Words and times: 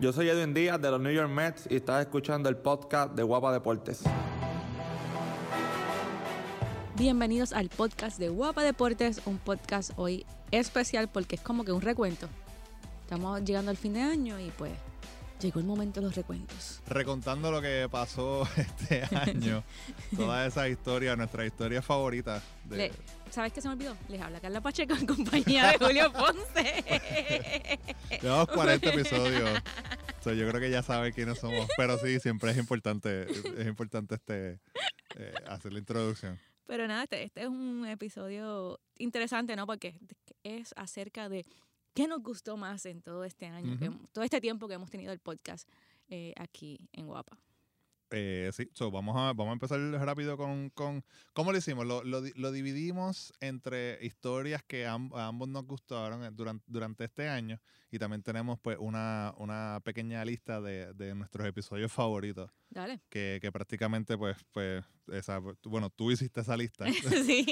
Yo 0.00 0.14
soy 0.14 0.30
Edwin 0.30 0.54
Díaz 0.54 0.80
de 0.80 0.90
los 0.90 0.98
New 0.98 1.12
York 1.12 1.28
Mets 1.28 1.66
y 1.68 1.76
estás 1.76 2.00
escuchando 2.00 2.48
el 2.48 2.56
podcast 2.56 3.12
de 3.14 3.22
Guapa 3.22 3.52
Deportes. 3.52 4.02
Bienvenidos 6.96 7.52
al 7.52 7.68
podcast 7.68 8.18
de 8.18 8.30
Guapa 8.30 8.62
Deportes, 8.62 9.20
un 9.26 9.36
podcast 9.36 9.90
hoy 9.96 10.24
especial 10.52 11.08
porque 11.08 11.36
es 11.36 11.42
como 11.42 11.66
que 11.66 11.72
un 11.72 11.82
recuento. 11.82 12.28
Estamos 13.02 13.44
llegando 13.44 13.70
al 13.70 13.76
fin 13.76 13.92
de 13.92 14.00
año 14.00 14.40
y 14.40 14.50
pues 14.56 14.72
llegó 15.40 15.60
el 15.60 15.66
momento 15.66 16.00
de 16.00 16.06
los 16.06 16.14
recuentos. 16.16 16.80
Recontando 16.86 17.50
lo 17.50 17.60
que 17.62 17.88
pasó 17.90 18.46
este 18.56 19.02
año, 19.16 19.62
todas 20.16 20.48
esas 20.48 20.68
historias, 20.68 21.16
nuestras 21.16 21.46
historias 21.46 21.84
favoritas. 21.84 22.42
De... 22.64 22.76
Le- 22.76 22.92
¿Sabes 23.30 23.52
qué 23.52 23.60
se 23.60 23.68
me 23.68 23.74
olvidó? 23.74 23.96
Les 24.08 24.20
habla 24.20 24.40
Carla 24.40 24.60
Pacheco 24.60 24.94
en 24.94 25.06
compañía 25.06 25.68
de 25.72 25.78
Julio 25.78 26.12
Ponce. 26.12 26.84
Llevamos 28.22 28.48
40 28.48 28.88
episodios. 28.92 29.50
So, 30.22 30.32
yo 30.32 30.48
creo 30.48 30.60
que 30.60 30.70
ya 30.70 30.82
saben 30.82 31.12
quiénes 31.12 31.38
somos. 31.38 31.68
Pero 31.76 31.96
sí, 31.98 32.18
siempre 32.20 32.50
es 32.50 32.58
importante, 32.58 33.26
es 33.30 33.66
importante 33.66 34.16
este 34.16 34.60
eh, 35.16 35.32
hacer 35.48 35.72
la 35.72 35.78
introducción. 35.78 36.38
Pero 36.66 36.86
nada, 36.88 37.04
este, 37.04 37.22
este 37.22 37.42
es 37.42 37.48
un 37.48 37.86
episodio 37.86 38.80
interesante, 38.98 39.54
¿no? 39.56 39.66
Porque 39.66 39.96
es 40.42 40.72
acerca 40.76 41.28
de 41.28 41.46
qué 41.94 42.06
nos 42.08 42.22
gustó 42.22 42.56
más 42.56 42.86
en 42.86 43.02
todo 43.02 43.24
este 43.24 43.46
año, 43.46 43.78
todo 44.12 44.24
este 44.24 44.40
tiempo 44.40 44.68
que 44.68 44.74
hemos 44.74 44.90
tenido 44.90 45.12
el 45.12 45.18
podcast 45.20 45.68
eh, 46.08 46.32
aquí 46.36 46.78
en 46.92 47.06
Guapa. 47.06 47.38
Eh, 48.12 48.50
sí, 48.52 48.68
so, 48.74 48.90
vamos, 48.90 49.14
a, 49.16 49.32
vamos 49.34 49.50
a 49.50 49.52
empezar 49.52 49.78
rápido 50.04 50.36
con, 50.36 50.70
con 50.70 51.04
¿cómo 51.32 51.52
lo 51.52 51.58
hicimos? 51.58 51.86
Lo, 51.86 52.02
lo, 52.02 52.20
di- 52.22 52.32
lo 52.34 52.50
dividimos 52.50 53.32
entre 53.40 54.04
historias 54.04 54.64
que 54.64 54.84
a 54.84 54.94
ambos 54.94 55.48
nos 55.48 55.64
gustaron 55.64 56.34
durante, 56.34 56.64
durante 56.66 57.04
este 57.04 57.28
año 57.28 57.60
y 57.92 58.00
también 58.00 58.24
tenemos 58.24 58.58
pues 58.58 58.78
una, 58.80 59.32
una 59.38 59.80
pequeña 59.84 60.24
lista 60.24 60.60
de, 60.60 60.92
de 60.94 61.14
nuestros 61.14 61.46
episodios 61.46 61.92
favoritos 61.92 62.50
Dale. 62.68 63.00
que, 63.10 63.38
que 63.40 63.52
prácticamente 63.52 64.18
pues, 64.18 64.36
pues 64.50 64.84
esa, 65.12 65.38
bueno, 65.62 65.88
tú 65.90 66.10
hiciste 66.10 66.40
esa 66.40 66.56
lista. 66.56 66.86
sí, 67.24 67.46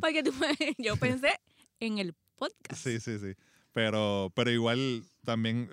porque 0.00 0.22
tú- 0.22 0.32
yo 0.78 0.96
pensé 0.96 1.38
en 1.80 1.98
el 1.98 2.14
podcast. 2.36 2.82
Sí, 2.82 2.98
sí, 2.98 3.18
sí. 3.18 3.34
Pero, 3.72 4.30
pero 4.34 4.50
igual 4.50 5.02
también 5.24 5.70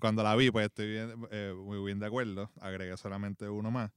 cuando 0.00 0.22
la 0.22 0.36
vi, 0.36 0.50
pues 0.50 0.66
estoy 0.66 0.88
bien, 0.90 1.14
eh, 1.30 1.54
muy 1.56 1.82
bien 1.84 1.98
de 1.98 2.06
acuerdo. 2.06 2.50
Agregué 2.60 2.96
solamente 2.96 3.48
uno 3.48 3.70
más 3.70 3.90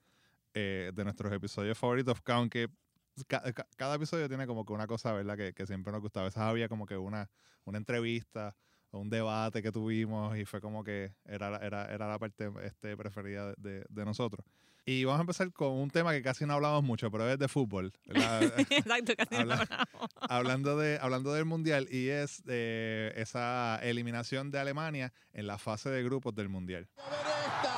eh, 0.53 0.91
de 0.93 1.03
nuestros 1.03 1.33
episodios 1.33 1.77
favoritos, 1.77 2.21
que 2.21 2.31
aunque 2.31 2.69
ca- 3.27 3.53
ca- 3.53 3.67
cada 3.77 3.95
episodio 3.95 4.27
tiene 4.29 4.47
como 4.47 4.65
que 4.65 4.73
una 4.73 4.87
cosa, 4.87 5.13
¿verdad? 5.13 5.37
Que, 5.37 5.65
siempre 5.65 5.91
nos 5.91 6.01
gustaba. 6.01 6.25
A 6.25 6.29
veces 6.29 6.41
había 6.41 6.69
como 6.69 6.85
que 6.85 6.97
una, 6.97 7.29
una 7.65 7.77
entrevista 7.77 8.55
un 8.91 9.09
debate 9.09 9.61
que 9.61 9.71
tuvimos 9.71 10.37
y 10.37 10.45
fue 10.45 10.59
como 10.61 10.83
que 10.83 11.13
era, 11.25 11.49
la- 11.49 11.57
era, 11.59 11.85
era 11.93 12.07
la 12.09 12.19
parte 12.19 12.51
este, 12.63 12.95
preferida 12.97 13.53
de, 13.57 13.85
de 13.89 14.05
nosotros. 14.05 14.45
Y 14.83 15.03
vamos 15.05 15.19
a 15.19 15.21
empezar 15.21 15.53
con 15.53 15.73
un 15.73 15.91
tema 15.91 16.11
que 16.11 16.23
casi 16.23 16.43
no 16.45 16.53
hablamos 16.53 16.81
mucho, 16.83 17.11
pero 17.11 17.29
es 17.29 17.37
de 17.37 17.47
fútbol. 17.47 17.93
Exacto, 18.05 19.13
casi 19.15 19.35
no 19.35 19.41
Habla- 19.41 19.53
hablamos. 19.61 20.09
hablando, 20.27 20.77
de, 20.79 20.97
hablando 20.99 21.33
del 21.33 21.45
Mundial 21.45 21.87
y 21.91 22.07
es 22.09 22.41
eh, 22.47 23.13
esa 23.15 23.79
eliminación 23.83 24.49
de 24.49 24.57
Alemania 24.59 25.13
en 25.33 25.45
la 25.45 25.57
fase 25.59 25.89
de 25.91 26.01
grupos 26.03 26.33
del 26.33 26.49
Mundial. 26.49 26.89
A 26.97 27.09
ver 27.11 27.19
esta, 27.19 27.75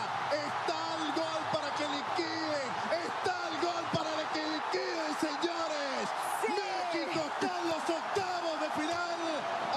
está 0.47 0.79
el 0.95 1.11
gol 1.13 1.43
para 1.51 1.75
que 1.75 1.83
liquiden, 1.83 2.71
está 3.05 3.49
el 3.51 3.57
gol 3.61 3.83
para 3.91 4.33
que 4.33 4.39
liquiden, 4.39 5.11
señores. 5.19 6.07
México 6.47 7.19
está 7.35 7.59
en 7.61 7.67
los 7.67 7.83
octavos 7.83 8.61
de 8.63 8.69
final, 8.79 9.19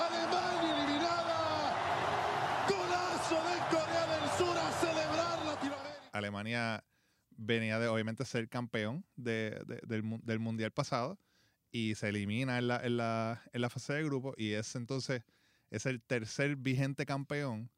Alemania 0.07 0.85
eliminada. 0.85 1.75
Golazo 2.69 3.35
de 3.35 3.59
Corea 3.77 4.07
del 4.07 4.31
Sur 4.39 4.57
a 4.57 4.71
celebrar 4.81 5.39
Latinoamérica. 5.45 5.97
Alemania 6.47 6.85
venía 7.39 7.79
de 7.79 7.89
obviamente 7.89 8.25
ser 8.25 8.49
campeón 8.49 9.05
de- 9.17 9.61
de- 9.67 9.81
del, 9.87 10.21
del 10.23 10.39
Mundial 10.39 10.71
pasado 10.73 11.19
y 11.71 11.95
se 11.97 12.09
elimina 12.09 12.59
en 12.59 12.69
la, 12.69 12.85
en, 12.85 12.97
la, 12.97 13.43
en 13.53 13.61
la 13.61 13.69
fase 13.69 13.93
de 13.95 14.05
grupos 14.05 14.35
y 14.39 14.53
es 14.53 14.75
entonces 14.77 15.23
es 15.71 15.85
el 15.87 16.01
tercer 16.03 16.57
vigente 16.57 17.05
campeón 17.05 17.71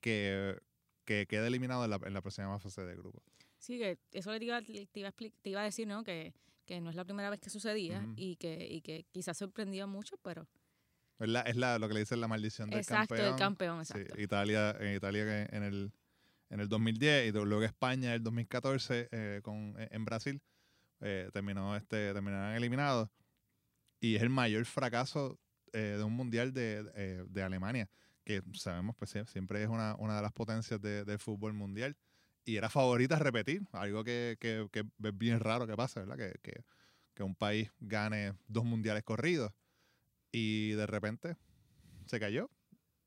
que, 0.00 0.56
que 1.04 1.26
queda 1.26 1.46
eliminado 1.46 1.84
en 1.84 1.90
la, 1.90 2.00
en 2.04 2.12
la 2.14 2.20
próxima 2.20 2.58
fase 2.60 2.82
de 2.84 2.94
grupos. 2.94 3.22
Sí, 3.58 3.78
que 3.78 3.98
eso 4.12 4.32
le 4.32 4.44
iba, 4.44 4.60
te 4.62 4.88
iba, 5.00 5.08
a, 5.08 5.12
te 5.12 5.50
iba 5.50 5.60
a 5.60 5.64
decir, 5.64 5.86
¿no? 5.88 6.04
Que, 6.04 6.32
que 6.66 6.80
no 6.80 6.90
es 6.90 6.96
la 6.96 7.04
primera 7.04 7.30
vez 7.30 7.40
que 7.40 7.50
sucedía 7.50 8.00
Ujú. 8.00 8.12
y, 8.16 8.36
que, 8.36 8.66
y 8.70 8.80
que 8.82 9.06
quizás 9.10 9.36
sorprendió 9.38 9.86
mucho, 9.88 10.16
pero 10.22 10.46
Es, 11.18 11.28
la- 11.28 11.40
es 11.42 11.56
la- 11.56 11.78
lo 11.78 11.88
que 11.88 11.94
le 11.94 12.00
dicen 12.00 12.20
la 12.20 12.28
maldición 12.28 12.70
del 12.70 12.78
exacto, 12.80 13.14
campeón. 13.16 13.32
el 13.34 13.38
campeón, 13.38 13.84
Sí, 13.84 13.92
exacto. 13.94 14.20
Italia, 14.20 14.76
en 14.78 14.94
Italia 14.96 15.44
en 15.50 15.62
el, 15.64 15.92
en 16.50 16.60
el 16.60 16.68
2010 16.68 17.28
y 17.28 17.32
luego 17.32 17.62
España 17.62 18.08
en 18.10 18.14
el 18.16 18.22
2014 18.22 19.08
eh, 19.10 19.40
con, 19.42 19.74
en 19.78 20.04
Brasil 20.04 20.42
eh, 21.00 21.30
terminó 21.32 21.76
este, 21.76 22.12
terminaron 22.12 22.54
eliminados. 22.54 23.08
Y 24.00 24.16
es 24.16 24.22
el 24.22 24.30
mayor 24.30 24.64
fracaso 24.64 25.38
eh, 25.72 25.94
de 25.98 26.02
un 26.02 26.12
mundial 26.14 26.52
de, 26.52 26.90
eh, 26.94 27.24
de 27.28 27.42
Alemania 27.42 27.88
que 28.24 28.42
sabemos 28.54 28.94
pues 28.96 29.14
sie- 29.14 29.26
siempre 29.26 29.62
es 29.62 29.68
una, 29.68 29.94
una 29.96 30.16
de 30.16 30.22
las 30.22 30.32
potencias 30.32 30.80
de- 30.80 31.04
del 31.04 31.18
fútbol 31.18 31.52
mundial. 31.54 31.96
Y 32.44 32.56
era 32.56 32.68
favorita 32.70 33.16
a 33.16 33.18
repetir 33.18 33.62
algo 33.72 34.02
que, 34.02 34.36
que, 34.40 34.66
que 34.72 34.80
es 34.80 35.18
bien 35.18 35.40
raro 35.40 35.66
que 35.66 35.76
pasa 35.76 36.00
¿verdad? 36.00 36.16
Que, 36.16 36.38
que, 36.42 36.64
que 37.14 37.22
un 37.22 37.34
país 37.34 37.70
gane 37.80 38.34
dos 38.48 38.64
mundiales 38.64 39.04
corridos 39.04 39.52
y 40.32 40.70
de 40.72 40.86
repente 40.86 41.36
se 42.06 42.18
cayó. 42.18 42.50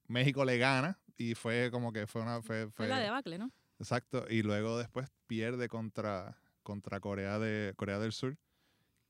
México 0.07 0.45
le 0.45 0.57
gana 0.57 0.99
y 1.17 1.35
fue 1.35 1.69
como 1.71 1.93
que 1.93 2.07
fue 2.07 2.21
una 2.21 2.41
fue, 2.41 2.69
Fue 2.71 2.87
la 2.87 2.99
debacle, 2.99 3.37
¿no? 3.37 3.51
Exacto, 3.79 4.25
y 4.29 4.43
luego 4.43 4.77
después 4.77 5.09
pierde 5.27 5.67
contra, 5.67 6.37
contra 6.61 6.99
Corea, 6.99 7.39
de, 7.39 7.73
Corea 7.75 7.99
del 7.99 8.13
Sur, 8.13 8.37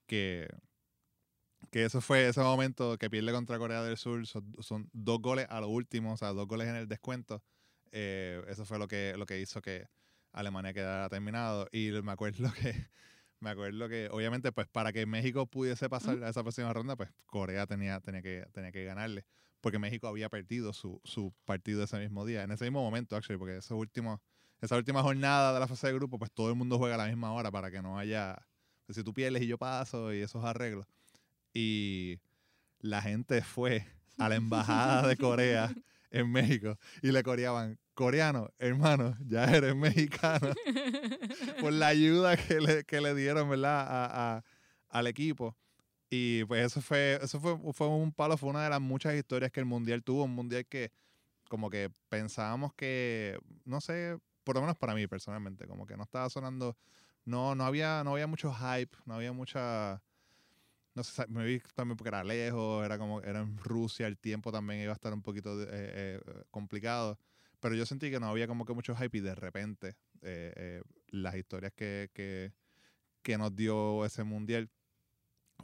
que, 0.07 0.47
que 1.69 1.85
eso 1.85 2.01
fue 2.01 2.27
ese 2.27 2.41
momento 2.41 2.97
que 2.97 3.09
pierde 3.09 3.31
contra 3.31 3.57
Corea 3.57 3.83
del 3.83 3.97
Sur, 3.97 4.25
son, 4.25 4.55
son 4.59 4.89
dos 4.93 5.21
goles 5.21 5.47
a 5.49 5.61
lo 5.61 5.67
último, 5.67 6.13
o 6.13 6.17
sea, 6.17 6.29
dos 6.33 6.47
goles 6.47 6.67
en 6.67 6.75
el 6.75 6.87
descuento. 6.87 7.43
Eh, 7.91 8.43
eso 8.47 8.65
fue 8.65 8.79
lo 8.79 8.87
que, 8.87 9.13
lo 9.17 9.25
que 9.25 9.39
hizo 9.39 9.61
que 9.61 9.87
Alemania 10.31 10.73
quedara 10.73 11.09
terminado. 11.09 11.67
Y 11.71 11.91
me 12.03 12.11
acuerdo 12.11 12.51
que, 12.53 12.87
me 13.39 13.51
acuerdo 13.51 13.87
que, 13.87 14.09
obviamente, 14.11 14.51
pues 14.51 14.67
para 14.67 14.91
que 14.91 15.05
México 15.05 15.45
pudiese 15.45 15.89
pasar 15.89 16.23
a 16.23 16.29
esa 16.29 16.41
próxima 16.41 16.73
ronda, 16.73 16.95
pues 16.95 17.11
Corea 17.27 17.67
tenía, 17.67 17.99
tenía, 18.01 18.21
que, 18.21 18.47
tenía 18.51 18.71
que 18.71 18.83
ganarle. 18.83 19.25
Porque 19.63 19.79
México 19.79 20.07
había 20.09 20.27
perdido 20.27 20.73
su, 20.73 20.99
su 21.05 21.33
partido 21.45 21.81
ese 21.85 21.97
mismo 21.97 22.25
día, 22.25 22.43
en 22.43 22.51
ese 22.51 22.65
mismo 22.65 22.83
momento, 22.83 23.15
actually, 23.15 23.39
porque 23.39 23.55
esos 23.57 23.71
últimos 23.79 24.19
esa 24.59 24.75
última 24.75 25.01
jornada 25.01 25.53
de 25.53 25.59
la 25.61 25.67
fase 25.69 25.87
de 25.87 25.93
grupo, 25.93 26.19
pues 26.19 26.31
todo 26.31 26.49
el 26.49 26.55
mundo 26.55 26.77
juega 26.77 26.95
a 26.95 26.97
la 26.97 27.07
misma 27.07 27.31
hora 27.31 27.49
para 27.49 27.71
que 27.71 27.81
no 27.81 27.97
haya. 27.97 28.45
pues, 28.85 28.97
si 28.97 29.03
tú 29.05 29.13
pierdes 29.13 29.41
y 29.41 29.47
yo 29.47 29.57
paso 29.57 30.13
y 30.13 30.19
esos 30.21 30.43
arreglos. 30.43 30.85
Y 31.53 32.19
la 32.79 33.01
gente 33.01 33.41
fue 33.41 33.85
a 34.17 34.27
la 34.29 34.35
embajada 34.35 35.07
de 35.07 35.15
Corea 35.17 35.73
en 36.11 36.29
México 36.31 36.77
y 37.01 37.11
le 37.11 37.23
coreaban, 37.23 37.79
coreano, 37.93 38.49
hermano, 38.59 39.17
ya 39.25 39.45
eres 39.45 39.75
mexicano. 39.75 40.49
Por 41.61 41.71
la 41.73 41.87
ayuda 41.87 42.35
que 42.37 42.59
le, 42.59 42.83
que 42.83 42.99
le 43.01 43.15
dieron, 43.15 43.49
¿verdad? 43.49 43.79
A- 43.87 44.35
a- 44.37 44.43
al 44.89 45.07
equipo. 45.07 45.57
Y 46.15 46.45
pues 46.45 46.63
eso 46.63 46.79
fue, 46.79 47.17
eso 47.23 47.39
fue, 47.39 47.57
fue 47.73 47.87
un 47.87 48.11
palo, 48.11 48.37
fue 48.37 48.51
una 48.51 48.63
de 48.63 48.69
las 48.69 48.79
muchas 48.79 49.15
historias 49.15 49.51
que 49.51 49.59
el 49.59 49.65
Mundial 49.65 50.03
tuvo, 50.03 50.25
un 50.25 50.35
Mundial 50.35 50.63
que 50.67 50.91
como 51.49 51.71
que 51.71 51.89
pensábamos 52.07 52.71
que, 52.75 53.39
no 53.65 53.81
sé, 53.81 54.19
por 54.43 54.53
lo 54.53 54.61
menos 54.61 54.77
para 54.77 54.93
mí 54.93 55.07
personalmente, 55.07 55.65
como 55.65 55.87
que 55.87 55.97
no 55.97 56.03
estaba 56.03 56.29
sonando, 56.29 56.77
no, 57.25 57.55
no 57.55 57.65
había, 57.65 58.03
no 58.03 58.11
había 58.11 58.27
mucho 58.27 58.53
hype, 58.53 58.95
no 59.05 59.15
había 59.15 59.33
mucha, 59.33 60.03
no 60.93 61.03
sé, 61.03 61.25
me 61.29 61.45
vi 61.45 61.59
también 61.73 61.97
porque 61.97 62.09
era 62.09 62.23
lejos, 62.23 62.85
era 62.85 62.99
como, 62.99 63.19
era 63.23 63.39
en 63.39 63.57
Rusia, 63.57 64.05
el 64.05 64.19
tiempo 64.19 64.51
también 64.51 64.81
iba 64.81 64.91
a 64.91 64.93
estar 64.93 65.13
un 65.13 65.23
poquito 65.23 65.63
eh, 65.63 65.67
eh, 65.71 66.21
complicado, 66.51 67.17
pero 67.59 67.73
yo 67.73 67.87
sentí 67.87 68.11
que 68.11 68.19
no 68.19 68.27
había 68.27 68.45
como 68.45 68.65
que 68.65 68.73
mucho 68.73 68.95
hype 68.95 69.17
y 69.17 69.21
de 69.21 69.33
repente 69.33 69.95
eh, 70.21 70.53
eh, 70.55 70.81
las 71.07 71.33
historias 71.33 71.73
que, 71.73 72.11
que, 72.13 72.53
que 73.23 73.35
nos 73.39 73.55
dio 73.55 74.05
ese 74.05 74.23
mundial 74.23 74.69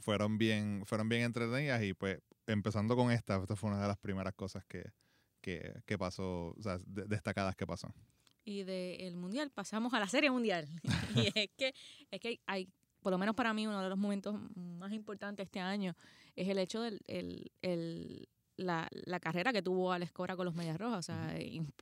fueron 0.00 0.38
bien, 0.38 0.82
fueron 0.86 1.08
bien 1.08 1.22
entretenidas 1.22 1.82
y 1.82 1.94
pues 1.94 2.20
empezando 2.46 2.96
con 2.96 3.10
esta, 3.10 3.36
esta 3.36 3.56
fue 3.56 3.70
una 3.70 3.80
de 3.82 3.88
las 3.88 3.98
primeras 3.98 4.34
cosas 4.34 4.64
que, 4.66 4.84
que, 5.40 5.82
que 5.86 5.98
pasó, 5.98 6.54
o 6.58 6.62
sea, 6.62 6.78
de- 6.86 7.04
destacadas 7.06 7.54
que 7.56 7.66
pasó. 7.66 7.92
Y 8.44 8.62
del 8.64 9.16
mundial 9.16 9.50
pasamos 9.50 9.92
a 9.94 10.00
la 10.00 10.08
serie 10.08 10.30
mundial. 10.30 10.66
y 11.14 11.26
es 11.38 11.50
que, 11.56 11.74
es 12.10 12.20
que 12.20 12.40
hay, 12.46 12.68
por 13.00 13.12
lo 13.12 13.18
menos 13.18 13.34
para 13.34 13.52
mí, 13.54 13.66
uno 13.66 13.82
de 13.82 13.88
los 13.88 13.98
momentos 13.98 14.34
más 14.56 14.92
importantes 14.92 15.44
este 15.44 15.60
año 15.60 15.94
es 16.36 16.48
el 16.48 16.58
hecho 16.58 16.80
del 16.82 17.00
el, 17.06 17.50
el- 17.62 18.28
la, 18.56 18.88
la 18.92 19.20
carrera 19.20 19.54
que 19.54 19.62
tuvo 19.62 19.90
Alex 19.90 20.12
Cora 20.12 20.36
con 20.36 20.44
los 20.44 20.54
Medias 20.54 20.76
Rojas. 20.78 20.98
O 20.98 21.02
sea, 21.02 21.38
imp- 21.38 21.72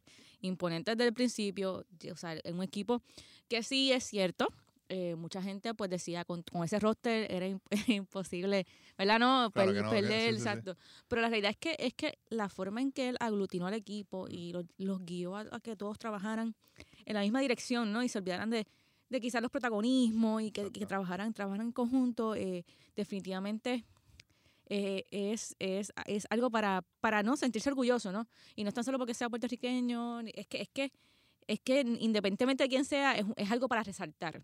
imponente 0.40 0.92
desde 0.94 1.08
el 1.08 1.14
principio. 1.14 1.84
O 2.12 2.16
sea, 2.16 2.38
en 2.44 2.54
un 2.54 2.62
equipo 2.62 3.02
que 3.48 3.64
sí 3.64 3.90
es 3.90 4.04
cierto, 4.04 4.46
eh, 4.88 5.14
mucha 5.16 5.42
gente 5.42 5.74
pues 5.74 5.90
decía 5.90 6.24
con, 6.24 6.42
con 6.42 6.64
ese 6.64 6.78
roster 6.78 7.30
era 7.30 7.46
im- 7.46 7.60
imposible, 7.88 8.66
¿verdad? 8.96 9.18
No, 9.18 9.50
Claro 9.52 9.72
Per- 9.72 9.76
que 9.76 9.82
no, 9.82 9.90
que- 9.90 9.96
perder, 9.96 10.20
sí, 10.20 10.26
sí, 10.26 10.32
sí. 10.36 10.48
exacto. 10.48 10.76
Pero 11.08 11.22
la 11.22 11.28
realidad 11.28 11.50
es 11.50 11.56
que 11.58 11.76
es 11.78 11.94
que 11.94 12.18
la 12.30 12.48
forma 12.48 12.80
en 12.80 12.92
que 12.92 13.10
él 13.10 13.16
aglutinó 13.20 13.66
al 13.66 13.74
equipo 13.74 14.26
y 14.28 14.52
los, 14.52 14.64
los 14.78 15.04
guió 15.04 15.36
a, 15.36 15.44
a 15.50 15.60
que 15.60 15.76
todos 15.76 15.98
trabajaran 15.98 16.54
en 17.04 17.14
la 17.14 17.20
misma 17.22 17.40
dirección, 17.40 17.92
¿no? 17.92 18.02
Y 18.02 18.08
se 18.08 18.18
olvidaran 18.18 18.50
de, 18.50 18.66
de 19.10 19.20
quizás 19.20 19.42
los 19.42 19.50
protagonismos 19.50 20.42
y 20.42 20.50
que, 20.50 20.70
trabajaran, 20.70 21.32
trabajaran 21.32 21.66
en 21.66 21.72
conjunto, 21.72 22.34
eh, 22.34 22.64
definitivamente 22.96 23.84
eh, 24.70 25.04
es, 25.10 25.56
es, 25.58 25.92
es 26.06 26.26
algo 26.30 26.50
para, 26.50 26.82
para 27.00 27.22
no 27.22 27.36
sentirse 27.36 27.70
orgulloso, 27.70 28.12
¿no? 28.12 28.26
Y 28.54 28.64
no 28.64 28.68
es 28.68 28.74
tan 28.74 28.84
solo 28.84 28.98
porque 28.98 29.14
sea 29.14 29.28
puertorriqueño, 29.30 30.20
es 30.20 30.46
que, 30.46 30.60
es 30.60 30.68
que, 30.68 30.92
es 31.46 31.60
que 31.60 31.80
independientemente 31.80 32.64
de 32.64 32.68
quién 32.68 32.84
sea, 32.84 33.16
es, 33.16 33.24
es 33.36 33.50
algo 33.50 33.68
para 33.68 33.82
resaltar. 33.82 34.42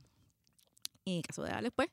Y 1.04 1.16
en 1.16 1.22
caso 1.22 1.42
de 1.42 1.50
Alex, 1.50 1.72
pues, 1.74 1.88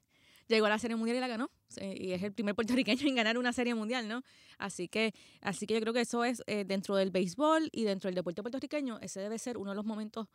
llegó 0.48 0.66
a 0.66 0.70
la 0.70 0.80
Serie 0.80 0.96
Mundial 0.96 1.18
y 1.18 1.20
la 1.20 1.28
ganó. 1.28 1.50
Y 1.80 2.12
es 2.12 2.24
el 2.24 2.34
primer 2.34 2.56
puertorriqueño 2.86 3.08
en 3.08 3.16
ganar 3.16 3.38
una 3.38 3.54
Serie 3.54 3.76
Mundial, 3.76 4.08
¿no? 4.08 4.24
Así 4.58 4.88
que, 4.88 5.14
así 5.42 5.66
que 5.66 5.74
yo 5.74 5.82
creo 5.82 5.94
que 5.94 6.02
eso 6.02 6.24
es 6.24 6.44
eh, 6.48 6.66
dentro 6.66 6.96
del 6.96 7.12
béisbol 7.12 7.70
y 7.72 7.84
dentro 7.84 8.08
del 8.08 8.16
deporte 8.16 8.42
puertorriqueño, 8.42 9.00
ese 9.00 9.20
debe 9.20 9.40
ser 9.40 9.58
uno 9.58 9.72
de 9.72 9.76
los 9.76 9.86
momentos 9.86 10.28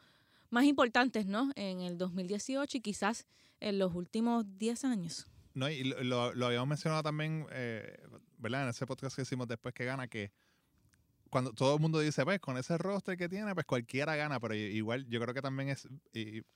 más 0.51 0.65
importantes, 0.65 1.27
¿no? 1.27 1.51
En 1.57 1.81
el 1.81 1.99
2018 1.99 2.79
y 2.79 2.81
quizás 2.81 3.27
en 3.61 3.79
los 3.79 3.95
últimos 3.95 4.45
10 4.59 4.85
años. 4.85 5.27
No, 5.55 5.71
y 5.71 5.85
lo, 5.85 6.23
habíamos 6.47 6.69
mencionado 6.69 7.03
también, 7.03 7.47
eh, 7.51 7.97
¿verdad? 8.37 8.65
En 8.65 8.69
ese 8.69 8.87
podcast 8.87 9.17
que 9.17 9.23
hicimos 9.23 9.49
después 9.49 9.75
que 9.75 9.87
gana, 9.87 10.07
que 10.07 10.31
cuando 11.31 11.53
todo 11.53 11.75
el 11.75 11.81
mundo 11.81 11.99
dice, 11.99 12.25
pues 12.25 12.41
con 12.41 12.57
ese 12.57 12.77
roster 12.79 13.17
que 13.17 13.29
tiene, 13.29 13.55
pues 13.55 13.67
cualquiera 13.67 14.17
gana, 14.17 14.39
pero 14.39 14.55
igual 14.55 15.07
yo 15.09 15.21
creo 15.21 15.35
que 15.35 15.43
también 15.43 15.71
es 15.71 15.89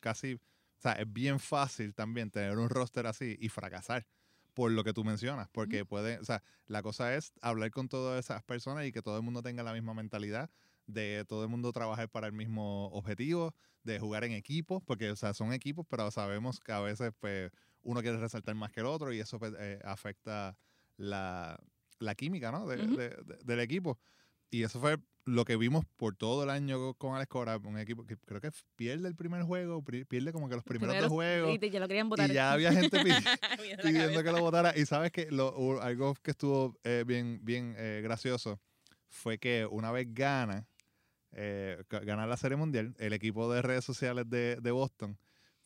casi, 0.01 0.39
o 0.81 0.83
sea, 0.83 0.93
es 0.95 1.13
bien 1.13 1.39
fácil 1.41 1.95
también 1.95 2.31
tener 2.31 2.57
un 2.59 2.71
roster 2.71 3.07
así 3.07 3.37
y 3.39 3.51
fracasar 3.51 4.07
por 4.55 4.71
lo 4.73 4.83
que 4.83 4.93
tú 4.93 5.05
mencionas, 5.05 5.49
porque 5.53 5.85
puede, 5.85 6.19
o 6.19 6.25
sea, 6.25 6.43
la 6.67 6.83
cosa 6.83 7.15
es 7.15 7.33
hablar 7.43 7.71
con 7.71 7.89
todas 7.89 8.19
esas 8.25 8.43
personas 8.43 8.87
y 8.87 8.93
que 8.93 9.03
todo 9.03 9.17
el 9.17 9.23
mundo 9.23 9.43
tenga 9.43 9.63
la 9.63 9.73
misma 9.75 9.95
mentalidad, 9.95 10.51
de 10.87 11.25
todo 11.29 11.45
el 11.45 11.51
mundo 11.51 11.73
trabajar 11.73 12.09
para 12.09 12.27
el 12.27 12.33
mismo 12.33 12.87
objetivo, 12.89 13.55
de 13.85 14.01
jugar 14.01 14.25
en 14.25 14.33
equipos, 14.33 14.83
porque, 14.85 15.11
o 15.11 15.17
sea, 15.17 15.35
son 15.35 15.53
equipos, 15.53 15.87
pero 15.89 16.11
sabemos 16.11 16.59
que 16.61 16.73
a 16.73 16.81
veces, 16.81 17.13
pues, 17.21 17.53
uno 17.83 18.01
quiere 18.03 18.19
resaltar 18.19 18.55
más 18.57 18.73
que 18.73 18.81
el 18.81 18.87
otro 18.87 19.13
y 19.13 19.21
eso 19.21 19.39
pues, 19.39 19.53
eh, 19.59 19.79
afecta 19.85 20.59
la, 20.97 21.59
la 21.99 22.15
química 22.15 22.51
¿no? 22.53 22.67
de- 22.67 22.77
Ujú. 22.85 22.97
de- 22.97 23.11
de- 23.25 23.39
del 23.45 23.61
equipo. 23.61 23.99
Y 24.51 24.65
eso 24.65 24.81
fue 24.81 24.99
lo 25.27 25.45
que 25.45 25.57
vimos 25.57 25.85
por 25.97 26.17
todo 26.17 26.43
el 26.45 26.51
año 26.51 26.95
con 26.95 27.15
Alex 27.15 27.29
Cora, 27.29 27.57
un 27.59 27.79
equipo 27.79 28.05
que 28.07 28.17
creo 28.17 28.41
que 28.41 28.51
pierde 28.77 29.07
el 29.07 29.15
primer 29.15 29.43
juego, 29.43 29.83
pierde 29.85 30.33
como 30.33 30.49
que 30.49 30.55
los 30.57 30.65
primeros 30.65 30.95
dos 31.03 31.09
juegos. 31.09 31.55
Y 31.55 31.59
te- 31.59 31.71
ya 31.71 31.79
lo 31.81 31.87
querían 31.89 32.09
votar. 32.09 32.31
Y 32.31 32.35
ya 32.35 32.53
había 32.53 32.73
gente 32.73 32.99
pidiendo 33.83 34.23
que 34.23 34.33
lo 34.33 34.41
votara. 34.41 34.77
Y 34.77 34.87
sabes 34.87 35.13
que 35.13 35.31
lo, 35.31 35.81
algo 35.83 36.15
que 36.23 36.31
estuvo 36.33 36.77
eh, 36.85 37.05
bien, 37.07 37.39
bien 37.43 37.75
eh, 37.77 38.01
gracioso 38.03 38.61
fue 39.09 39.39
que 39.39 39.67
una 39.67 39.93
vez 39.93 40.07
gana, 40.13 40.67
eh, 41.33 41.83
ga- 41.89 42.05
gana 42.05 42.27
la 42.27 42.37
Serie 42.37 42.57
Mundial, 42.57 42.95
el 42.99 43.13
equipo 43.13 43.53
de 43.53 43.63
redes 43.63 43.85
sociales 43.85 44.29
de, 44.29 44.57
de 44.57 44.71
Boston 44.71 45.19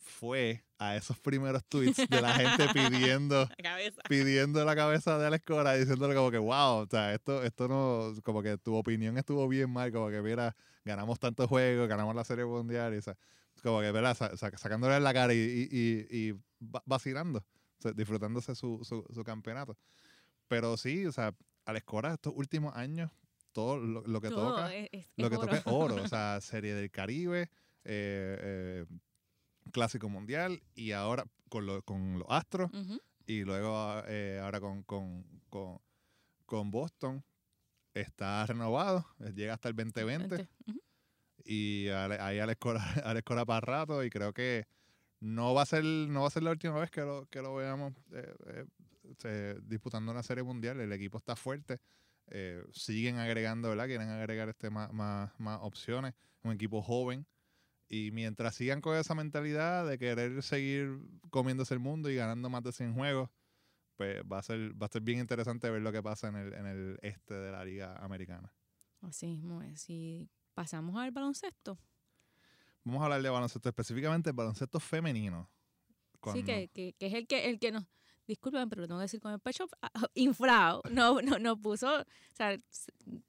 fue 0.05 0.63
a 0.77 0.95
esos 0.95 1.19
primeros 1.19 1.63
tweets 1.65 2.07
de 2.09 2.21
la 2.21 2.33
gente 2.33 2.65
pidiendo 2.73 3.47
La 3.49 3.55
cabeza. 3.63 4.01
pidiendo 4.07 4.63
la 4.65 4.75
cabeza 4.75 5.17
de 5.17 5.27
Alex 5.27 5.45
Cora 5.45 5.73
diciéndole 5.73 6.13
como 6.15 6.31
que 6.31 6.37
wow, 6.37 6.83
o 6.83 6.87
sea, 6.89 7.13
esto, 7.13 7.43
esto 7.43 7.67
no, 7.67 8.13
como 8.23 8.41
que 8.43 8.57
tu 8.57 8.75
opinión 8.75 9.17
estuvo 9.17 9.47
bien 9.47 9.69
mal, 9.69 9.91
como 9.91 10.09
que 10.09 10.21
mira, 10.21 10.55
ganamos 10.83 11.19
tantos 11.19 11.47
juegos, 11.47 11.87
ganamos 11.87 12.15
la 12.15 12.23
serie 12.23 12.45
mundial, 12.45 12.93
y, 12.93 12.97
o 12.97 13.01
sea, 13.01 13.17
como 13.63 13.79
que, 13.81 13.91
¿verdad? 13.91 14.15
Sa- 14.15 14.35
sa- 14.37 14.55
sacándole 14.57 14.99
la 14.99 15.13
cara 15.13 15.33
y, 15.33 15.37
y, 15.37 15.67
y- 15.71 16.07
y 16.29 16.31
va- 16.63 16.83
vacilando, 16.85 17.39
o 17.39 17.81
sea, 17.81 17.91
disfrutándose 17.93 18.53
su, 18.55 18.79
su, 18.83 19.05
su 19.13 19.23
campeonato. 19.23 19.77
Pero 20.47 20.77
sí, 20.77 21.05
o 21.05 21.11
sea, 21.11 21.33
Alex 21.65 21.85
Cora 21.85 22.13
estos 22.13 22.33
últimos 22.35 22.75
años, 22.75 23.09
todo 23.53 23.77
lo, 23.77 24.01
lo 24.05 24.21
que 24.21 24.29
Todo 24.29 24.49
toca, 24.55 24.75
es- 24.75 24.89
es- 24.91 25.07
lo 25.15 25.25
es 25.25 25.29
que 25.31 25.37
oro. 25.37 25.45
toca 25.47 25.57
es 25.57 25.63
oro, 25.65 25.95
o 25.95 26.07
sea, 26.09 26.39
Serie 26.41 26.75
del 26.75 26.91
Caribe, 26.91 27.49
eh, 27.87 28.37
eh, 28.41 28.85
Clásico 29.75 30.07
Mundial 30.07 30.63
y 30.73 30.93
ahora 30.93 31.25
con, 31.49 31.65
lo- 31.65 31.81
con 31.83 32.17
los 32.19 32.27
Astros 32.29 32.71
y 33.27 33.43
luego 33.43 34.01
eh, 34.07 34.39
ahora 34.41 34.61
con, 34.61 34.83
con, 34.83 35.25
con, 35.49 35.79
con 36.45 36.71
Boston 36.71 37.21
está 37.93 38.45
renovado, 38.45 39.05
eh, 39.19 39.33
llega 39.35 39.53
hasta 39.53 39.67
el 39.69 39.75
2020 39.75 40.35
Ente- 40.35 40.47
ujú. 40.67 40.79
y 41.43 41.89
ale- 41.89 42.19
ahí 42.21 42.39
Alex 42.39 42.57
Cora, 42.59 42.79
Alex 43.05 43.23
Cora 43.25 43.45
para 43.45 43.59
rato 43.61 44.01
y 44.03 44.09
creo 44.09 44.31
que 44.33 44.65
no 45.19 45.53
va 45.53 45.63
a 45.63 45.65
ser 45.65 45.83
no 45.83 46.21
va 46.21 46.27
a 46.27 46.31
ser 46.31 46.43
la 46.43 46.51
última 46.51 46.79
vez 46.79 46.89
que 46.89 47.01
lo, 47.01 47.25
que 47.27 47.41
lo 47.41 47.55
veamos 47.55 47.93
eh, 48.13 48.65
eh, 49.23 49.59
disputando 49.63 50.11
una 50.11 50.23
serie 50.23 50.43
mundial, 50.43 50.79
el 50.79 50.91
equipo 50.93 51.17
está 51.17 51.35
fuerte, 51.35 51.79
eh, 52.27 52.63
siguen 52.71 53.17
agregando, 53.17 53.69
¿verdad? 53.69 53.87
Quieren 53.87 54.09
agregar 54.09 54.47
este 54.49 54.69
más, 54.69 54.91
más, 54.93 55.31
más 55.39 55.59
opciones, 55.61 56.13
un 56.43 56.53
equipo 56.53 56.81
joven. 56.81 57.25
Y 57.87 58.11
mientras 58.11 58.55
sigan 58.55 58.81
con 58.81 58.97
esa 58.97 59.13
mentalidad 59.13 59.87
de 59.87 59.97
querer 59.97 60.41
seguir 60.41 60.99
comiéndose 61.29 61.73
el 61.73 61.79
mundo 61.79 62.09
y 62.09 62.15
ganando 62.15 62.49
más 62.49 62.63
de 62.63 62.71
100 62.71 62.93
juegos, 62.95 63.29
pues 63.95 64.21
va 64.23 64.39
a 64.39 64.43
ser, 64.43 64.81
va 64.81 64.87
a 64.87 64.89
ser 64.89 65.01
bien 65.01 65.19
interesante 65.19 65.69
ver 65.69 65.81
lo 65.81 65.91
que 65.91 66.01
pasa 66.01 66.27
en 66.27 66.35
el, 66.35 66.53
en 66.53 66.65
el 66.65 66.99
este 67.01 67.35
de 67.35 67.51
la 67.51 67.63
liga 67.63 67.95
americana. 68.03 68.53
Así 69.01 69.27
mismo 69.27 69.61
es. 69.61 69.89
Y 69.89 70.27
pasamos 70.53 70.97
al 70.97 71.11
baloncesto. 71.11 71.77
Vamos 72.83 73.01
a 73.01 73.05
hablar 73.05 73.21
de 73.21 73.29
baloncesto, 73.29 73.69
específicamente 73.69 74.29
el 74.31 74.35
baloncesto 74.35 74.79
femenino. 74.79 75.49
Sí, 76.33 76.43
que, 76.43 76.69
que, 76.69 76.93
que 76.97 77.05
es 77.05 77.13
el 77.13 77.27
que, 77.27 77.49
el 77.49 77.59
que 77.59 77.71
nos, 77.71 77.85
disculpen, 78.27 78.69
pero 78.69 78.81
lo 78.81 78.87
tengo 78.87 78.99
que 78.99 79.03
decir 79.03 79.21
con 79.21 79.31
el 79.33 79.39
pecho 79.39 79.67
ah, 79.81 79.91
ah, 79.93 80.07
inflado, 80.15 80.81
no, 80.89 81.21
no, 81.21 81.39
no 81.39 81.59
puso, 81.59 82.01
o 82.01 82.05
sea, 82.33 82.57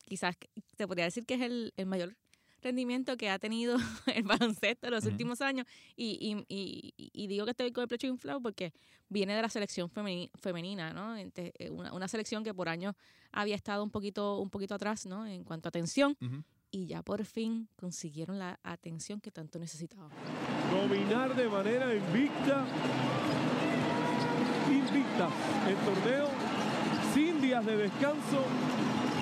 quizás 0.05 0.37
te 0.77 0.87
podría 0.87 1.05
decir 1.05 1.27
que 1.27 1.35
es 1.35 1.43
el, 1.43 1.73
el 1.77 1.87
mayor 1.87 2.17
rendimiento 2.63 3.17
que 3.17 3.29
ha 3.31 3.39
tenido 3.39 3.77
el 4.15 4.25
baloncesto 4.25 4.87
en 4.89 4.93
los 4.95 5.05
Ujú. 5.05 5.13
últimos 5.13 5.41
años 5.41 5.67
y, 5.97 6.45
y, 6.49 6.55
y, 6.55 6.95
y 7.13 7.27
digo 7.27 7.45
que 7.45 7.51
estoy 7.53 7.71
con 7.73 7.83
el 7.83 7.89
pecho 7.89 8.07
inflado 8.07 8.41
porque 8.41 8.73
viene 9.09 9.35
de 9.35 9.43
la 9.43 9.49
selección 9.49 9.89
femeni- 9.91 10.31
femenina, 10.41 10.93
¿no? 10.93 11.17
Ente- 11.17 11.53
eh, 11.59 11.71
Una, 11.71 11.93
una 11.93 12.09
selección 12.09 12.43
que 12.43 12.53
por 12.55 12.69
años 12.69 12.95
había 13.33 13.55
estado 13.55 13.83
un 13.85 13.91
poquito, 13.91 14.39
un 14.41 14.51
poquito 14.51 14.75
atrás, 14.75 15.07
¿no? 15.07 15.27
En 15.27 15.45
cuanto 15.45 15.69
a 15.69 15.71
atención 15.71 16.17
Ujú. 16.21 16.43
y 16.71 16.87
ya 16.87 17.03
por 17.03 17.25
fin 17.25 17.69
consiguieron 17.77 18.39
la 18.39 18.59
atención 18.63 19.21
que 19.21 19.31
tanto 19.31 19.59
necesitaban. 19.59 20.11
dominar 20.73 21.35
de 21.37 21.49
manera 21.49 21.95
invicta, 21.95 22.65
invicta 24.71 25.29
el 25.69 25.77
torneo, 25.77 26.29
sin 27.15 27.41
días 27.41 27.65
de 27.65 27.77
descanso, 27.77 28.45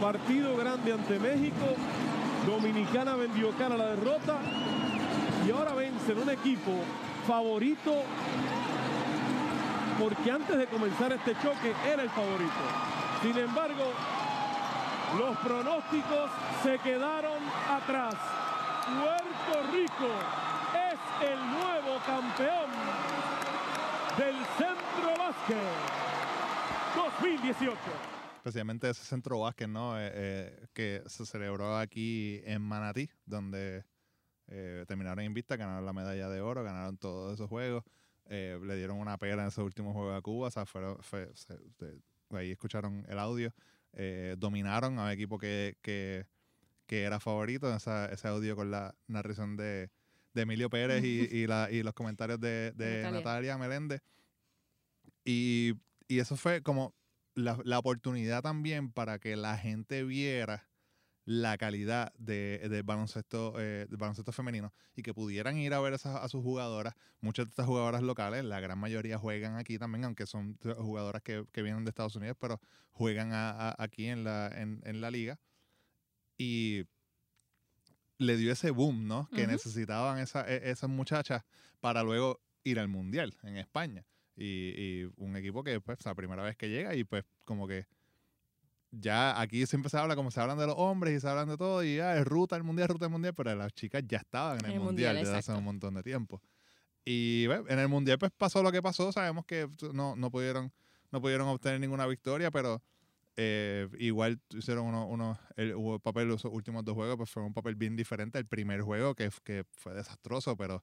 partido 0.01 0.57
grande 0.57 0.93
ante 0.93 1.19
México, 1.19 1.75
Dominicana 2.47 3.17
vendió 3.17 3.51
cara 3.53 3.75
a 3.75 3.79
la 3.79 3.87
derrota 3.89 4.39
y 5.47 5.51
ahora 5.51 5.75
vencen 5.75 6.19
un 6.19 6.31
equipo 6.31 6.73
favorito 7.27 8.03
porque 9.99 10.31
antes 10.31 10.57
de 10.57 10.67
comenzar 10.67 11.13
este 11.13 11.35
choque 11.43 11.73
era 11.87 12.03
el 12.03 12.11
favorito. 12.11 12.53
Sin 13.23 13.39
embargo, 13.39 13.85
los 15.19 15.37
pronósticos 15.39 16.31
se 16.63 16.79
quedaron 16.79 17.39
atrás. 17.71 18.15
Puerto 18.85 19.73
Rico 19.73 20.11
es 20.91 21.29
el 21.29 21.39
nuevo 21.39 21.99
campeón 22.07 22.71
del 24.19 24.37
Centro 24.59 25.25
Básquet 25.25 25.57
2018. 26.95 28.14
Especialmente 28.45 28.91
ese 28.91 29.03
centro 29.05 29.41
básquet, 29.41 29.69
¿no? 29.69 29.99
Eh, 29.99 30.11
eh, 30.13 30.67
que 30.75 31.03
se 31.07 31.25
celebró 31.25 31.79
aquí 31.79 32.43
en 32.45 32.61
Manatí, 32.61 33.09
donde 33.25 33.87
eh, 34.49 34.85
terminaron 34.87 35.25
invicta, 35.25 35.57
ganaron 35.57 35.87
la 35.87 35.95
medalla 35.95 36.29
de 36.29 36.43
oro, 36.43 36.63
ganaron 36.63 36.99
todos 36.99 37.33
esos 37.33 37.49
juegos, 37.49 37.85
eh, 38.27 38.59
le 38.63 38.77
dieron 38.77 38.99
una 38.99 39.17
pera 39.17 39.41
en 39.43 39.49
ese 39.49 39.63
último 39.63 39.95
juego 39.95 40.13
a 40.13 40.21
Cuba, 40.21 40.49
o 40.49 40.51
sea, 40.51 40.67
fueron, 40.67 40.99
fue- 41.03 41.31
se- 41.35 41.59
se- 41.79 41.99
ahí 42.37 42.51
escucharon 42.51 43.07
el 43.09 43.19
audio, 43.19 43.51
eh, 43.95 44.37
dominaron 44.39 44.99
a 44.99 45.05
un 45.05 45.11
equipo 45.11 45.39
que, 45.39 45.79
que, 45.81 46.27
que 46.87 47.05
era 47.05 47.21
favorito, 47.21 47.75
esa- 47.75 48.13
ese 48.13 48.29
audio 48.29 48.55
con 48.57 48.71
la 48.71 48.95
narración 49.07 49.57
de, 49.57 49.91
de 50.35 50.43
Emilio 50.43 50.69
Pérez 50.69 51.03
y, 51.03 51.29
y, 51.33 51.47
la- 51.47 51.71
y 51.71 51.83
los 51.83 51.95
comentarios 51.95 52.39
de, 52.41 52.73
de 52.73 52.97
Natalia. 53.05 53.11
Natalia 53.21 53.57
Meléndez. 53.59 54.03
Y, 55.25 55.73
y 56.09 56.19
eso 56.19 56.37
fue 56.37 56.63
como 56.63 56.95
la, 57.35 57.59
la 57.65 57.79
oportunidad 57.79 58.43
también 58.43 58.93
para 58.93 59.19
que 59.19 59.37
la 59.37 59.57
gente 59.59 60.05
viera 60.05 60.69
la 61.27 61.57
calidad 61.57 62.13
de, 62.19 62.59
del 62.69 62.83
baloncesto 62.83 63.55
eh, 63.59 63.87
del 63.89 63.97
baloncesto 63.97 64.31
femenino 64.31 64.75
y 64.95 65.03
que 65.03 65.15
pudieran 65.15 65.57
ir 65.57 65.73
a 65.73 65.81
ver 65.81 65.95
esas- 65.95 66.23
a 66.23 66.29
sus 66.29 66.43
jugadoras. 66.43 66.95
Muchas 67.23 67.47
de 67.47 67.51
estas 67.51 67.67
jugadoras 67.67 68.03
locales, 68.03 68.45
la 68.45 68.61
gran 68.61 68.79
mayoría 68.79 69.17
juegan 69.19 69.57
aquí 69.57 69.79
también, 69.79 70.05
aunque 70.05 70.27
son 70.27 70.59
jugadoras 70.77 71.23
que, 71.23 71.47
que 71.51 71.63
vienen 71.63 71.85
de 71.85 71.89
Estados 71.89 72.15
Unidos, 72.17 72.37
pero 72.39 72.61
juegan 72.93 73.33
a- 73.33 73.71
a- 73.71 73.75
aquí 73.83 74.07
en 74.07 74.23
la, 74.25 74.49
en, 74.49 74.83
en 74.85 75.01
la 75.01 75.11
liga. 75.11 75.41
Y 76.37 76.85
le 78.19 78.37
dio 78.37 78.53
ese 78.53 78.71
boom, 78.71 79.07
¿no? 79.07 79.29
Que 79.31 79.47
necesitaban 79.47 80.19
esa, 80.19 80.49
e- 80.49 80.71
esas 80.71 80.91
muchachas 80.91 81.43
para 81.81 82.03
luego 82.03 82.41
ir 82.65 82.79
al 82.79 82.89
Mundial 82.89 83.37
en 83.43 83.57
España. 83.57 84.07
Y, 84.37 84.45
y 84.45 85.11
un 85.17 85.37
equipo 85.37 85.63
que, 85.63 85.81
pues, 85.81 86.05
la 86.05 86.15
primera 86.15 86.43
vez 86.43 86.57
que 86.57 86.69
llega 86.69 86.95
y, 86.95 87.05
pues, 87.05 87.25
como 87.45 87.69
que 87.69 87.87
ya 89.01 89.41
aquí 89.41 89.67
siempre 89.67 89.91
se 89.91 89.99
habla 89.99 90.17
como 90.17 90.31
se 90.31 90.41
hablan 90.41 90.59
de 90.59 90.67
los 90.67 90.77
hombres 90.79 91.17
y 91.17 91.21
se 91.21 91.29
hablan 91.29 91.49
de 91.49 91.57
todo 91.57 91.83
y 91.83 91.97
ya 91.97 92.17
es 92.17 92.25
ruta 92.25 92.57
al 92.57 92.63
mundial, 92.63 92.89
ruta 92.89 93.07
al 93.07 93.11
mundial, 93.11 93.35
pero 93.35 93.55
las 93.55 93.73
chicas 93.73 94.03
ya 94.07 94.19
estaban 94.19 94.59
en 94.61 94.67
el, 94.67 94.73
el 94.73 94.81
mundial, 94.81 95.17
desde 95.17 95.37
hace 95.37 95.53
un 95.53 95.65
montón 95.65 95.95
de 95.95 96.03
tiempo. 96.03 96.41
Y 97.05 97.47
bueno, 97.47 97.65
en 97.69 97.79
el 97.79 97.89
mundial 97.89 98.19
pues 98.19 98.33
pasó 98.37 98.63
lo 98.63 98.73
que 98.73 98.83
pasó, 98.83 99.13
sabemos 99.13 99.45
que 99.45 99.69
no, 99.93 100.17
no 100.17 100.31
pudieron 100.31 100.73
no 101.11 101.21
pudieron 101.21 101.47
obtener 101.49 101.81
ninguna 101.81 102.07
victoria, 102.07 102.51
pero 102.51 102.83
eh, 103.37 103.89
igual 103.99 104.41
hicieron 104.51 104.87
uno, 104.87 105.07
uno 105.07 105.39
el, 105.57 105.75
papel 106.03 106.29
los 106.29 106.45
últimos 106.45 106.85
dos 106.85 106.95
juegos, 106.95 107.17
pues 107.17 107.31
fue 107.31 107.43
un 107.43 107.53
papel 107.53 107.77
bien 107.77 107.95
diferente 107.95 108.39
al 108.39 108.47
primer 108.47 108.83
juego 108.83 109.15
que, 109.15 109.31
que 109.45 109.65
fue 109.73 109.95
desastroso, 109.95 110.57
pero 110.57 110.83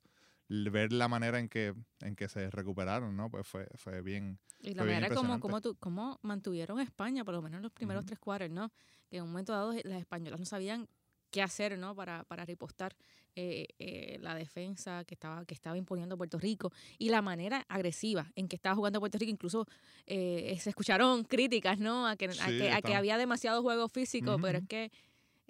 ver 0.71 0.91
la 0.91 1.07
manera 1.07 1.39
en 1.39 1.47
que 1.49 1.73
en 2.01 2.15
que 2.15 2.27
se 2.27 2.49
recuperaron, 2.49 3.15
¿no? 3.15 3.29
Pues 3.29 3.47
fue 3.47 3.67
fue 3.75 4.01
bien 4.01 4.39
Y 4.59 4.73
la 4.73 4.83
manera 4.83 5.07
como, 5.15 5.39
como, 5.39 5.61
tu- 5.61 5.75
como 5.75 6.19
mantuvieron 6.23 6.79
a 6.79 6.83
España, 6.83 7.23
por 7.23 7.33
lo 7.33 7.41
menos 7.41 7.57
en 7.57 7.63
los 7.63 7.71
primeros 7.71 8.05
tres 8.05 8.19
cuartos, 8.19 8.49
¿no? 8.51 8.69
Que 9.09 9.17
en 9.17 9.23
un 9.23 9.29
momento 9.29 9.53
dado 9.53 9.71
las 9.73 9.99
españolas 9.99 10.39
no 10.39 10.45
sabían 10.45 10.87
qué 11.31 11.41
hacer, 11.41 11.77
¿no? 11.79 11.95
Para, 11.95 12.25
para 12.25 12.43
ripostar 12.43 12.93
eh, 13.37 13.65
eh, 13.79 14.17
la 14.19 14.35
defensa 14.35 15.05
que 15.05 15.13
estaba, 15.13 15.45
que 15.45 15.53
estaba 15.53 15.77
imponiendo 15.77 16.17
Puerto 16.17 16.37
Rico 16.37 16.73
y 16.97 17.07
la 17.09 17.21
manera 17.21 17.65
agresiva 17.69 18.29
en 18.35 18.49
que 18.49 18.57
estaba 18.57 18.75
jugando 18.75 18.99
Puerto 18.99 19.17
Rico. 19.17 19.31
Incluso 19.31 19.65
eh, 20.05 20.57
se 20.59 20.69
escucharon 20.71 21.23
críticas, 21.23 21.79
¿no? 21.79 22.05
A 22.05 22.17
que, 22.17 22.25
a 22.25 22.29
que, 22.29 22.41
a 22.41 22.47
que 22.47 22.67
estamos- 22.75 22.97
había 22.97 23.17
demasiado 23.17 23.61
juego 23.61 23.87
físico, 23.87 24.35
pero 24.41 24.57
es 24.57 24.67
que 24.67 24.91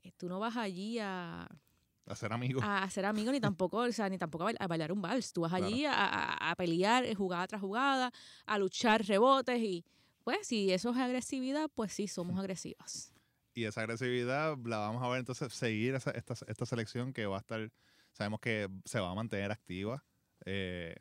eh, 0.03 0.11
tú 0.17 0.29
no 0.29 0.39
vas 0.39 0.55
allí 0.57 0.99
a, 0.99 1.47
hacer 2.13 2.31
amigos. 2.33 2.63
a 2.65 2.89
ser 2.89 3.05
amigo 3.05 3.31
ni 3.31 3.39
tampoco, 3.41 3.77
o 3.77 3.91
sea, 3.91 4.09
ni 4.09 4.17
tampoco 4.17 4.43
a 4.43 4.47
bail- 4.51 4.57
a 4.59 4.67
bailar 4.67 4.91
un 4.91 5.01
vals. 5.01 5.33
Tú 5.33 5.41
vas 5.41 5.53
allí 5.53 5.85
a, 5.85 5.93
a- 5.93 6.51
a 6.51 6.55
pelear 6.55 7.05
eh, 7.05 7.15
jugada 7.15 7.47
tras 7.47 7.61
jugada, 7.61 8.11
a 8.45 8.57
luchar 8.59 9.05
rebotes 9.05 9.59
y 9.59 9.83
pues 10.23 10.47
si 10.47 10.71
eso 10.71 10.91
es 10.91 10.97
agresividad, 10.97 11.69
pues 11.73 11.93
sí, 11.93 12.07
somos 12.07 12.37
agresivas. 12.39 13.11
Y 13.53 13.65
esa 13.65 13.81
agresividad 13.81 14.57
la 14.65 14.77
vamos 14.77 15.03
a 15.03 15.09
ver 15.09 15.19
entonces 15.19 15.51
seguir 15.53 15.95
esa- 15.95 16.11
esta, 16.11 16.35
esta 16.47 16.65
selección 16.65 17.11
que 17.11 17.25
va 17.25 17.37
a 17.37 17.39
estar, 17.39 17.71
sabemos 18.13 18.39
que 18.39 18.69
se 18.85 18.99
va 18.99 19.09
a 19.11 19.15
mantener 19.15 19.51
activa. 19.51 20.03
eh, 20.45 20.95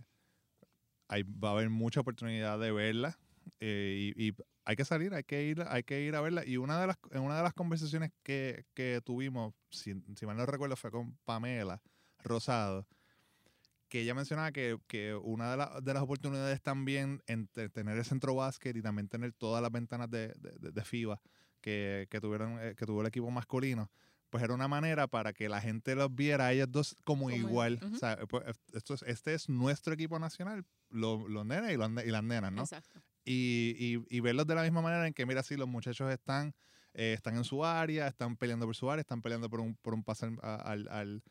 hay, 1.08 1.22
va 1.24 1.48
a 1.48 1.52
haber 1.52 1.70
mucha 1.70 2.00
oportunidad 2.00 2.58
de 2.58 2.72
verla 2.72 3.18
eh, 3.58 4.12
y, 4.16 4.28
y 4.28 4.34
hay 4.64 4.76
que 4.76 4.84
salir, 4.84 5.14
hay 5.14 5.24
que 5.24 5.42
ir, 5.44 5.62
hay 5.68 5.82
que 5.82 6.02
ir 6.02 6.14
a 6.14 6.20
verla. 6.20 6.44
Y 6.46 6.56
una 6.56 6.80
de 6.80 6.86
las, 6.86 6.96
en 7.10 7.22
una 7.22 7.36
de 7.36 7.42
las 7.42 7.54
conversaciones 7.54 8.12
que, 8.22 8.64
que 8.74 9.00
tuvimos, 9.04 9.54
si, 9.70 9.94
si 10.16 10.26
mal 10.26 10.36
no 10.36 10.46
recuerdo, 10.46 10.76
fue 10.76 10.90
con 10.90 11.16
Pamela 11.24 11.82
Rosado, 12.22 12.86
que 13.88 14.02
ella 14.02 14.14
mencionaba 14.14 14.52
que, 14.52 14.78
que 14.86 15.14
una 15.14 15.50
de, 15.50 15.56
la- 15.56 15.80
de 15.82 15.94
las 15.94 16.02
oportunidades 16.02 16.60
también 16.62 17.22
entre 17.26 17.68
tener 17.68 17.98
el 17.98 18.04
centro 18.04 18.34
básquet 18.34 18.76
y 18.76 18.82
también 18.82 19.08
tener 19.08 19.32
todas 19.32 19.60
las 19.62 19.72
ventanas 19.72 20.08
de, 20.10 20.28
de- 20.38 20.70
de- 20.70 20.84
FIBA 20.84 21.20
que, 21.60 22.06
que 22.08 22.20
tuvieron 22.20 22.58
eh, 22.60 22.74
que 22.76 22.86
tuvo 22.86 23.00
el 23.00 23.08
equipo 23.08 23.30
masculino 23.30 23.90
pues 24.30 24.44
era 24.44 24.54
una 24.54 24.68
manera 24.68 25.08
para 25.08 25.32
que 25.32 25.48
la 25.48 25.60
gente 25.60 25.96
los 25.96 26.14
viera 26.14 26.46
a 26.46 26.52
ellas 26.52 26.68
dos 26.70 26.94
como, 27.04 27.24
Como 27.24 27.34
igual 27.36 27.80
ujú. 27.82 27.96
o 27.96 27.98
sea, 27.98 28.16
pues, 28.28 28.44
esto 28.72 28.94
es, 28.94 29.02
este 29.02 29.34
es 29.34 29.48
nuestro 29.48 29.92
equipo 29.92 30.20
nacional 30.20 30.64
los, 30.90 31.28
los 31.28 31.44
nenes 31.44 31.72
y, 31.72 31.76
los 31.76 31.90
y 32.04 32.10
las 32.10 32.22
nenas 32.22 32.52
¿no? 32.52 32.62
Exacto. 32.62 33.02
Y, 33.32 34.04
y, 34.10 34.20
verlos 34.20 34.46
de 34.46 34.54
la 34.54 34.62
misma 34.62 34.82
manera 34.82 35.06
en 35.06 35.14
que, 35.14 35.26
mira, 35.26 35.42
sí, 35.42 35.56
los 35.56 35.68
muchachos 35.68 36.10
están, 36.12 36.54
eh, 36.94 37.12
están 37.14 37.36
en 37.36 37.44
su 37.44 37.64
área, 37.64 38.06
están 38.08 38.36
peleando 38.36 38.66
por 38.66 38.76
su 38.76 38.90
área, 38.90 39.00
están 39.02 39.22
peleando 39.22 39.48
por 39.50 39.60
un, 39.60 39.76
por 39.76 39.94
un 39.94 40.04
pase 40.04 40.26
al, 40.42 40.88
al, 40.88 41.22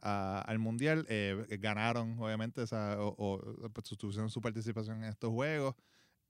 al- 0.00 0.58
mundial, 0.58 1.06
eh, 1.08 1.46
ganaron, 1.60 2.18
obviamente, 2.20 2.62
esa, 2.62 2.96
o, 3.00 3.40
pues, 3.72 3.88
tuvieron 3.98 4.30
su 4.30 4.40
participación 4.40 5.02
en 5.04 5.10
estos 5.10 5.30
juegos. 5.30 5.74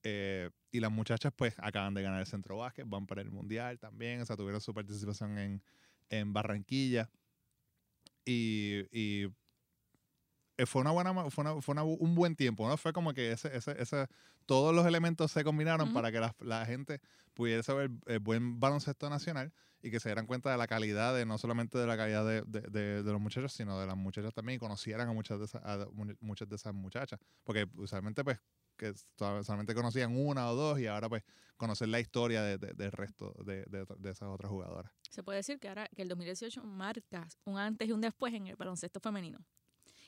eh, 0.04 0.50
y 0.72 0.80
las 0.80 0.90
muchachas, 0.92 1.32
pues, 1.36 1.54
acaban 1.58 1.94
de 1.94 2.02
ganar 2.02 2.20
el 2.20 2.26
centro 2.26 2.58
básquet, 2.58 2.86
van 2.88 3.06
para 3.06 3.22
el 3.22 3.30
mundial 3.30 3.78
también, 3.78 4.20
o 4.22 4.26
sea, 4.26 4.36
tuvieron 4.36 4.60
su 4.60 4.74
participación 4.74 5.38
en, 5.38 5.62
en 6.10 6.32
Barranquilla. 6.32 7.10
Y, 8.24 8.84
fue 10.66 10.80
una 10.82 10.90
buena 10.90 11.30
fue, 11.30 11.42
una- 11.42 11.60
fue 11.62 11.74
un 11.82 12.14
buen 12.14 12.34
tiempo 12.34 12.68
no 12.68 12.76
fue 12.76 12.92
como 12.92 13.12
que 13.14 13.32
ese, 13.32 13.56
ese, 13.56 13.80
ese 13.80 14.06
todos 14.48 14.74
los 14.74 14.86
elementos 14.86 15.30
se 15.30 15.44
combinaron 15.44 15.88
para 15.92 16.10
que 16.10 16.20
la, 16.20 16.34
la 16.40 16.64
gente 16.64 17.00
pudiese 17.34 17.70
ver 17.74 17.90
eh, 18.06 18.18
buen 18.18 18.58
baloncesto 18.58 19.10
nacional 19.10 19.52
y 19.82 19.90
que 19.90 20.00
se 20.00 20.08
dieran 20.08 20.26
cuenta 20.26 20.50
de 20.50 20.56
la 20.56 20.66
calidad 20.66 21.14
de 21.14 21.26
no 21.26 21.36
solamente 21.36 21.76
de 21.78 21.86
la 21.86 21.96
calidad 21.98 22.26
de, 22.26 22.42
de- 22.46 22.62
de- 22.62 23.02
de 23.02 23.12
los 23.12 23.20
muchachos 23.20 23.52
sino 23.52 23.78
de 23.78 23.86
las 23.86 23.96
muchachas 23.96 24.32
también 24.32 24.56
y 24.56 24.58
conocieran 24.58 25.06
a 25.08 25.12
muchas 25.12 25.38
de 25.38 25.44
esas 25.44 25.62
a 25.62 25.86
muchas 26.20 26.48
de 26.48 26.56
esas 26.56 26.72
muchachas. 26.74 27.20
Porque 27.44 27.68
usualmente 27.76 28.24
pues 28.24 28.40
que 28.78 28.94
so- 29.18 29.44
solamente 29.44 29.74
conocían 29.74 30.16
una 30.16 30.50
o 30.50 30.54
dos 30.54 30.80
y 30.80 30.86
ahora 30.86 31.08
pues 31.10 31.22
conocer 31.58 31.88
la 31.88 32.00
historia 32.00 32.42
de- 32.42 32.56
de- 32.56 32.72
del 32.72 32.90
resto 32.92 33.34
de, 33.44 33.64
de, 33.66 33.84
de 33.98 34.10
esas 34.10 34.28
otras 34.30 34.50
jugadoras. 34.50 34.90
Se 35.10 35.22
puede 35.22 35.36
decir 35.38 35.58
que 35.60 35.68
ahora 35.68 35.88
que 35.94 36.00
el 36.02 36.08
2018 36.08 36.64
marca 36.64 37.28
un 37.44 37.58
antes 37.58 37.86
y 37.86 37.92
un 37.92 38.00
después 38.00 38.32
en 38.32 38.46
el 38.46 38.56
baloncesto 38.56 38.98
femenino. 38.98 39.38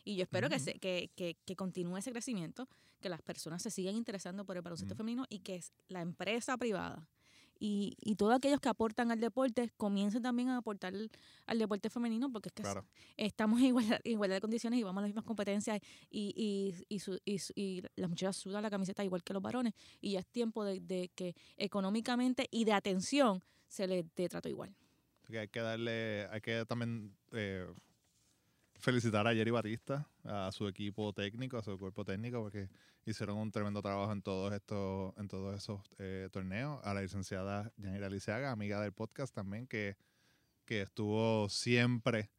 Y 0.05 0.17
yo 0.17 0.23
espero 0.23 0.49
que, 0.49 0.57
Ujú. 0.57 0.65
se, 0.65 0.79
que, 0.79 1.11
que, 1.15 1.37
que 1.45 1.57
continúe 1.57 1.97
ese 1.99 2.13
crecimiento, 2.13 2.69
que 3.01 3.09
las 3.09 3.23
personas 3.23 3.63
se 3.63 3.71
sigan 3.71 3.95
interesando 3.97 4.45
por 4.45 4.57
el 4.57 4.63
baloncesto 4.63 4.95
Ujú. 4.95 4.99
femenino 4.99 5.27
y 5.29 5.41
que 5.41 5.61
la 5.89 6.01
empresa 6.03 6.57
privada 6.57 7.09
y, 7.63 7.95
y 8.01 8.15
todos 8.17 8.35
aquellos 8.35 8.59
que 8.59 8.71
aportan 8.71 9.11
al 9.11 9.21
deporte 9.21 9.71
comiencen 9.77 10.23
también 10.23 10.49
a 10.49 10.57
aportar 10.57 10.95
al 11.47 11.59
deporte 11.59 11.91
femenino 11.91 12.33
porque 12.33 12.49
es 12.49 12.55
que 12.55 12.63
claro 12.63 12.87
estamos 13.19 13.61
en 13.61 13.67
igualdad, 13.67 14.01
igualdad 14.05 14.37
de 14.37 14.41
condiciones 14.41 14.79
y 14.81 14.83
vamos 14.83 15.01
a 15.01 15.03
las 15.03 15.09
mismas 15.11 15.25
competencias 15.27 15.79
y, 16.11 16.33
y, 16.35 16.75
y, 16.89 16.99
su- 17.01 17.21
y 17.27 17.37
y 17.55 17.83
las 17.97 18.09
muchachas 18.09 18.37
sudan 18.37 18.63
la 18.63 18.71
camiseta 18.71 19.05
igual 19.05 19.23
que 19.23 19.35
los 19.35 19.43
varones 19.43 19.75
y 20.01 20.13
ya 20.13 20.21
es 20.21 20.27
tiempo 20.29 20.65
de, 20.65 20.81
de 20.81 21.11
que 21.15 21.35
económicamente 21.59 22.47
y 22.51 22.65
de 22.65 22.73
atención 22.73 23.43
se 23.69 23.87
les 23.87 24.07
dé 24.15 24.29
trato 24.31 24.49
igual. 24.49 24.75
que 25.27 25.39
hay 25.41 25.49
que 25.49 25.61
darle, 25.61 26.27
hay 26.31 26.41
que 26.41 26.65
también 26.67 27.15
eh, 27.33 27.67
felicitar 28.81 29.27
a 29.27 29.35
Jerry 29.35 29.51
Batista, 29.51 30.07
a 30.25 30.51
su 30.53 30.67
equipo 30.69 31.13
técnico, 31.13 31.59
a 31.59 31.63
su 31.63 31.79
cuerpo 31.79 32.05
técnico, 32.05 32.43
porque 32.43 32.69
hicieron 33.05 33.37
un 33.39 33.51
tremendo 33.51 33.81
trabajo 33.83 34.13
en 34.13 34.23
todos 34.23 34.53
estos, 34.53 35.15
en 35.19 35.29
todos 35.29 35.57
esos 35.57 35.81
eh, 35.99 36.29
torneos. 36.33 36.81
A 36.85 36.95
la 36.95 37.03
licenciada 37.03 37.73
Yanira 37.77 38.09
Lisiaga, 38.09 38.51
amiga 38.51 38.81
del 38.81 38.93
podcast 38.93 39.35
también, 39.35 39.67
que, 39.67 39.97
que 40.65 40.83
estuvo 40.83 41.49
siempre 41.49 42.31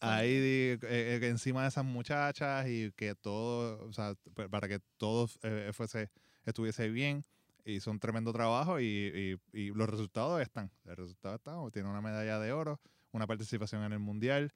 ahí 0.00 0.30
eh, 0.30 0.78
eh, 0.82 1.20
encima 1.24 1.62
de 1.62 1.68
esas 1.68 1.84
muchachas 1.84 2.66
y 2.68 2.90
que 2.92 3.14
todo, 3.14 3.86
o 3.86 3.92
sea, 3.92 4.14
para 4.50 4.66
que 4.68 4.80
todo 4.96 5.28
eh, 5.42 5.70
fuese, 5.72 6.10
estuviese 6.44 6.88
bien. 6.88 7.24
Hizo 7.64 7.90
un 7.90 7.98
tremendo 8.00 8.32
trabajo 8.32 8.80
y, 8.80 8.86
y- 9.52 9.58
y 9.58 9.70
los 9.74 9.90
resultados 9.90 10.40
están. 10.40 10.70
El 10.86 10.96
resultado 10.96 11.34
está, 11.34 11.54
tiene 11.70 11.90
una 11.90 12.00
medalla 12.00 12.38
de 12.38 12.50
oro, 12.52 12.80
una 13.12 13.26
participación 13.26 13.82
en 13.82 13.92
el 13.92 13.98
mundial, 13.98 14.52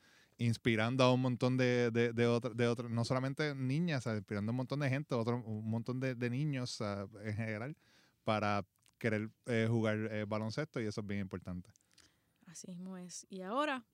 inspirando 0.47 1.05
a 1.05 1.13
un 1.13 1.21
montón 1.21 1.57
de, 1.57 1.91
de, 1.91 2.13
de 2.13 2.27
otro- 2.27 2.55
de 2.55 2.67
otros, 2.67 2.91
no 2.91 3.05
solamente 3.05 3.55
niñas, 3.55 4.01
o 4.07 4.11
sea, 4.11 4.17
inspirando 4.17 4.51
a 4.51 4.53
un 4.53 4.57
montón 4.59 4.81
de 4.81 4.89
gente, 4.89 5.15
otro, 5.15 5.37
un 5.45 5.69
montón 5.71 6.01
de, 6.01 6.15
de 6.15 6.31
niños 6.31 6.73
o 6.81 6.85
sea, 6.85 7.07
en 7.25 7.35
general, 7.37 7.77
para 8.25 8.67
querer 8.99 9.31
eh, 9.47 9.67
jugar 9.69 9.97
eh, 10.11 10.25
baloncesto 10.27 10.81
y 10.81 10.87
eso 10.87 11.01
es 11.01 11.07
bien 11.07 11.21
importante. 11.21 11.71
Así 12.47 12.69
mismo 12.69 12.97
es. 12.97 13.27
Y 13.31 13.43
ahora 13.43 13.85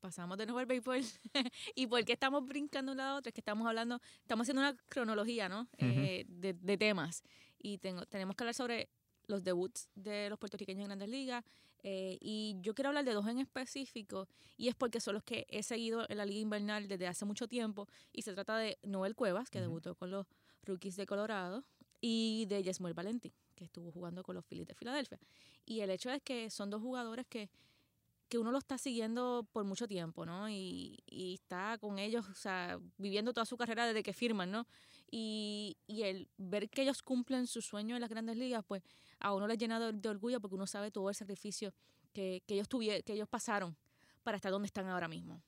pasamos 0.00 0.36
de 0.38 0.46
nuevo 0.46 0.58
al 0.58 0.66
béisbol. 0.66 1.00
¿Y 1.74 1.86
por 1.86 2.04
qué 2.04 2.12
estamos 2.14 2.44
brincando 2.46 2.90
de 2.90 2.94
un 2.94 2.98
lado 2.98 3.16
a 3.16 3.18
otro? 3.18 3.28
Es 3.30 3.34
que 3.34 3.40
estamos 3.40 3.66
hablando, 3.66 4.00
estamos 4.20 4.44
haciendo 4.44 4.62
una 4.62 4.76
cronología, 4.88 5.48
¿no? 5.48 5.68
Eh, 5.78 6.24
de, 6.28 6.52
de 6.54 6.76
temas. 6.78 7.22
Y 7.58 7.78
tengo, 7.78 8.04
tenemos 8.06 8.36
que 8.36 8.44
hablar 8.44 8.54
sobre 8.54 8.88
los 9.26 9.42
debuts 9.42 9.88
de 9.94 10.28
los 10.28 10.38
puertorriqueños 10.38 10.82
en 10.82 10.88
Grandes 10.88 11.08
Ligas. 11.08 11.44
Eh, 11.84 12.18
y 12.20 12.56
yo 12.62 12.74
quiero 12.74 12.88
hablar 12.88 13.04
de 13.04 13.12
dos 13.12 13.28
en 13.28 13.38
específico, 13.38 14.26
y 14.56 14.68
es 14.68 14.74
porque 14.74 15.00
son 15.00 15.14
los 15.14 15.22
que 15.22 15.46
he 15.50 15.62
seguido 15.62 16.06
en 16.08 16.16
la 16.16 16.24
Liga 16.24 16.40
Invernal 16.40 16.88
desde 16.88 17.06
hace 17.06 17.24
mucho 17.24 17.46
tiempo. 17.46 17.86
Y 18.12 18.22
se 18.22 18.32
trata 18.32 18.56
de 18.56 18.78
Noel 18.82 19.14
Cuevas, 19.14 19.50
que 19.50 19.60
debutó 19.60 19.94
con 19.94 20.10
los 20.10 20.26
Rookies 20.64 20.96
de 20.96 21.06
Colorado, 21.06 21.64
y 22.00 22.46
de 22.46 22.62
Yesmuel 22.62 22.94
Valentín, 22.94 23.32
que 23.54 23.64
estuvo 23.64 23.92
jugando 23.92 24.22
con 24.22 24.34
los 24.34 24.44
Phillies 24.44 24.66
de 24.66 24.74
Filadelfia. 24.74 25.18
Y 25.64 25.80
el 25.80 25.90
hecho 25.90 26.10
es 26.10 26.22
que 26.22 26.50
son 26.50 26.70
dos 26.70 26.82
jugadores 26.82 27.26
que 27.26 27.50
que 28.28 28.38
uno 28.38 28.50
lo 28.50 28.58
está 28.58 28.78
siguiendo 28.78 29.46
por 29.52 29.64
mucho 29.64 29.86
tiempo, 29.86 30.24
¿no? 30.24 30.48
Y, 30.48 30.98
y 31.06 31.34
está 31.34 31.78
con 31.78 31.98
ellos, 31.98 32.26
o 32.28 32.34
sea, 32.34 32.80
viviendo 32.96 33.32
toda 33.32 33.44
su 33.44 33.56
carrera 33.56 33.86
desde 33.86 34.02
que 34.02 34.12
firman, 34.12 34.50
¿no? 34.50 34.66
Y, 35.10 35.76
y 35.86 36.02
el 36.02 36.28
ver 36.38 36.68
que 36.68 36.82
ellos 36.82 37.02
cumplen 37.02 37.46
su 37.46 37.62
sueño 37.62 37.94
en 37.94 38.00
las 38.00 38.10
grandes 38.10 38.36
ligas, 38.36 38.64
pues 38.66 38.82
a 39.20 39.32
uno 39.32 39.46
les 39.46 39.58
llena 39.58 39.78
de, 39.78 39.92
de 39.92 40.08
orgullo 40.08 40.40
porque 40.40 40.56
uno 40.56 40.66
sabe 40.66 40.90
todo 40.90 41.08
el 41.08 41.14
sacrificio 41.14 41.72
que, 42.12 42.42
que 42.46 42.54
ellos 42.54 42.68
tuvieron, 42.68 43.02
que 43.02 43.12
ellos 43.12 43.28
pasaron 43.28 43.76
para 44.24 44.36
estar 44.38 44.50
donde 44.50 44.66
están 44.66 44.86
ahora 44.88 45.06
mismo. 45.06 45.42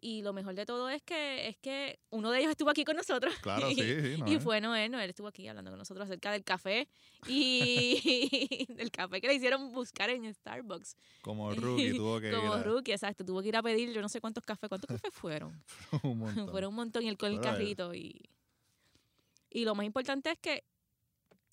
Y 0.00 0.20
lo 0.22 0.32
mejor 0.34 0.54
de 0.54 0.66
todo 0.66 0.90
es 0.90 1.02
que 1.02 1.48
es 1.48 1.56
que 1.56 1.98
uno 2.10 2.30
de 2.30 2.40
ellos 2.40 2.50
estuvo 2.50 2.68
aquí 2.68 2.84
con 2.84 2.94
nosotros. 2.94 3.34
Claro, 3.40 3.70
Y- 3.70 3.74
sí, 3.74 3.82
sí. 3.82 4.16
no, 4.20 4.28
y 4.30 4.34
eh. 4.34 4.40
fue 4.40 4.60
Noel, 4.60 4.90
Noel 4.92 5.08
estuvo 5.10 5.26
aquí 5.28 5.48
hablando 5.48 5.70
con 5.70 5.78
nosotros 5.78 6.04
acerca 6.04 6.30
del 6.30 6.44
café 6.44 6.86
y 7.26 8.66
del 8.74 8.90
café 8.90 9.20
que 9.20 9.28
le 9.28 9.34
hicieron 9.34 9.72
buscar 9.72 10.10
en 10.10 10.32
Starbucks. 10.32 10.96
Como 11.22 11.50
rookie 11.54 11.94
tuvo 11.96 12.20
que 12.20 12.30
Como 12.32 12.54
ir 12.54 12.60
a- 12.60 12.62
rookie, 12.62 12.92
exacto. 12.92 13.24
Tuvo 13.24 13.40
que 13.42 13.48
ir 13.48 13.56
a 13.56 13.62
pedir 13.62 13.92
yo 13.92 14.02
no 14.02 14.08
sé 14.08 14.20
cuántos 14.20 14.44
cafés. 14.44 14.68
¿Cuántos 14.68 14.88
cafés 14.88 15.12
fueron? 15.14 15.60
un 16.02 16.18
montón. 16.18 16.50
fueron 16.50 16.68
un 16.70 16.76
montón 16.76 17.04
y 17.04 17.08
él 17.08 17.16
con 17.16 17.32
el 17.32 17.40
carrito 17.40 17.94
y... 17.94 18.20
Y 19.50 19.64
lo 19.64 19.74
más 19.74 19.86
importante 19.86 20.30
es 20.30 20.38
que, 20.38 20.64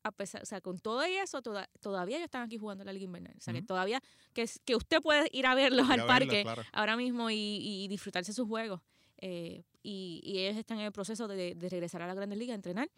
a 0.04 0.12
pesar, 0.12 0.44
o 0.44 0.46
sea, 0.46 0.62
con 0.62 0.78
todo 0.80 1.02
eso, 1.04 1.42
toda- 1.42 1.70
todavía 1.82 2.18
ellos 2.18 2.26
están 2.26 2.44
aquí 2.44 2.58
jugando 2.58 2.84
la 2.84 2.94
Liga 2.94 3.06
Invernal. 3.06 3.34
O 3.38 3.42
sea, 3.42 3.54
que 3.54 3.60
Ujú. 3.60 3.68
todavía, 3.68 4.02
que, 4.34 4.46
que 4.64 4.76
usted 4.76 5.02
puede 5.02 5.28
ir 5.32 5.48
a 5.48 5.56
verlos 5.56 5.86
Ir 5.86 5.92
a 5.92 5.94
al 5.94 6.00
verlo, 6.02 6.08
parque 6.08 6.44
claro. 6.44 6.62
ahora 6.74 6.96
mismo 6.98 7.30
y, 7.32 7.36
y 7.62 7.88
disfrutarse 7.88 8.32
sus 8.34 8.48
juegos. 8.48 8.82
Eh, 9.18 9.64
y, 9.82 10.22
y 10.24 10.40
ellos 10.40 10.58
están 10.58 10.80
en 10.80 10.86
el 10.86 10.92
proceso 10.92 11.28
de, 11.28 11.56
de 11.56 11.70
regresar 11.70 12.02
a 12.02 12.08
la 12.08 12.14
Grandes 12.14 12.38
Ligas 12.38 12.54
a 12.54 12.56
entrenar 12.56 12.90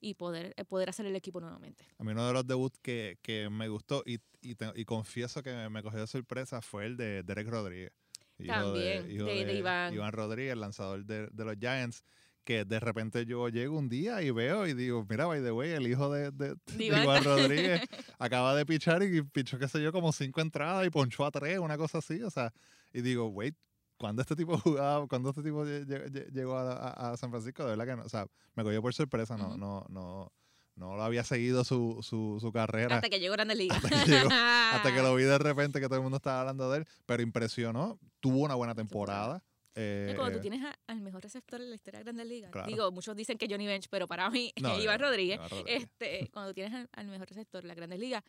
y 0.00 0.14
poder, 0.14 0.54
eh, 0.56 0.64
poder 0.64 0.88
hacer 0.88 1.04
el 1.04 1.16
equipo 1.16 1.40
nuevamente. 1.40 1.84
A 1.98 2.04
mí 2.04 2.12
uno 2.12 2.26
de 2.26 2.32
los 2.32 2.46
debuts 2.46 2.78
que, 2.80 3.18
que 3.20 3.50
me 3.50 3.68
gustó 3.68 4.02
y, 4.06 4.18
y, 4.40 4.54
te- 4.54 4.72
y 4.74 4.84
confieso 4.84 5.42
que 5.42 5.52
me, 5.52 5.68
me 5.68 5.82
cogió 5.82 6.00
de 6.00 6.06
sorpresa 6.06 6.62
fue 6.62 6.86
el 6.86 6.96
de 6.96 7.22
Derek 7.24 7.48
Rodríguez. 7.48 7.92
hijo 8.38 8.52
También, 8.54 9.06
de- 9.08 9.44
de 9.44 9.54
Iván. 9.54 10.12
Rodríguez, 10.12 10.52
el 10.52 10.60
lanzador 10.60 11.04
de, 11.04 11.26
de 11.30 11.44
los 11.44 11.56
Giants, 11.58 12.04
que 12.44 12.64
de 12.64 12.78
repente 12.78 13.24
yo 13.26 13.48
llego 13.48 13.76
un 13.78 13.88
día 13.88 14.20
y 14.22 14.30
veo 14.30 14.66
y 14.66 14.74
digo, 14.74 15.04
mira, 15.08 15.26
by 15.26 15.42
the 15.42 15.50
way, 15.50 15.70
el 15.70 15.86
hijo 15.86 16.12
de, 16.12 16.30
de, 16.30 16.54
de 16.76 16.84
Iván. 16.84 17.24
Rodríguez 17.24 17.80
acaba 18.18 18.54
de 18.54 18.66
pichar 18.66 19.02
y 19.02 19.22
pichó, 19.22 19.58
qué 19.58 19.66
sé 19.66 19.82
yo, 19.82 19.92
como 19.92 20.12
cinco 20.12 20.40
entradas 20.40 20.86
y 20.86 20.90
ponchó 20.90 21.24
a 21.24 21.30
tres, 21.30 21.58
una 21.58 21.76
cosa 21.78 21.98
así, 21.98 22.22
o 22.22 22.30
sea, 22.30 22.52
y 22.92 23.00
digo, 23.00 23.28
wait, 23.28 23.54
¿cuándo 23.96 24.22
este 24.22 24.36
tipo 24.36 24.58
jugaba, 24.58 25.06
cuando 25.08 25.30
este 25.30 25.42
tipo 25.42 25.64
lle- 25.64 25.86
lle- 25.86 26.06
lle- 26.10 26.30
llegó 26.32 26.56
a, 26.58 26.72
a- 26.72 27.12
a 27.12 27.16
San 27.16 27.30
Francisco? 27.30 27.64
De 27.64 27.70
verdad 27.70 27.86
que 27.86 27.96
no, 27.96 28.02
o 28.04 28.08
sea, 28.08 28.26
me 28.54 28.62
cogió 28.62 28.82
por 28.82 28.92
sorpresa, 28.92 29.36
no, 29.36 29.48
Ujú. 29.48 29.58
no, 29.58 29.86
no, 29.88 30.32
no 30.76 30.96
lo 30.96 31.02
había 31.02 31.24
seguido 31.24 31.62
su, 31.64 32.00
su, 32.02 32.38
su 32.40 32.50
carrera 32.52 32.96
Hasta 32.96 33.08
que 33.08 33.20
llegó 33.20 33.32
Grandes 33.34 33.56
Ligas. 33.56 33.82
Hasta 33.82 34.04
que 34.04 34.10
llegó- 34.10 34.28
hasta 34.30 34.92
que 34.94 35.00
lo 35.02 35.14
vi 35.16 35.22
de 35.22 35.38
repente 35.38 35.80
que 35.80 35.86
todo 35.86 35.96
el 35.96 36.02
mundo 36.02 36.16
estaba 36.16 36.40
hablando 36.40 36.70
de 36.70 36.78
él, 36.78 36.86
pero 37.06 37.22
impresionó, 37.22 37.98
tuvo 38.20 38.38
una 38.40 38.54
buena 38.54 38.74
temporada. 38.74 39.42
Eh, 39.74 40.12
cuando 40.16 40.32
eh, 40.32 40.36
tú 40.36 40.40
tienes 40.40 40.62
a- 40.64 40.78
al 40.86 41.00
mejor 41.00 41.22
receptor 41.22 41.60
en 41.60 41.70
la 41.70 41.76
historia 41.76 41.98
de 41.98 42.04
Grandes 42.04 42.26
Ligas. 42.26 42.50
Claro. 42.52 42.66
Digo, 42.68 42.90
muchos 42.92 43.14
dicen 43.16 43.38
que 43.38 43.46
Johnny 43.50 43.66
Bench, 43.66 43.88
pero 43.90 44.06
para 44.06 44.28
mí, 44.30 44.52
no, 44.62 44.78
Iván 44.80 45.00
no, 45.00 45.06
Rodríguez. 45.08 45.40
Este, 45.66 46.28
cuando 46.32 46.54
tienes 46.54 46.72
al, 46.74 46.88
al 46.92 47.08
mejor 47.08 47.28
receptor 47.28 47.62
en 47.62 47.68
la 47.68 47.74
Grandes 47.74 47.98
Ligas, 47.98 48.22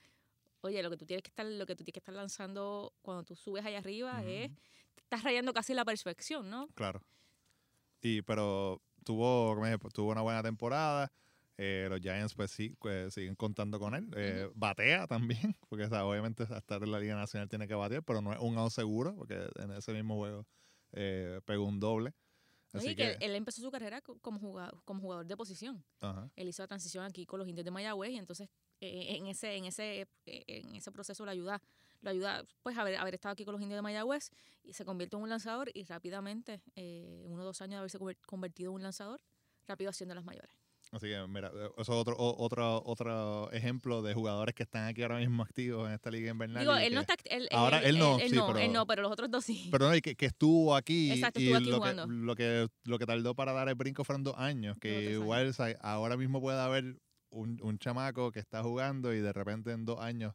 oye, 0.61 0.81
lo 0.81 0.89
que 0.89 0.97
tú 0.97 1.05
tienes 1.05 1.21
que 1.23 1.29
estar, 1.29 1.45
lo 1.45 1.65
que 1.65 1.75
tú 1.75 1.83
tienes 1.83 1.93
que 1.93 1.99
estar 1.99 2.15
lanzando 2.15 2.93
cuando 3.01 3.23
tú 3.23 3.35
subes 3.35 3.63
allá 3.65 3.77
arriba 3.79 4.23
es, 4.25 4.51
estás 4.97 5.23
rayando 5.23 5.53
casi 5.53 5.73
la 5.73 5.85
perfección, 5.85 6.49
¿no? 6.49 6.67
Claro. 6.75 7.01
Y 8.01 8.21
pero 8.23 8.81
tuvo, 9.03 9.55
tuvo 9.93 10.11
una 10.11 10.21
buena 10.21 10.41
temporada. 10.43 11.11
eh, 11.57 11.87
los 11.89 12.01
Giants 12.01 12.33
pues 12.33 12.51
sí, 12.51 12.75
pues, 12.79 13.13
siguen 13.13 13.35
contando 13.35 13.79
con 13.79 13.93
él. 13.95 14.09
Eh, 14.15 14.49
Batea 14.55 15.07
también, 15.07 15.55
porque 15.69 15.85
o 15.85 15.89
sea, 15.89 16.05
obviamente 16.05 16.43
hasta 16.43 16.57
estar 16.57 16.83
en 16.83 16.91
la 16.91 16.99
Liga 16.99 17.15
Nacional 17.15 17.47
tiene 17.47 17.67
que 17.67 17.75
batear, 17.75 18.03
pero 18.03 18.21
no 18.21 18.33
es 18.33 18.39
un 18.39 18.57
out 18.57 18.71
seguro, 18.71 19.15
porque 19.15 19.47
en 19.59 19.71
ese 19.71 19.93
mismo 19.93 20.15
juego 20.17 20.45
eh, 20.93 21.41
pegó 21.45 21.65
un 21.65 21.79
doble. 21.79 22.13
Así 22.73 22.89
Y 22.89 22.95
que, 22.95 23.17
que, 23.17 23.25
él 23.25 23.35
empezó 23.35 23.61
su 23.61 23.71
carrera 23.71 24.01
co- 24.01 24.19
como 24.19 24.37
jugador, 24.39 24.81
como 24.83 24.99
jugador 24.99 25.25
de 25.25 25.37
posición. 25.37 25.83
ajá, 26.01 26.29
Él 26.35 26.49
hizo 26.49 26.61
la 26.63 26.67
transición 26.67 27.05
aquí 27.05 27.25
con 27.25 27.39
los 27.39 27.47
indios 27.47 27.63
de 27.63 27.71
Mayagüez 27.71 28.11
y 28.11 28.17
entonces 28.17 28.49
eh, 28.81 29.15
en 29.15 29.27
ese, 29.27 29.55
en 29.55 29.63
ese, 29.65 30.01
eh, 30.25 30.43
en 30.47 30.75
ese 30.75 30.91
proceso 30.91 31.23
lo 31.23 31.31
ayuda, 31.31 31.61
lo 32.01 32.09
ayuda 32.09 32.45
pues 32.63 32.77
haber, 32.77 32.97
haber 32.97 33.13
estado 33.15 33.31
aquí 33.31 33.45
con 33.45 33.53
los 33.53 33.61
indios 33.61 33.77
de 33.77 33.81
Mayagüez 33.81 34.29
y 34.63 34.73
se 34.73 34.83
convierte 34.83 35.15
en 35.15 35.21
un 35.23 35.29
lanzador 35.29 35.69
y 35.73 35.85
rápidamente, 35.85 36.61
eh, 36.75 37.23
uno 37.27 37.43
o 37.43 37.45
dos 37.45 37.61
años 37.61 37.75
de 37.75 37.77
haberse 37.77 37.97
conver- 37.99 38.17
convertido 38.25 38.71
en 38.71 38.75
un 38.75 38.83
lanzador, 38.83 39.21
rápido 39.67 39.89
haciendo 39.89 40.13
las 40.13 40.25
mayores. 40.25 40.51
Así 40.91 41.07
que, 41.07 41.25
mira, 41.27 41.51
eh, 41.53 41.69
eso 41.77 41.81
es 41.81 41.89
otro, 41.89 42.15
otro, 42.17 42.81
otro 42.85 43.51
ejemplo 43.51 44.01
de 44.01 44.13
jugadores 44.13 44.55
que 44.55 44.63
están 44.63 44.87
aquí 44.87 45.01
ahora 45.01 45.17
mismo 45.17 45.43
activos 45.43 45.87
en 45.87 45.93
esta 45.93 46.09
liga 46.11 46.31
invernal. 46.31 46.61
Digo, 46.63 46.75
él 46.77 46.93
no 46.93 47.01
está, 47.01 47.15
él, 47.25 47.49
ahora 47.51 47.79
él 47.79 47.97
no, 47.99 48.17
sí, 48.19 48.33
no, 48.35 48.47
pero- 48.47 48.59
él 48.59 48.71
no, 48.71 48.85
pero 48.87 49.01
los 49.01 49.11
otros 49.11 49.29
dos 49.29 49.43
sí. 49.43 49.67
Pero 49.71 49.89
no, 49.89 49.95
y 49.95 50.01
que, 50.01 50.15
que 50.15 50.27
estuvo 50.27 50.75
aquí 50.75 51.11
Exacto, 51.11 51.39
y 51.41 51.45
estuvo 51.51 51.57
aquí 51.57 51.69
lo, 51.69 51.77
jugando. 51.77 52.05
que, 52.07 52.13
lo, 52.13 52.35
que, 52.35 52.67
lo 52.85 52.99
que 52.99 53.05
tardó 53.05 53.35
para 53.35 53.51
dar 53.51 53.67
el 53.67 53.75
brinco 53.75 54.03
fueron 54.03 54.23
dos 54.23 54.35
años. 54.37 54.77
Que 54.79 55.13
Dos 55.15 55.23
igual 55.23 55.53
sea, 55.53 55.75
ahora 55.81 56.15
mismo 56.17 56.39
puede 56.39 56.61
haber 56.61 57.01
un, 57.29 57.59
un 57.61 57.77
chamaco 57.79 58.31
que 58.31 58.39
está 58.39 58.63
jugando 58.63 59.13
y 59.13 59.19
de 59.19 59.33
repente 59.33 59.71
en 59.71 59.85
dos 59.85 59.99
años 59.99 60.33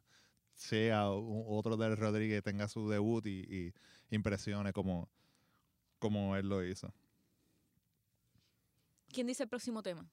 sea 0.53 1.09
otro 1.09 1.75
del 1.77 1.97
Rodríguez 1.97 2.43
tenga 2.43 2.67
su 2.67 2.87
debut 2.87 3.25
y, 3.25 3.39
y 3.49 3.73
impresione 4.15 4.73
como, 4.73 5.09
como 5.97 6.35
él 6.35 6.47
lo 6.49 6.63
hizo. 6.63 6.93
¿Quién 9.11 9.25
dice 9.27 9.43
el 9.43 9.49
próximo 9.49 9.81
tema? 9.81 10.07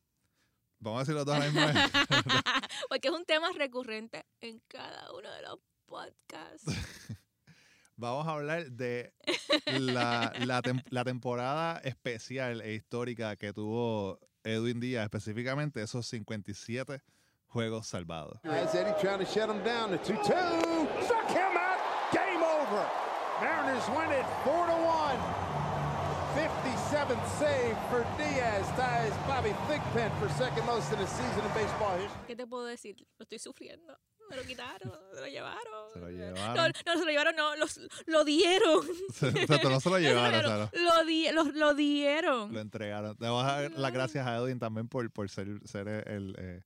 Vamos 0.80 0.98
a 0.98 1.02
decirlo 1.02 1.24
todos 1.24 1.36
a 1.38 1.40
la 1.40 1.46
misma 1.46 1.66
vez. 1.66 1.90
Porque 2.88 3.08
es 3.08 3.14
un 3.14 3.24
tema 3.24 3.50
recurrente 3.52 4.24
en 4.40 4.60
cada 4.68 5.12
uno 5.12 5.30
de 5.30 5.42
los 5.42 5.58
podcasts. 5.86 6.64
Vamos 7.96 8.28
a 8.28 8.30
hablar 8.30 8.70
de 8.70 9.12
la, 9.66 10.32
la, 10.46 10.62
tem- 10.62 10.84
la 10.90 11.02
temporada 11.04 11.80
especial 11.82 12.60
e 12.60 12.74
histórica 12.74 13.34
que 13.36 13.52
tuvo 13.52 14.20
Edwin 14.44 14.78
Díaz, 14.78 15.02
específicamente 15.04 15.82
esos 15.82 16.06
57 16.06 17.02
juegos 17.48 17.88
salvados. 17.88 18.38
As 18.44 18.72
Eddie 18.76 18.94
trying 19.00 19.18
to 19.18 19.24
shut 19.26 19.50
him 19.50 19.64
down. 19.64 19.90
The 19.90 19.98
2 19.98 20.14
2. 20.14 20.22
Struck 21.02 21.28
him 21.28 21.56
out. 21.56 21.80
Game 22.12 22.40
over. 22.44 22.86
Mariners 23.40 23.88
win 23.88 24.12
it 24.12 24.26
4 24.44 24.68
to 26.90 26.96
1. 26.96 27.06
57th 27.06 27.26
save 27.38 27.76
for 27.90 28.04
Diaz 28.16 28.66
ties 28.76 29.12
Bobby 29.26 29.52
Thigpen 29.68 30.10
for 30.18 30.28
second 30.36 30.64
most 30.66 30.92
in 30.92 30.98
a 30.98 31.06
season 31.06 31.44
in 31.44 31.52
baseball 31.54 31.96
history. 31.98 32.26
¿Qué 32.26 32.36
te 32.36 32.46
puedo 32.46 32.64
decir? 32.66 32.96
Lo 33.18 33.24
estoy 33.24 33.38
sufriendo. 33.38 33.94
Me 34.30 34.36
lo 34.36 34.42
quitaron, 34.42 34.92
se 35.14 35.20
lo 35.20 35.26
llevaron. 35.26 35.90
Se 35.92 35.98
lo 36.00 36.10
No, 36.10 36.12
llevaron. 36.12 36.72
no, 36.84 36.92
se 36.98 37.04
lo 37.06 37.10
llevaron, 37.10 37.34
no, 37.36 37.56
los, 37.56 37.80
lo 38.06 38.24
dieron. 38.24 38.84
Exacto, 39.22 39.70
no 39.70 39.80
se 39.80 39.88
lo 39.88 39.98
llevaron, 40.00 40.42
sea, 40.42 40.70
lo- 40.74 41.04
di- 41.06 41.30
lo, 41.32 41.44
lo 41.44 41.74
dieron. 41.74 42.52
lo 42.52 42.60
entregaron. 42.60 43.16
Le 43.18 43.26
vamos 43.26 43.44
a 43.44 43.62
dar 43.62 43.70
las 43.72 43.90
gracias 43.92 44.26
a 44.26 44.36
Edwin 44.36 44.58
también 44.58 44.86
por, 44.88 45.10
por 45.10 45.30
ser, 45.30 45.48
ser 45.64 45.88
el, 45.88 46.34
eh, 46.38 46.62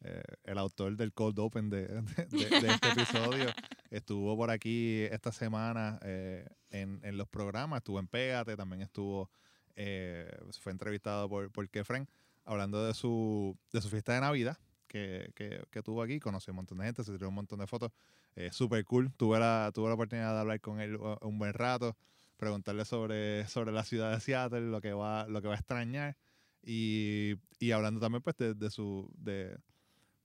eh, 0.00 0.22
el 0.42 0.58
autor 0.58 0.96
del 0.96 1.12
Cold 1.12 1.38
Open 1.38 1.70
de, 1.70 1.86
de- 1.86 2.26
de- 2.26 2.60
de 2.60 2.68
este 2.72 2.88
episodio. 3.00 3.46
Estuvo 3.90 4.36
por 4.36 4.50
aquí 4.50 5.02
esta 5.04 5.30
semana 5.30 6.00
eh, 6.02 6.44
en, 6.70 7.00
en 7.04 7.16
los 7.16 7.28
programas, 7.28 7.76
estuvo 7.78 8.00
en 8.00 8.08
Pégate, 8.08 8.56
también 8.56 8.82
estuvo, 8.82 9.30
eh, 9.76 10.30
fue 10.60 10.72
entrevistado 10.72 11.28
por, 11.28 11.50
por 11.50 11.68
Kefren, 11.68 12.08
hablando 12.44 12.84
de 12.84 12.94
su, 12.94 13.56
de 13.72 13.80
su 13.80 13.88
fiesta 13.88 14.14
de 14.14 14.20
Navidad 14.20 14.58
que, 14.86 15.32
que, 15.34 15.64
que 15.70 15.82
tuvo 15.82 16.02
aquí, 16.02 16.20
conoció 16.20 16.52
un 16.52 16.56
montón 16.56 16.78
de 16.78 16.84
gente, 16.84 17.04
se 17.04 17.12
tiró 17.12 17.28
un 17.28 17.34
montón 17.34 17.58
de 17.58 17.66
fotos, 17.66 17.92
eh, 18.36 18.50
súper 18.52 18.84
cool, 18.84 19.12
tuve 19.16 19.38
la, 19.38 19.70
tuve 19.74 19.88
la 19.88 19.94
oportunidad 19.94 20.34
de 20.34 20.40
hablar 20.40 20.60
con 20.60 20.80
él 20.80 20.96
uh, 20.96 21.16
un 21.22 21.38
buen 21.38 21.52
rato, 21.52 21.96
preguntarle 22.36 22.84
sobre, 22.84 23.46
sobre 23.48 23.72
la 23.72 23.84
ciudad 23.84 24.12
de 24.12 24.20
Seattle, 24.20 24.70
lo 24.70 24.80
que 24.80 24.92
va, 24.92 25.26
lo 25.26 25.40
que 25.40 25.48
va 25.48 25.54
a 25.54 25.58
extrañar, 25.58 26.16
y, 26.62 27.34
y 27.58 27.72
hablando 27.72 28.00
también 28.00 28.22
pues 28.22 28.36
de, 28.36 28.54
de 28.54 28.70
su... 28.70 29.10
De, 29.16 29.56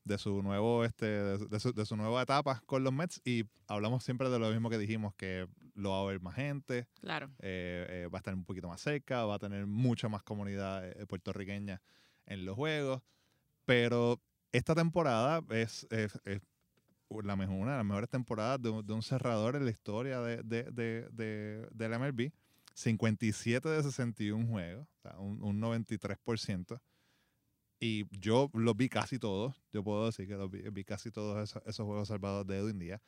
de 0.06 0.18
su 0.18 0.42
nuevo 0.42 0.86
este 0.86 1.06
de 1.06 1.60
su, 1.60 1.72
de 1.72 1.86
su 1.86 1.96
nueva 1.96 2.24
etapa 2.24 2.64
con 2.66 2.84
los 2.84 2.92
Mets. 2.92 3.22
Y 3.26 3.44
hablamos 3.68 4.04
siempre 4.04 4.30
de 4.30 4.40
lo 4.40 4.50
mismo 4.50 4.72
que 4.72 4.80
dijimos 4.80 5.14
que 5.14 5.48
lo 5.80 5.92
va 5.92 6.02
a 6.02 6.06
ver 6.06 6.20
más 6.22 6.36
gente 6.36 6.88
Claro. 7.02 7.30
eh, 7.40 7.86
eh, 7.90 8.08
va 8.12 8.18
a 8.18 8.22
estar 8.22 8.34
un 8.34 8.46
poquito 8.46 8.68
más 8.68 8.82
cerca 8.82 9.26
va 9.26 9.36
a 9.36 9.40
tener 9.40 9.66
mucha 9.66 10.10
más 10.10 10.24
comunidad 10.24 10.88
eh, 10.88 11.06
puertorriqueña 11.08 11.82
en 12.26 12.46
los 12.46 12.56
juegos 12.56 13.02
pero 13.66 14.22
esta 14.52 14.76
temporada 14.76 15.42
es, 15.50 15.88
es- 15.92 16.20
es 16.26 16.42
la 17.24 17.36
mejor, 17.36 17.56
una 17.56 17.72
de 17.72 17.78
las 17.78 17.86
mejores 17.86 18.10
temporadas 18.10 18.62
de, 18.62 18.70
un- 18.70 18.86
de 18.86 18.94
un 18.94 19.02
cerrador 19.02 19.56
en 19.56 19.66
la 19.66 19.72
historia 19.72 20.20
de, 20.22 20.44
de, 20.44 20.64
de, 20.72 21.08
de, 21.12 21.68
del 21.72 21.94
MLB 21.94 22.32
57 22.76 23.68
de 23.70 23.82
61 23.84 24.48
juegos 24.48 24.88
o 24.98 25.02
sea, 25.02 25.20
un, 25.20 25.42
un 25.44 25.60
93% 25.60 26.80
y 27.80 28.06
yo 28.20 28.50
los 28.54 28.76
vi 28.76 28.90
casi 28.90 29.20
todos. 29.20 29.56
Yo 29.72 29.84
puedo 29.84 30.06
decir 30.08 30.28
que 30.28 30.36
los 30.36 30.52
vi, 30.52 30.62
vi 30.70 30.84
casi 30.84 31.12
todos 31.12 31.42
esos, 31.42 31.64
esos 31.66 31.86
juegos 31.86 32.10
salvados 32.10 32.46
de 32.46 32.58
Edwin 32.58 32.78
Díaz. 32.78 33.02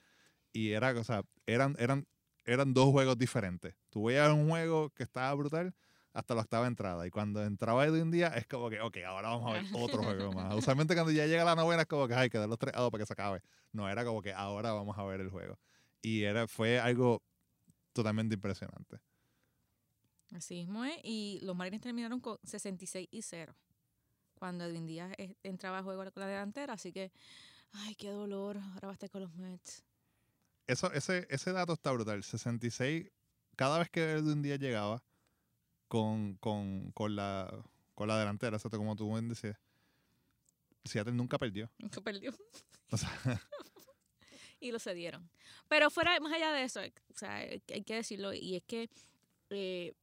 Y 0.54 0.72
era, 0.72 0.92
o 0.98 1.04
sea, 1.04 1.24
eran, 1.46 1.76
eran, 1.78 2.08
eran 2.46 2.74
dos 2.74 2.92
juegos 2.92 3.18
diferentes. 3.18 3.76
Tú 3.90 4.06
veías 4.06 4.32
un 4.32 4.50
juego 4.50 4.90
que 4.90 5.04
estaba 5.04 5.34
brutal 5.34 5.76
hasta 6.14 6.36
la 6.36 6.42
octava 6.42 6.68
entrada. 6.68 7.08
Y 7.08 7.12
cuando 7.12 7.44
entraba 7.44 7.86
Edwin 7.86 8.12
Díaz, 8.12 8.36
es 8.36 8.46
como 8.48 8.70
que, 8.70 8.82
ok, 8.82 8.98
ahora 9.06 9.30
vamos 9.30 9.50
a 9.50 9.54
ver 9.54 9.66
otro 9.74 10.04
juego 10.04 10.32
más. 10.34 10.54
Usualmente 10.56 10.94
cuando 10.94 11.12
ya 11.12 11.26
llega 11.26 11.44
la 11.44 11.56
novena 11.56 11.84
es 11.84 11.88
como 11.88 12.08
que 12.08 12.14
hay 12.14 12.30
que 12.30 12.38
dar 12.38 12.50
los 12.50 12.60
tres 12.60 12.74
dados 12.74 12.92
para 12.92 13.02
que 13.02 13.06
se 13.06 13.14
acabe. 13.14 13.42
No, 13.72 13.90
era 13.90 14.04
como 14.04 14.22
que 14.22 14.34
ahora 14.34 14.74
vamos 14.74 14.98
a 14.98 15.04
ver 15.04 15.22
el 15.22 15.30
juego. 15.30 15.58
Y 16.02 16.24
era, 16.24 16.48
fue 16.48 16.80
algo 16.80 17.24
totalmente 17.94 18.36
impresionante. 18.36 19.00
Así 20.34 20.56
mismo 20.56 20.84
es. 20.86 21.00
Y 21.04 21.40
los 21.44 21.56
Marines 21.56 21.82
terminaron 21.82 22.20
con 22.20 22.38
66 22.44 23.08
y 23.12 23.22
0. 23.22 23.56
Cuando 24.34 24.66
Edwin 24.66 24.88
Díaz 24.88 25.14
eh, 25.18 25.36
entraba 25.44 25.80
a 25.80 25.84
juego 25.84 26.04
con 26.12 26.22
la 26.22 26.28
delantera. 26.28 26.74
Así 26.74 26.92
que, 26.92 27.12
ay, 27.72 27.96
qué 27.96 28.10
dolor. 28.10 28.58
Ahora 28.58 28.88
va 28.88 28.92
a 28.92 28.94
estar 28.94 29.10
con 29.10 29.22
los 29.22 29.36
Mets. 29.36 29.84
Eso, 30.72 30.90
ese, 30.94 31.28
ese 31.30 31.52
dato 31.52 31.74
está 31.74 31.92
brutal. 31.92 32.24
66, 32.24 33.12
cada 33.58 33.78
vez 33.80 33.90
que 33.90 34.10
Edwin 34.12 34.42
Díaz 34.42 34.58
llegaba 34.58 35.04
con, 35.90 36.36
con, 36.36 36.92
con, 36.94 37.14
la, 37.14 37.52
con 37.94 38.08
la 38.08 38.18
delantera, 38.18 38.56
exacto, 38.56 38.78
como 38.78 38.96
tú 38.96 39.12
bien 39.12 39.28
decías, 39.28 39.58
Seattle 40.86 41.14
nunca 41.14 41.38
perdió. 41.38 41.70
Nunca 41.78 42.00
perdió. 42.00 42.34
O 42.90 42.96
sea, 42.98 43.10
y 44.62 44.72
lo 44.72 44.80
cedieron. 44.80 45.30
Pero 45.68 45.90
fuera, 45.90 46.18
más 46.22 46.32
allá 46.32 46.54
de 46.54 46.64
eso, 46.64 46.80
o 46.80 47.18
sea, 47.18 47.36
hay 47.36 47.60
que- 47.60 47.96
decirlo, 47.96 48.34
y 48.34 48.56
es 48.56 48.64
que 48.64 48.90
eh, 49.50 49.94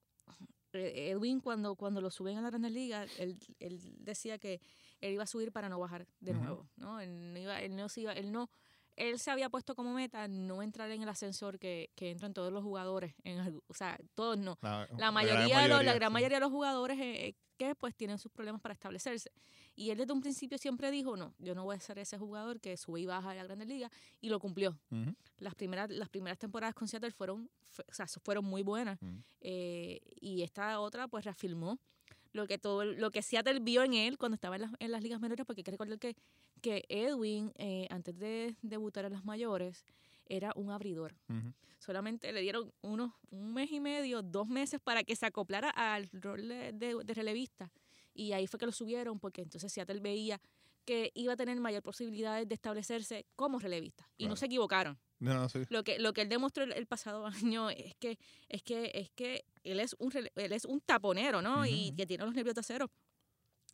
eh, 0.74 1.10
Edwin 1.12 1.40
cuando, 1.40 1.76
cuando 1.76 2.02
lo 2.02 2.10
suben 2.10 2.36
a 2.36 2.42
la 2.42 2.50
Grandes 2.50 2.72
Ligas, 2.72 3.10
él, 3.18 3.38
él 3.58 3.80
decía 4.04 4.38
que 4.38 4.60
él 5.00 5.14
iba 5.14 5.22
a 5.22 5.26
subir 5.26 5.50
para 5.50 5.70
no 5.70 5.78
bajar 5.80 6.06
de 6.20 6.32
Ujú. 6.32 6.40
nuevo, 6.42 6.68
¿no? 6.76 7.00
Él 7.00 7.32
no 7.32 7.38
iba, 7.38 7.58
él 7.62 7.74
no 7.74 7.88
se 7.88 8.02
iba, 8.02 8.12
él 8.12 8.30
no, 8.32 8.50
él 8.98 9.18
se 9.18 9.30
había 9.30 9.48
puesto 9.48 9.74
como 9.74 9.92
meta 9.94 10.28
no 10.28 10.62
entrar 10.62 10.90
en 10.90 11.02
el 11.02 11.08
ascensor 11.08 11.58
que, 11.58 11.90
que 11.94 12.10
entran 12.10 12.34
todos 12.34 12.52
los 12.52 12.62
jugadores, 12.62 13.14
en, 13.24 13.60
o 13.66 13.74
sea, 13.74 13.98
todos 14.14 14.36
no. 14.38 14.58
La, 14.62 14.86
La 14.90 14.96
gran 14.96 15.14
mayoría, 15.14 15.58
de 15.60 15.68
los- 15.68 15.84
la 15.84 15.94
gran 15.94 16.10
sí. 16.10 16.12
mayoría 16.14 16.36
de 16.36 16.40
los 16.40 16.50
jugadores 16.50 16.98
eh, 16.98 17.26
eh, 17.28 17.34
que 17.56 17.74
pues 17.74 17.94
tienen 17.94 18.18
sus 18.18 18.30
problemas 18.30 18.60
para 18.60 18.72
establecerse. 18.74 19.30
Y 19.74 19.90
él 19.90 19.98
desde 19.98 20.12
un 20.12 20.20
principio 20.20 20.58
siempre 20.58 20.90
dijo, 20.90 21.16
no, 21.16 21.34
yo 21.38 21.54
no 21.54 21.64
voy 21.64 21.76
a 21.76 21.80
ser 21.80 21.98
ese 21.98 22.18
jugador 22.18 22.60
que 22.60 22.76
sube 22.76 23.00
y 23.00 23.06
baja 23.06 23.30
de 23.30 23.36
la 23.36 23.44
Grandes 23.44 23.68
Ligas, 23.68 23.90
y 24.20 24.28
lo 24.28 24.38
cumplió. 24.40 24.76
Las 25.38 25.54
primeras, 25.54 25.88
las 25.90 26.08
primeras 26.08 26.38
temporadas 26.38 26.74
con 26.74 26.88
Seattle 26.88 27.10
fueron, 27.12 27.48
fue- 27.70 27.84
o 27.88 27.94
sea, 27.94 28.06
fueron 28.24 28.44
muy 28.44 28.62
buenas. 28.62 28.98
Eh, 29.40 30.00
y 30.20 30.42
esta 30.42 30.80
otra 30.80 31.06
pues 31.08 31.24
reafirmó 31.24 31.78
lo 32.32 32.46
que 32.46 32.58
todo 32.58 32.84
lo 32.84 33.10
que 33.10 33.22
Seattle 33.22 33.60
vio 33.60 33.82
en 33.82 33.94
él 33.94 34.18
cuando 34.18 34.34
estaba 34.34 34.56
en 34.56 34.62
las, 34.62 34.72
en 34.80 34.90
las 34.92 35.02
ligas 35.02 35.20
menores 35.20 35.46
porque 35.46 35.60
hay 35.60 35.64
que 35.64 35.70
recordar 35.70 35.98
que, 35.98 36.14
que 36.58 36.84
Edwin 36.88 37.52
eh, 37.56 37.86
antes 37.90 38.18
de 38.18 38.56
debutar 38.62 39.04
en 39.04 39.12
las 39.12 39.24
mayores 39.24 39.84
era 40.26 40.52
un 40.56 40.70
abridor 40.70 41.14
Ujú. 41.28 41.52
solamente 41.78 42.32
le 42.32 42.40
dieron 42.42 42.72
unos 42.82 43.12
un 43.30 43.52
mes 43.54 43.70
y 43.72 43.80
medio 43.80 44.22
dos 44.22 44.46
meses 44.48 44.80
para 44.80 45.02
que 45.04 45.16
se 45.16 45.26
acoplara 45.26 45.70
al 45.70 46.08
rol 46.12 46.48
de, 46.48 46.72
de- 46.72 47.14
relevista 47.14 47.70
y 48.14 48.32
ahí 48.32 48.46
fue 48.46 48.58
que 48.58 48.66
lo 48.66 48.72
subieron 48.72 49.18
porque 49.20 49.42
entonces 49.42 49.72
Seattle 49.72 50.00
veía 50.00 50.40
que 50.84 51.10
iba 51.14 51.34
a 51.34 51.36
tener 51.36 51.58
mayor 51.60 51.82
posibilidades 51.82 52.48
de 52.48 52.54
establecerse 52.54 53.26
como 53.36 53.58
relevista 53.58 54.08
y 54.16 54.24
no 54.24 54.30
Claro. 54.30 54.36
se 54.36 54.46
equivocaron 54.46 54.98
No, 55.20 55.34
no, 55.34 55.48
sí. 55.48 55.60
lo 55.68 55.82
que 55.84 55.98
lo 55.98 56.12
que 56.12 56.22
él 56.22 56.28
demostró 56.28 56.64
el, 56.64 56.72
el 56.72 56.86
pasado 56.86 57.26
año 57.54 57.70
es 57.70 57.94
que 57.96 58.18
es 58.48 58.62
que 58.62 58.90
es 58.94 59.10
que 59.10 59.44
él 59.64 59.80
es 59.80 59.94
un 59.98 60.10
él 60.34 60.52
es 60.52 60.64
un 60.64 60.80
taponero 60.80 61.40
no 61.42 61.64
y 61.66 61.88
Ujú. 61.88 61.96
que 61.96 62.06
tiene 62.06 62.24
los 62.24 62.34
nervios 62.34 62.54
de 62.54 62.60
acero 62.60 62.90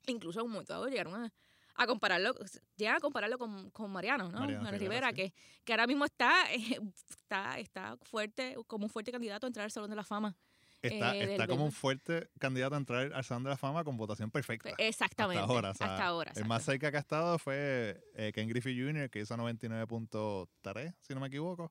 incluso 0.06 0.40
en 0.40 0.46
un 0.46 0.52
momento 0.52 0.72
dado 0.72 0.86
llegaron 0.88 1.14
a, 1.14 1.32
a 1.76 1.86
compararlo 1.86 2.34
llegan 2.76 2.96
a 2.96 3.00
compararlo 3.00 3.38
con, 3.38 3.70
con 3.70 3.90
Mariano 3.90 4.30
no 4.30 4.38
Mariano 4.40 4.62
Mariano 4.62 4.78
Rivera, 4.78 5.08
sí. 5.10 5.14
que, 5.14 5.34
que 5.64 5.72
ahora 5.72 5.86
mismo 5.86 6.04
está 6.04 6.52
eh, 6.54 6.78
está 7.18 7.58
está 7.58 7.96
fuerte 8.02 8.56
como 8.66 8.84
un 8.84 8.90
fuerte 8.90 9.10
candidato 9.12 9.46
a 9.46 9.48
entrar 9.48 9.64
al 9.64 9.70
salón 9.70 9.90
de 9.90 9.96
la 9.96 10.04
fama 10.04 10.36
Está, 10.82 11.16
eh, 11.16 11.32
está 11.32 11.46
como 11.46 11.64
un 11.64 11.72
fuerte 11.72 12.28
candidato 12.38 12.74
a 12.74 12.78
entrar 12.78 13.10
al 13.14 13.24
Salón 13.24 13.44
de 13.44 13.48
la 13.48 13.56
Fama 13.56 13.84
con 13.84 13.96
votación 13.96 14.30
perfecta. 14.30 14.68
exactamente 14.76 15.40
Hasta 15.40 15.54
ahora. 15.54 15.70
o 15.70 15.74
sea, 15.74 15.86
hasta 15.94 16.04
ahora 16.06 16.32
El 16.36 16.44
más 16.44 16.62
cerca 16.62 16.90
que 16.90 16.98
ha 16.98 17.00
estado 17.00 17.38
fue 17.38 18.04
eh, 18.14 18.32
Ken 18.34 18.46
Griffey 18.46 18.78
Jr., 18.78 19.08
que 19.08 19.20
hizo 19.20 19.34
99.3, 19.34 20.94
si 21.00 21.14
no 21.14 21.20
me 21.20 21.28
equivoco. 21.28 21.70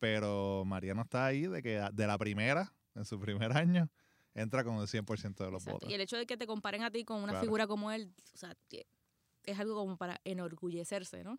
Pero 0.00 0.64
Mariano 0.66 1.02
está 1.02 1.26
ahí 1.26 1.46
de 1.46 1.62
que 1.62 1.80
de 1.92 2.06
la 2.08 2.18
primera, 2.18 2.72
en 2.96 3.04
su 3.04 3.20
primer 3.20 3.56
año, 3.56 3.88
entra 4.34 4.64
con 4.64 4.74
el 4.78 4.88
100% 4.88 5.44
de 5.44 5.50
los 5.52 5.62
Exacto. 5.62 5.72
votos. 5.72 5.90
y 5.90 5.94
el 5.94 6.00
hecho 6.00 6.16
de 6.16 6.26
que 6.26 6.36
te 6.36 6.46
comparen 6.48 6.82
a 6.82 6.90
ti 6.90 7.04
con 7.04 7.18
una 7.18 7.28
Claro. 7.32 7.44
figura 7.44 7.66
como 7.68 7.92
él 7.92 8.12
o 8.34 8.36
sea 8.36 8.56
es 9.44 9.58
algo 9.58 9.74
como 9.74 9.96
para 9.96 10.20
enorgullecerse 10.24 11.24
no 11.24 11.38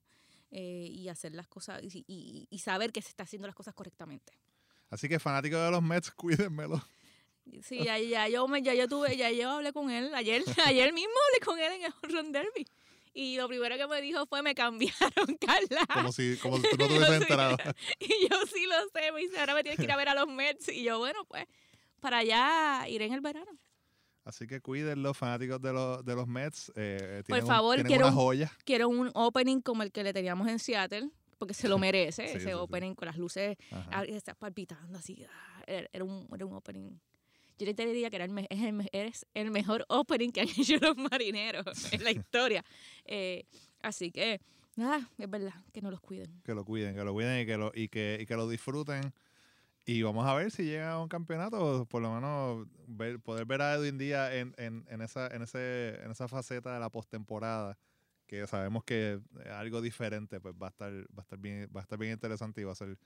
Eh, 0.56 0.88
y 0.92 1.10
hacer 1.10 1.34
las 1.34 1.48
cosas 1.48 1.82
y, 1.84 2.04
y- 2.08 2.48
y 2.50 2.60
saber 2.60 2.92
que 2.92 3.02
se 3.02 3.10
está 3.10 3.24
haciendo 3.24 3.48
las 3.48 3.56
cosas 3.56 3.74
correctamente 3.74 4.34
Así 4.92 5.10
que 5.10 5.18
fanáticos 5.20 5.60
de 5.60 5.72
los 5.72 5.82
Mets, 5.82 6.12
cuídenmelo. 6.16 6.80
Sí, 7.64 7.84
ya, 7.84 7.98
ya 7.98 8.28
yo 8.30 8.48
me, 8.48 8.62
ya 8.62 8.74
yo 8.76 8.88
tuve, 8.88 9.18
ya 9.18 9.32
yo 9.32 9.50
hablé 9.50 9.74
con 9.74 9.90
él 9.90 10.14
ayer, 10.14 10.44
ayer 10.66 10.94
mismo 10.94 11.12
hablé 11.30 11.46
con 11.46 11.60
él 11.60 11.72
en 11.74 11.84
el 11.86 11.94
Run 12.14 12.32
Derby. 12.32 12.66
Y 13.16 13.38
lo 13.38 13.48
primero 13.48 13.76
que 13.78 13.86
me 13.88 14.02
dijo 14.02 14.26
fue 14.28 14.42
me 14.44 14.54
cambiaron, 14.56 15.38
Carla. 15.42 15.86
Como 15.94 16.12
si, 16.12 16.38
como 16.38 16.58
si 16.58 16.64
tú 16.70 16.78
no 16.78 16.88
te 16.88 16.94
hubieses 16.98 17.22
enterado. 17.22 17.58
Y 18.00 18.28
yo 18.30 18.38
sí 18.54 18.66
lo 18.68 18.76
sé, 18.94 19.12
me 19.12 19.20
dice, 19.22 19.40
ahora 19.40 19.54
me 19.56 19.62
tienes 19.64 19.78
que 19.80 19.86
ir 19.86 19.92
a 19.92 19.98
ver 19.98 20.10
a 20.10 20.16
los 20.16 20.28
Mets. 20.28 20.70
Y 20.70 20.84
yo, 20.84 21.00
bueno, 21.00 21.26
pues, 21.26 21.46
para 22.00 22.20
allá 22.20 22.88
iré 22.88 23.06
en 23.06 23.14
el 23.14 23.22
verano. 23.22 23.52
Así 24.26 24.48
que 24.48 24.62
cuídenlo, 24.62 25.14
fanáticos 25.14 25.62
de 25.62 25.74
los, 25.74 26.06
de 26.06 26.16
los 26.16 26.28
Mets. 26.28 26.72
eh, 26.76 27.18
Por 27.18 27.24
tienen 27.26 27.44
un- 27.44 27.48
favor, 27.50 27.76
tienen 27.76 27.90
quiero 27.90 28.06
una 28.08 28.16
un- 28.16 28.22
joya. 28.24 28.52
Quiero 28.64 28.88
un 28.90 29.12
opening 29.14 29.60
como 29.62 29.84
el 29.84 29.92
que 29.92 30.04
le 30.04 30.14
teníamos 30.14 30.48
en 30.48 30.60
Seattle, 30.60 31.10
porque 31.38 31.54
se 31.54 31.68
lo 31.68 31.78
merece, 31.80 32.24
Sí, 32.28 32.30
ese 32.38 32.40
sí, 32.40 32.46
sí. 32.48 32.54
opening 32.54 32.96
con 32.96 33.06
las 33.08 33.18
luces 33.18 33.58
Ajá. 33.72 33.90
ah, 33.92 34.04
está 34.06 34.34
palpitando 34.34 34.98
así. 34.98 35.26
ah, 35.30 35.64
Era, 35.68 35.90
era 35.92 36.04
un, 36.06 36.28
era 36.34 36.46
un 36.46 36.54
opening. 36.54 36.92
Yo 37.60 37.66
le 37.68 37.74
diría 37.74 38.10
que 38.10 38.16
era 38.16 38.26
el, 38.26 38.38
es, 38.50 38.62
el, 38.62 38.90
es 38.94 39.26
el 39.34 39.52
mejor 39.52 39.86
opening 39.90 40.32
que 40.32 40.42
han 40.42 40.48
hecho 40.50 40.78
los 40.82 40.96
marineros 40.98 41.92
en 41.94 42.04
la 42.04 42.12
historia. 42.12 42.64
Eh, 43.06 43.44
así 43.82 44.10
que, 44.12 44.40
nada, 44.78 45.10
es 45.18 45.30
verdad, 45.30 45.54
que 45.74 45.82
no 45.82 45.92
los 45.92 46.00
cuiden. 46.00 46.42
que 46.46 46.54
lo 46.56 46.64
cuiden, 46.66 46.96
que 46.96 47.04
lo 47.04 47.12
cuiden 47.14 47.42
y 47.42 47.46
que 47.46 47.58
lo, 47.58 47.72
y 47.76 47.90
que, 47.90 48.18
y 48.22 48.26
que 48.26 48.36
lo 48.36 48.48
disfruten. 48.48 49.14
Y 49.86 50.02
vamos 50.02 50.26
a 50.26 50.34
ver 50.34 50.50
si 50.50 50.64
llega 50.64 50.92
a 50.94 51.02
un 51.02 51.10
campeonato, 51.10 51.86
por 51.88 52.02
lo 52.02 52.14
menos 52.14 52.68
ver, 52.88 53.20
poder 53.20 53.46
ver 53.46 53.62
a 53.62 53.74
Edwin 53.76 53.98
Díaz 53.98 54.32
en, 54.34 54.54
en, 54.58 54.86
en, 54.90 55.02
esa, 55.02 55.28
en, 55.28 55.42
ese, 55.42 56.02
en 56.04 56.12
esa 56.12 56.28
faceta 56.30 56.74
de 56.74 56.80
la 56.80 56.90
postemporada, 56.90 57.78
que 58.26 58.48
sabemos 58.48 58.86
que 58.86 59.20
es 59.44 59.48
algo 59.52 59.82
diferente, 59.82 60.40
pues 60.40 60.56
va 60.56 60.68
a 60.68 60.70
estar, 60.70 60.94
va 60.94 61.18
a 61.18 61.22
estar 61.22 61.38
bien, 61.38 61.70
va 61.76 61.82
a 61.82 61.84
estar 61.84 62.00
bien 62.00 62.14
interesante 62.14 62.62
y 62.62 62.64
va 62.64 62.72
a 62.72 62.76
ser, 62.76 62.98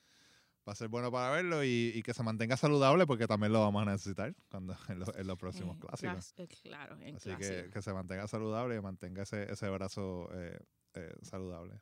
va 0.70 0.74
a 0.74 0.76
ser 0.76 0.88
bueno 0.90 1.12
para 1.12 1.32
verlo 1.32 1.64
y, 1.64 1.94
y 1.96 2.04
que 2.04 2.14
se 2.14 2.22
mantenga 2.22 2.56
saludable 2.58 3.08
porque 3.08 3.26
también 3.26 3.54
lo 3.54 3.62
vamos 3.62 3.82
a 3.88 3.92
necesitar 3.92 4.36
cuando 4.52 4.76
en, 4.90 5.00
los- 5.00 5.16
en 5.16 5.26
los 5.26 5.38
próximos 5.40 5.78
Eh, 5.78 5.80
clásicos. 5.80 6.36
claro, 6.62 7.00
en 7.02 7.16
Así 7.16 7.32
que, 7.32 7.38
clásico. 7.38 7.70
que 7.72 7.82
se 7.82 7.94
mantenga 7.94 8.28
saludable 8.28 8.76
y 8.76 8.82
mantenga 8.82 9.24
ese, 9.24 9.52
ese 9.52 9.68
brazo 9.70 10.30
eh, 10.32 10.60
eh, 10.94 11.16
saludable. 11.24 11.80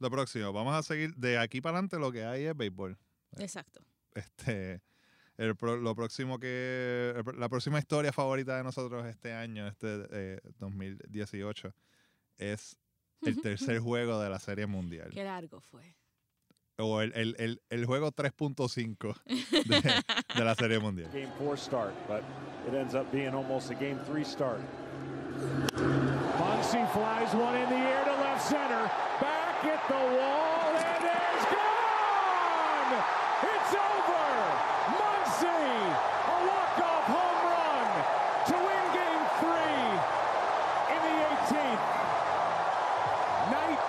Lo 0.00 0.10
próximo, 0.10 0.52
vamos 0.52 0.74
a 0.74 0.82
seguir 0.82 1.14
de 1.14 1.38
aquí 1.38 1.62
para 1.62 1.78
adelante 1.78 1.98
lo 1.98 2.12
que 2.12 2.24
hay 2.26 2.44
es 2.44 2.54
béisbol. 2.54 2.98
Exacto. 3.38 3.80
Este, 4.14 4.82
el 5.38 5.56
pro- 5.56 5.76
lo 5.76 5.94
próximo 5.94 6.38
que, 6.38 7.14
el 7.16 7.38
la 7.40 7.48
próxima 7.48 7.78
historia 7.78 8.12
favorita 8.12 8.56
de 8.56 8.62
nosotros 8.64 9.06
este 9.06 9.32
año, 9.32 9.66
este 9.66 10.06
eh, 10.10 10.40
2018, 10.58 11.74
es 12.38 12.76
el 13.22 13.40
tercer 13.40 13.78
juego 13.80 14.20
de 14.20 14.28
la 14.30 14.38
Serie 14.38 14.66
Mundial. 14.66 15.10
Qué 15.12 15.24
largo 15.24 15.60
fue. 15.60 15.96
O 16.78 17.00
el, 17.00 17.12
el, 17.14 17.36
el, 17.38 17.62
el 17.70 17.86
juego 17.86 18.10
3.5 18.12 19.14
de, 19.26 20.02
de 20.36 20.44
la 20.44 20.54
Serie 20.54 20.78
Mundial. 20.78 21.10
Game 21.12 21.30
four 21.38 21.56
start, 21.56 21.92
but 22.08 22.22
it 22.66 22.74
ends 22.74 22.94
up 22.94 23.10
being 23.12 23.34
almost 23.34 23.70
a 23.70 23.74
game 23.74 23.98
three 24.06 24.24
start. 24.24 24.60
Muncy 26.38 26.86
flies 26.92 27.32
one 27.34 27.56
in 27.56 27.68
the 27.68 27.76
air 27.76 28.04
to 28.04 28.12
left 28.20 28.42
center. 28.42 28.90
Back 29.20 29.64
at 29.64 29.86
the 29.88 29.94
wall, 29.94 30.74
and 30.74 31.04
it's 31.04 31.44
gone! 31.52 32.92
It's 33.42 33.74
over! 33.74 34.30
Muncy, 34.98 35.62
a 36.28 36.38
walk-off 36.48 37.04
home 37.06 37.40
run 37.52 37.90
to 38.48 38.54
win 38.66 38.84
game 38.96 39.24
three 39.40 39.84
in 40.94 41.00
the 41.06 41.16
18th. 41.36 41.82
Night, 43.50 43.80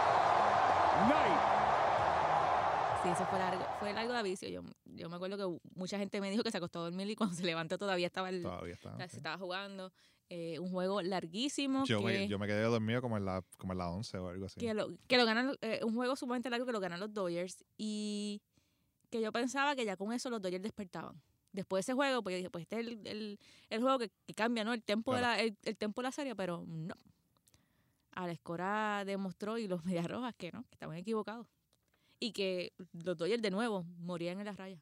night. 1.09 1.39
Sí, 3.03 3.09
eso 3.09 3.25
fue 3.79 3.92
largo 4.03 4.13
de 4.13 4.19
aviso. 4.19 4.47
Yo, 4.47 4.61
yo 4.85 5.09
me 5.09 5.15
acuerdo 5.15 5.37
que 5.37 5.67
mucha 5.75 5.97
gente 5.97 6.21
me 6.21 6.29
dijo 6.29 6.43
que 6.43 6.51
se 6.51 6.57
acostó 6.57 6.79
a 6.79 6.83
dormir 6.83 7.09
y 7.09 7.15
cuando 7.15 7.35
se 7.35 7.43
levantó 7.43 7.77
todavía 7.77 8.07
estaba, 8.07 8.29
el, 8.29 8.41
Todavía 8.41 8.73
está. 8.73 8.97
se 9.07 9.17
estaba 9.17 9.37
jugando. 9.37 9.91
Eh, 10.29 10.57
un 10.57 10.71
juego 10.71 11.01
larguísimo. 11.01 11.83
Yo, 11.85 11.99
que, 11.99 12.05
me, 12.05 12.27
yo 12.27 12.39
me 12.39 12.47
quedé 12.47 12.63
dormido 12.63 13.01
como 13.01 13.17
en 13.17 13.25
la, 13.25 13.43
como 13.57 13.73
en 13.73 13.79
la 13.79 13.89
11 13.89 14.17
o 14.17 14.29
algo 14.29 14.45
así. 14.45 14.59
que 14.59 14.73
lo, 14.73 14.87
que 15.07 15.17
lo 15.17 15.25
ganan, 15.25 15.55
eh, 15.61 15.81
un 15.83 15.93
juego 15.93 16.15
sumamente 16.15 16.49
largo 16.49 16.65
que 16.65 16.71
lo 16.71 16.79
ganan 16.79 16.99
los 16.99 17.13
Dodgers 17.13 17.63
y 17.77 18.41
que 19.11 19.21
yo 19.21 19.31
pensaba 19.31 19.75
que 19.75 19.85
ya 19.85 19.95
con 19.95 20.11
eso 20.11 20.29
los 20.29 20.41
Dodgers 20.41 20.63
despertaban. 20.63 21.21
Después 21.51 21.85
de 21.85 21.91
ese 21.91 21.93
juego, 21.93 22.23
pues 22.23 22.33
yo 22.33 22.37
dije, 22.37 22.49
pues 22.49 22.63
este 22.63 22.79
es 22.79 22.87
el, 22.87 23.07
el, 23.07 23.39
el 23.69 23.81
juego 23.81 23.99
que, 23.99 24.09
que 24.25 24.33
cambia, 24.33 24.63
¿no? 24.63 24.73
El 24.73 24.81
tempo, 24.83 25.13
de 25.13 25.21
la, 25.21 25.39
el, 25.39 25.55
el 25.65 25.77
tempo 25.77 26.01
de 26.01 26.07
la 26.07 26.11
serie, 26.11 26.35
pero 26.35 26.63
no. 26.65 26.95
Alex 28.15 28.41
Cora 28.41 29.03
demostró 29.05 29.57
y 29.59 29.67
los 29.67 29.83
Medias 29.85 30.07
Rojas 30.07 30.33
que 30.35 30.51
no, 30.51 30.63
que 30.63 30.73
estaban 30.73 30.97
equivocados. 30.97 31.47
Y 32.23 32.31
que 32.31 32.71
los 32.93 33.17
Dodgers 33.17 33.41
de 33.41 33.51
nuevo 33.51 33.83
morían 33.97 34.39
en 34.39 34.45
las 34.45 34.55
rayas. 34.57 34.81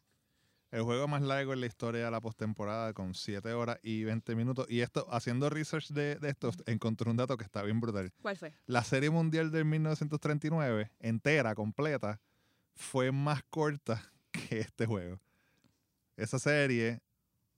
El 0.70 0.84
juego 0.84 1.08
más 1.08 1.22
largo 1.22 1.52
en 1.54 1.60
la 1.60 1.66
historia 1.66 2.06
de 2.06 2.12
la 2.12 2.22
postemporada 2.22 2.94
con 2.94 3.14
7 3.14 3.52
horas 3.54 3.78
y 3.84 4.04
20 4.06 4.36
minutos. 4.36 4.68
Y 4.70 4.80
esto, 4.82 5.06
haciendo 5.12 5.50
research 5.50 5.90
de, 5.90 6.16
de 6.16 6.30
esto, 6.30 6.52
encontré 6.66 7.10
un 7.10 7.18
dato 7.18 7.36
que 7.36 7.44
está 7.44 7.62
bien 7.64 7.82
brutal. 7.82 8.14
¿Cuál 8.22 8.38
fue? 8.38 8.54
La 8.68 8.84
Serie 8.84 9.10
Mundial 9.10 9.52
del 9.52 9.66
1939, 9.66 10.92
entera, 11.00 11.56
completa, 11.56 12.22
fue 12.76 13.12
más 13.12 13.44
corta 13.50 14.02
que 14.32 14.60
este 14.60 14.86
juego. 14.86 15.20
Esa 16.16 16.40
serie, 16.40 17.02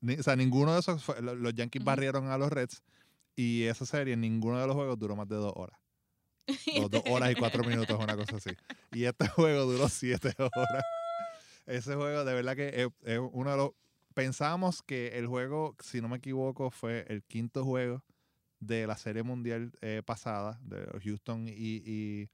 ni- 0.02 0.16
o 0.16 0.24
sea, 0.24 0.36
ninguno 0.36 0.74
de 0.74 0.80
esos, 0.80 1.04
fue- 1.04 1.22
lo- 1.22 1.36
los 1.36 1.54
Yankees 1.54 1.84
barrieron 1.84 2.28
a 2.30 2.38
los 2.38 2.52
Reds 2.52 2.82
y 3.36 3.64
esa 3.64 3.86
serie, 3.86 4.16
ninguno 4.18 4.60
de 4.60 4.66
los 4.66 4.76
juegos 4.76 4.98
duró 4.98 5.16
más 5.16 5.28
de 5.28 5.36
dos 5.36 5.54
horas. 5.56 5.78
Dos 6.90 7.04
horas 7.08 7.32
y 7.32 7.36
cuatro 7.36 7.64
minutos, 7.64 8.00
una 8.02 8.16
cosa 8.16 8.38
así. 8.38 8.52
Y 8.92 9.06
este 9.06 9.28
juego 9.30 9.66
duró 9.66 9.90
siete 9.90 10.34
horas. 10.38 10.84
Ese 11.66 11.96
juego, 11.96 12.26
de 12.26 12.34
verdad 12.34 12.56
que 12.56 12.84
es, 12.84 12.88
es 13.04 13.20
uno 13.32 13.52
de 13.52 13.58
los... 13.58 13.72
Pensábamos 14.14 14.84
que 14.84 15.18
el 15.18 15.26
juego, 15.28 15.76
si 15.80 16.00
no 16.02 16.08
me 16.08 16.18
equivoco, 16.18 16.70
fue 16.70 17.06
el 17.10 17.24
quinto 17.24 17.64
juego 17.64 18.04
de 18.60 18.86
la 18.86 18.96
Serie 18.98 19.24
Mundial 19.24 19.72
eh, 19.82 20.04
pasada, 20.06 20.60
de 20.62 20.86
Houston 21.04 21.48
y, 21.48 21.52
y, 21.84 22.30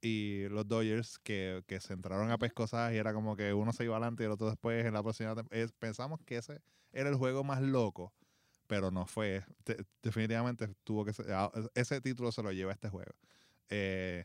y 0.00 0.48
los 0.48 0.66
Dodgers 0.68 1.18
que, 1.18 1.62
que 1.66 1.80
se 1.80 1.92
entraron 1.92 2.30
a 2.30 2.38
pescosas 2.38 2.92
y 2.92 2.96
era 2.98 3.12
como 3.12 3.36
que 3.36 3.52
uno 3.52 3.72
se 3.72 3.84
iba 3.84 3.96
adelante 3.96 4.22
y 4.22 4.26
el 4.26 4.32
otro 4.32 4.48
después 4.48 4.84
en 4.86 4.94
la 4.94 5.02
próxima. 5.02 5.34
es- 5.50 5.72
pensamos 5.72 6.20
que 6.24 6.36
ese 6.36 6.60
era 6.92 7.08
el 7.10 7.16
juego 7.16 7.42
más 7.42 7.60
loco, 7.62 8.12
pero 8.68 8.90
no 8.90 9.04
fue. 9.06 9.44
Te- 9.64 9.84
definitivamente 10.02 10.68
tuvo 10.84 11.04
que 11.04 11.12
ser. 11.12 11.32
a- 11.32 11.50
Ese 11.74 12.00
título 12.00 12.30
se 12.32 12.42
lo 12.42 12.52
lleva 12.52 12.72
este 12.72 12.88
juego. 12.88 13.12
Eh, 13.70 14.24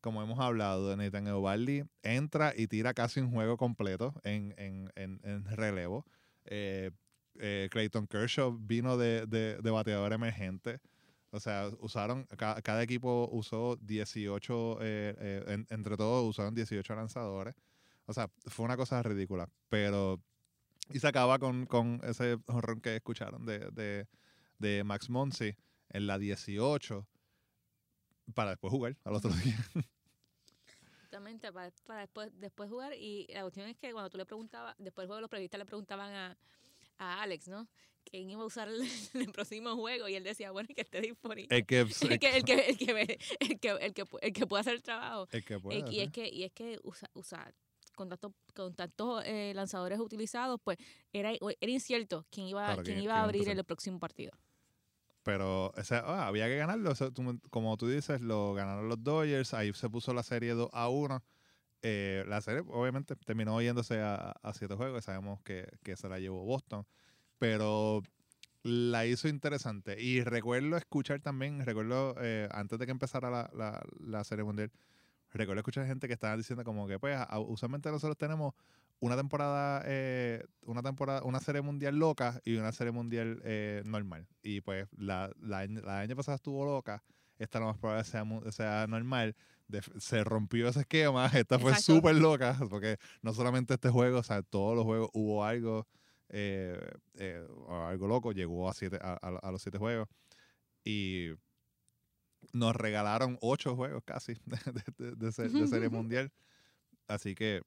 como 0.00 0.22
hemos 0.22 0.38
hablado, 0.40 0.96
Nathan 0.96 1.26
Eovaldi 1.26 1.84
entra 2.02 2.54
y 2.56 2.66
tira 2.68 2.94
casi 2.94 3.20
un 3.20 3.30
juego 3.32 3.56
completo 3.56 4.14
en, 4.24 4.54
en, 4.56 4.90
en, 4.96 5.20
en 5.24 5.44
relevo. 5.44 6.06
Eh, 6.46 6.90
eh, 7.38 7.68
Clayton 7.70 8.06
Kershaw 8.06 8.56
vino 8.58 8.96
de, 8.96 9.26
de, 9.26 9.58
de 9.58 9.70
bateador 9.70 10.12
emergente. 10.12 10.80
O 11.32 11.38
sea, 11.38 11.70
usaron, 11.80 12.24
ca- 12.36 12.60
cada 12.62 12.82
equipo 12.82 13.28
usó 13.30 13.76
18, 13.82 14.78
eh, 14.80 15.14
eh, 15.18 15.44
en- 15.48 15.66
entre 15.70 15.96
todos 15.96 16.28
usaron 16.28 16.54
18 16.54 16.94
lanzadores. 16.94 17.54
O 18.06 18.12
sea, 18.12 18.28
fue 18.46 18.64
una 18.64 18.76
cosa 18.76 19.02
ridícula. 19.02 19.48
Pero, 19.68 20.20
y 20.92 20.98
se 20.98 21.06
acaba 21.06 21.38
con, 21.38 21.66
con 21.66 22.00
ese 22.04 22.38
horror 22.46 22.80
que 22.80 22.96
escucharon 22.96 23.44
de, 23.46 23.70
de, 23.70 24.06
de 24.58 24.82
Max 24.82 25.08
Monsi 25.10 25.54
en 25.90 26.06
la 26.06 26.18
18 26.18 27.06
para 28.32 28.50
después 28.50 28.70
jugar 28.70 28.96
al 29.04 29.14
otro 29.14 29.30
día. 29.30 29.56
Exactamente, 30.94 31.52
para, 31.52 31.72
para 31.86 32.00
después, 32.02 32.30
después 32.40 32.70
jugar. 32.70 32.94
Y 32.94 33.26
la 33.32 33.42
cuestión 33.42 33.68
es 33.68 33.76
que 33.76 33.92
cuando 33.92 34.10
tú 34.10 34.18
le 34.18 34.26
preguntabas, 34.26 34.74
después 34.78 35.02
del 35.04 35.08
juego 35.08 35.20
los 35.20 35.30
periodistas 35.30 35.58
le 35.58 35.64
preguntaban 35.66 36.12
a, 36.14 36.38
a 36.98 37.22
Alex, 37.22 37.48
¿no? 37.48 37.68
¿Quién 38.04 38.30
iba 38.30 38.42
a 38.42 38.46
usar 38.46 38.68
el, 38.68 38.80
el 39.14 39.32
próximo 39.32 39.74
juego? 39.76 40.08
Y 40.08 40.14
él 40.14 40.22
decía, 40.24 40.50
bueno, 40.52 40.68
que 40.74 40.80
esté 40.82 41.00
disponible. 41.00 41.54
El 41.54 41.66
que, 41.66 41.80
El 42.10 42.18
que, 42.18 42.36
el, 42.36 42.44
que, 42.44 42.54
el, 42.68 42.78
que, 42.78 43.18
el, 43.40 43.58
que, 43.60 43.68
el, 43.70 43.94
que, 43.94 44.04
pu- 44.04 44.18
el 44.22 44.32
que 44.32 44.46
pueda 44.46 44.60
hacer 44.60 44.74
el 44.74 44.82
trabajo. 44.82 45.26
el 45.32 45.44
que 45.44 45.58
pueda, 45.58 45.78
Eh, 45.78 45.84
y, 45.90 46.00
es 46.00 46.10
que, 46.10 46.28
y 46.28 46.44
es 46.44 46.52
que 46.52 46.78
usa, 46.84 47.10
usa- 47.14 47.52
con 47.96 48.08
tantos, 48.08 48.32
con 48.54 48.74
tantos 48.74 49.22
eh, 49.26 49.52
lanzadores 49.54 49.98
utilizados, 49.98 50.58
pues 50.64 50.78
era, 51.12 51.32
era 51.32 51.72
incierto 51.72 52.24
quién 52.30 52.46
iba, 52.46 52.64
Claro, 52.66 52.82
quién 52.82 52.94
quién- 52.96 53.04
iba 53.04 53.16
a 53.16 53.24
abrir 53.24 53.48
el 53.48 53.62
próximo 53.64 53.98
partido. 53.98 54.32
Pero 55.22 55.72
ah, 56.04 56.26
había 56.26 56.46
que 56.46 56.56
ganarlo. 56.56 56.92
Como 57.50 57.76
tú 57.76 57.88
dices, 57.88 58.20
lo 58.20 58.54
ganaron 58.54 58.88
los 58.88 59.02
Dodgers. 59.02 59.54
Ahí 59.54 59.72
se 59.72 59.90
puso 59.90 60.14
la 60.14 60.22
serie 60.22 60.54
2 60.54 60.70
a 60.72 60.88
1. 60.88 61.22
Eh, 61.82 62.24
la 62.26 62.40
serie, 62.40 62.62
obviamente, 62.68 63.16
terminó 63.16 63.60
yéndose 63.60 64.00
a, 64.00 64.32
a 64.42 64.54
siete 64.54 64.74
juegos. 64.74 65.04
Sabemos 65.04 65.40
que, 65.42 65.66
que 65.82 65.96
se 65.96 66.08
la 66.08 66.18
llevó 66.18 66.44
Boston. 66.44 66.86
Pero 67.38 68.02
la 68.62 69.06
hizo 69.06 69.28
interesante. 69.28 70.00
Y 70.00 70.22
recuerdo 70.22 70.76
escuchar 70.76 71.20
también, 71.20 71.64
recuerdo 71.64 72.14
eh, 72.20 72.48
antes 72.52 72.78
de 72.78 72.86
que 72.86 72.92
empezara 72.92 73.30
la, 73.30 73.50
la, 73.54 73.82
la 73.98 74.24
serie 74.24 74.44
mundial, 74.44 74.70
recuerdo 75.32 75.60
escuchar 75.60 75.86
gente 75.86 76.06
que 76.08 76.14
estaba 76.14 76.36
diciendo 76.36 76.64
como 76.64 76.86
que, 76.86 76.98
pues, 76.98 77.18
usualmente 77.46 77.90
nosotros 77.90 78.18
tenemos 78.18 78.54
una 79.00 79.16
temporada, 79.16 79.82
eh, 79.86 80.44
una 80.62 80.82
temporada, 80.82 81.22
una 81.24 81.40
serie 81.40 81.62
mundial 81.62 81.98
loca 81.98 82.40
y 82.44 82.56
una 82.56 82.70
serie 82.72 82.92
mundial 82.92 83.40
eh, 83.44 83.82
normal. 83.84 84.26
Y 84.42 84.60
pues 84.60 84.86
la, 84.96 85.30
la, 85.40 85.58
año- 85.60 85.80
la 85.80 86.00
año 86.00 86.14
pasada 86.16 86.36
estuvo 86.36 86.64
loca, 86.64 87.02
esta 87.38 87.58
lo 87.60 87.66
más 87.66 87.78
probable 87.78 88.04
sea, 88.04 88.24
sea 88.52 88.86
normal. 88.86 89.34
De- 89.68 89.82
se 89.98 90.22
rompió 90.24 90.68
ese 90.68 90.80
esquema, 90.80 91.26
esta 91.34 91.58
fue 91.58 91.72
súper 91.96 92.14
loca, 92.16 92.56
porque 92.68 92.98
no 93.22 93.32
solamente 93.32 93.74
este 93.74 93.88
juego, 93.88 94.18
o 94.18 94.22
sea, 94.22 94.42
todos 94.42 94.76
los 94.76 94.84
juegos 94.84 95.08
hubo 95.14 95.44
algo, 95.44 95.86
eh, 96.28 96.78
algo 97.68 98.06
loco, 98.06 98.32
llegó 98.32 98.68
a, 98.68 98.74
siete, 98.74 98.98
a, 99.00 99.12
a- 99.22 99.38
a 99.48 99.50
los 99.50 99.62
siete 99.62 99.78
juegos. 99.78 100.08
Y 100.84 101.30
nos 102.52 102.74
regalaron 102.74 103.38
ocho 103.40 103.76
juegos 103.76 104.02
casi 104.04 104.34
de, 104.44 104.82
de- 104.98 105.16
de 105.16 105.32
se- 105.32 105.48
de 105.48 105.66
serie 105.68 105.88
mundial. 105.88 106.32
Así 107.06 107.34
que 107.34 107.62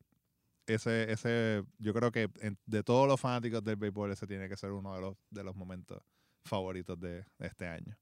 ese, 0.68 1.12
ese, 1.12 1.64
yo 1.78 1.94
creo 1.94 2.12
que 2.12 2.30
de 2.66 2.84
todos 2.84 3.08
los 3.08 3.20
fanáticos 3.20 3.64
del 3.64 3.76
béisbol, 3.76 4.12
ese 4.12 4.28
tiene 4.28 4.48
que 4.48 4.58
ser 4.58 4.72
uno 4.72 4.96
de 4.96 5.02
los, 5.02 5.18
de 5.30 5.44
los 5.44 5.56
momentos 5.56 6.02
favoritos 6.44 7.00
de, 7.00 7.26
este 7.40 7.68
año. 7.68 7.96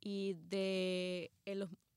Y 0.00 0.34
de 0.34 1.30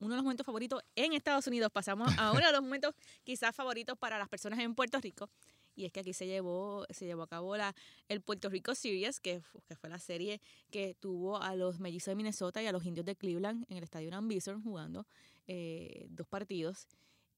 uno 0.00 0.10
de 0.10 0.16
los 0.16 0.24
momentos 0.24 0.46
favoritos 0.46 0.82
en 0.94 1.12
Estados 1.12 1.46
Unidos 1.46 1.70
pasamos 1.70 2.10
a 2.18 2.32
uno 2.32 2.46
de 2.46 2.52
los 2.52 2.62
momentos 2.62 2.94
quizás 3.22 3.54
favoritos 3.54 3.98
para 3.98 4.18
las 4.18 4.28
personas 4.28 4.58
en 4.60 4.74
Puerto 4.74 4.98
Rico. 5.00 5.28
Y 5.74 5.84
es 5.84 5.92
que 5.92 6.00
aquí 6.00 6.12
se 6.12 6.26
llevó, 6.26 6.86
se 6.90 7.06
llevó 7.06 7.22
a 7.22 7.28
cabo 7.28 7.56
la, 7.56 7.74
el 8.08 8.20
Puerto 8.20 8.48
Rico 8.48 8.74
Series, 8.74 9.20
que, 9.20 9.42
que 9.68 9.76
fue 9.76 9.88
la 9.88 10.00
serie 10.00 10.40
que 10.70 10.96
tuvo 10.98 11.40
a 11.40 11.54
los 11.54 11.78
mellizos 11.78 12.06
de 12.06 12.16
Minnesota 12.16 12.60
y 12.62 12.66
a 12.66 12.72
los 12.72 12.84
indios 12.84 13.06
de 13.06 13.14
Cleveland 13.14 13.64
en 13.68 13.76
el 13.76 13.84
estadio 13.84 14.10
Bison 14.22 14.62
jugando 14.62 15.06
eh, 15.46 16.06
dos 16.10 16.26
partidos. 16.26 16.88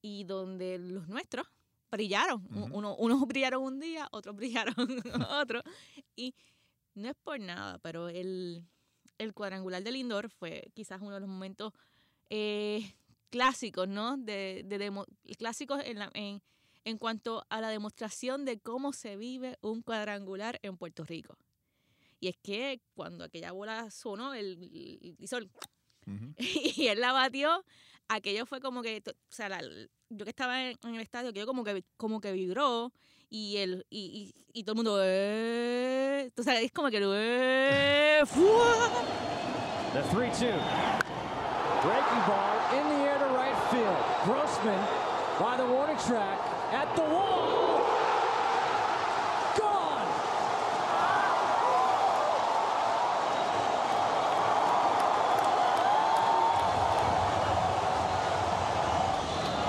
Y 0.01 0.23
donde 0.23 0.79
los 0.79 1.07
nuestros 1.07 1.47
brillaron. 1.91 2.47
Uno- 2.71 2.95
unos 2.95 3.21
brillaron 3.27 3.63
un 3.63 3.79
día, 3.79 4.07
otros 4.11 4.35
brillaron 4.35 4.75
otro. 5.41 5.61
Y 6.15 6.33
no 6.95 7.09
es 7.09 7.15
por 7.23 7.39
nada, 7.39 7.77
pero 7.79 8.09
el, 8.09 8.65
el 9.17 9.33
cuadrangular 9.33 9.83
de 9.83 9.91
Lindor 9.91 10.29
fue 10.29 10.71
quizás 10.73 11.01
uno 11.01 11.13
de 11.15 11.19
los 11.21 11.29
momentos 11.29 11.73
eh, 12.29 12.93
clásicos, 13.29 13.87
¿no? 13.87 14.17
De, 14.17 14.63
de 14.65 14.77
demo- 14.77 15.05
clásicos 15.37 15.81
en, 15.85 15.99
la- 15.99 16.11
en, 16.13 16.41
en 16.83 16.97
cuanto 16.97 17.45
a 17.49 17.61
la 17.61 17.69
demostración 17.69 18.45
de 18.45 18.59
cómo 18.59 18.93
se 18.93 19.15
vive 19.17 19.57
un 19.61 19.81
cuadrangular 19.81 20.59
en 20.63 20.77
Puerto 20.77 21.03
Rico. 21.05 21.37
Y 22.19 22.27
es 22.27 22.37
que 22.37 22.81
cuando 22.93 23.23
aquella 23.23 23.51
bola 23.51 23.89
sonó, 23.89 24.33
el, 24.33 25.15
hizo 25.19 25.37
el- 25.37 25.49
y 26.75 26.87
él 26.87 26.99
la 26.99 27.11
batió, 27.13 27.63
aquello 28.15 28.45
fue 28.45 28.59
como 28.61 28.81
que, 28.81 29.01
o 29.07 29.11
sea, 29.29 29.49
la- 29.49 29.61
yo 30.09 30.25
que 30.25 30.29
estaba 30.29 30.61
en, 30.61 30.77
en 30.83 30.95
el 30.95 31.01
estadio, 31.01 31.29
aquello 31.29 31.45
como 31.47 31.63
que, 31.63 31.83
como 31.97 32.19
que 32.19 32.31
vibró 32.31 32.91
y, 33.29 33.57
el, 33.57 33.85
y, 33.89 34.33
y, 34.53 34.59
y 34.59 34.63
todo 34.63 34.73
el 34.73 34.75
mundo, 34.77 34.99
eh, 35.03 36.31
sea, 36.43 36.59
es 36.61 36.71
como 36.71 36.89
que, 36.89 36.99
eh. 37.15 38.23
The 39.93 40.01
3-2. 40.03 40.53
Breaking 41.83 42.21
ball 42.27 42.57
in 42.77 42.87
the 42.89 43.03
air 43.09 43.17
to 43.19 43.25
right 43.35 43.57
field. 43.71 43.97
Grossman 44.23 44.79
by 45.39 45.57
the 45.57 45.65
warning 45.65 45.97
track 45.97 46.37
at 46.71 46.95
the 46.95 47.01
wall. 47.01 47.81
Gone. 49.57 50.07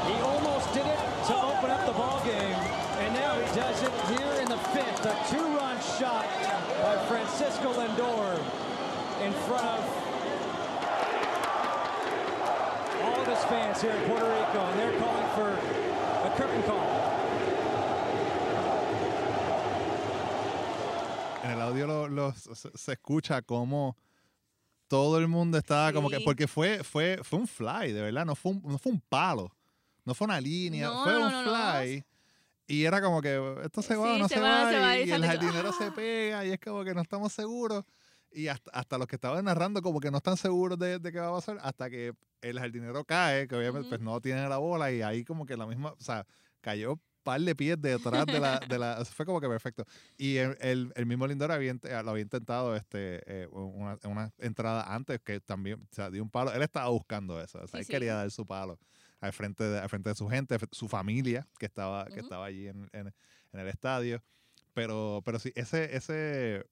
He 0.07 0.15
almost 0.21 0.73
did 0.75 0.87
it 0.87 0.99
to 1.29 1.35
open 1.37 1.71
up 1.71 1.87
the 1.87 1.93
ball 1.93 2.21
game, 2.25 2.57
and 3.03 3.15
now 3.15 3.35
he 3.39 3.47
does 3.55 3.83
it 3.83 3.93
here 4.11 4.33
in 4.43 4.49
the 5.03 5.15
two-run 5.31 5.77
shot 5.99 6.25
by 6.83 6.97
Francisco 7.09 7.73
Lindor 7.73 8.39
in 9.23 9.33
front 9.47 9.67
of 9.67 9.83
all 13.03 13.21
of 13.21 13.27
his 13.27 13.45
fans 13.47 13.81
here 13.83 13.91
in 13.93 14.03
Puerto 14.09 14.25
Rico, 14.27 14.61
and 14.61 14.79
they're 14.79 14.99
calling 15.01 15.29
for 15.35 15.51
a 16.27 16.31
curtain 16.37 16.63
call. 16.63 16.89
En 21.45 21.51
el 21.51 21.61
audio 21.61 21.87
lo, 21.87 22.09
lo- 22.09 22.33
se, 22.33 22.71
se 22.77 22.93
escucha 22.93 23.43
como 23.43 23.97
todo 24.89 25.19
el 25.19 25.27
mundo 25.27 25.59
estaba 25.59 25.93
como 25.93 26.09
que, 26.09 26.19
Sí. 26.19 26.25
porque 26.25 26.47
fue, 26.47 26.85
fue, 26.85 27.19
fue 27.25 27.41
un 27.41 27.49
fly, 27.49 27.93
de 27.93 28.03
verdad, 28.03 28.25
no 28.25 28.35
fue 28.37 28.53
un, 28.53 28.63
no 28.65 28.79
fue 28.79 28.93
un 28.93 29.01
palo, 29.09 29.51
no 30.05 30.15
fue 30.15 30.27
una 30.27 30.41
línea, 30.41 30.87
No, 30.87 31.03
fue 31.03 31.13
no, 31.13 31.27
un 31.27 31.33
no, 31.33 31.43
no. 31.43 31.51
fly. 31.51 32.05
Y 32.73 32.87
era 32.87 33.03
como 33.03 33.21
que 33.21 33.59
esto 33.65 33.83
se 33.83 33.95
va, 33.97 34.15
Sí, 34.15 34.19
no 34.23 34.29
se 34.29 34.35
se, 34.37 34.41
va, 34.41 34.65
va, 34.65 34.71
se 34.71 34.79
va, 34.79 34.99
y, 34.99 35.11
el 35.11 35.27
jardinero 35.27 35.73
se 35.75 35.85
¡ah! 35.85 35.93
pega, 35.95 36.47
y 36.47 36.53
es 36.53 36.59
como 36.59 36.83
que 36.85 36.95
no 36.95 37.03
estamos 37.03 37.31
seguros. 37.31 37.85
Y 38.31 38.49
hasta, 38.49 38.71
hasta 38.71 38.97
los 38.97 39.07
que 39.07 39.17
estaban 39.17 39.45
narrando 39.45 39.83
como 39.83 40.01
que 40.01 40.11
no 40.11 40.17
están 40.17 40.39
seguros 40.39 40.79
de, 40.79 40.99
de 40.99 41.13
qué 41.13 41.21
va 41.21 41.29
a 41.29 41.33
pasar, 41.33 41.59
hasta 41.61 41.91
que 41.91 42.15
el 42.41 42.59
jardinero 42.59 43.05
cae, 43.05 43.47
que 43.47 43.57
obviamente 43.57 43.91
pues 43.91 44.01
no 44.01 44.19
tiene 44.23 44.49
la 44.49 44.57
bola, 44.57 44.91
y 44.91 45.03
ahí 45.03 45.23
como 45.23 45.45
que 45.45 45.55
la 45.55 45.67
misma, 45.67 45.91
o 45.93 46.01
sea, 46.01 46.25
cayó 46.63 46.99
par 47.23 47.43
de 47.43 47.55
pies 47.55 47.77
detrás 47.79 48.25
de 48.25 48.41
la, 48.41 48.59
de 48.59 48.79
la 48.79 49.05
fue 49.05 49.27
como 49.27 49.39
que 49.39 49.49
perfecto. 49.49 49.85
Y 50.17 50.39
el, 50.39 50.57
el, 50.63 50.93
el 50.97 51.05
mismo 51.07 51.27
Lindor 51.27 51.53
había, 51.53 51.75
int- 51.75 52.03
lo 52.03 52.11
había 52.11 52.23
intentado 52.23 52.75
este, 52.75 53.21
eh, 53.27 53.49
una, 53.53 53.99
una 54.05 54.33
entrada 54.39 54.95
antes 54.95 55.21
que 55.21 55.41
también 55.41 55.83
o 55.83 55.95
sea, 55.95 56.11
dio 56.11 56.23
un 56.23 56.31
palo. 56.31 56.53
Él 56.53 56.63
estaba 56.63 56.89
buscando 56.89 57.39
eso. 57.41 57.59
O 57.59 57.67
sea, 57.69 57.69
Sí, 57.69 57.77
él 57.81 57.85
sí. 57.85 57.93
quería 57.93 58.15
dar 58.15 58.31
su 58.31 58.47
palo 58.47 58.79
al 59.23 59.33
frente 59.33 59.65
de, 59.65 59.79
al 59.79 59.89
frente 59.89 60.11
de 60.11 60.15
su 60.17 60.29
gente, 60.29 60.59
su 60.73 60.89
familia 60.89 61.47
que 61.59 61.67
estaba, 61.67 62.05
que 62.07 62.15
Ujú. 62.15 62.21
estaba 62.21 62.45
allí 62.47 62.67
en, 62.69 62.91
en- 62.93 63.15
en 63.53 63.61
el 63.61 63.69
estadio. 63.69 64.23
Pero, 64.75 65.23
pero 65.25 65.39
sí, 65.39 65.53
ese, 65.55 65.95
ese, 65.97 66.67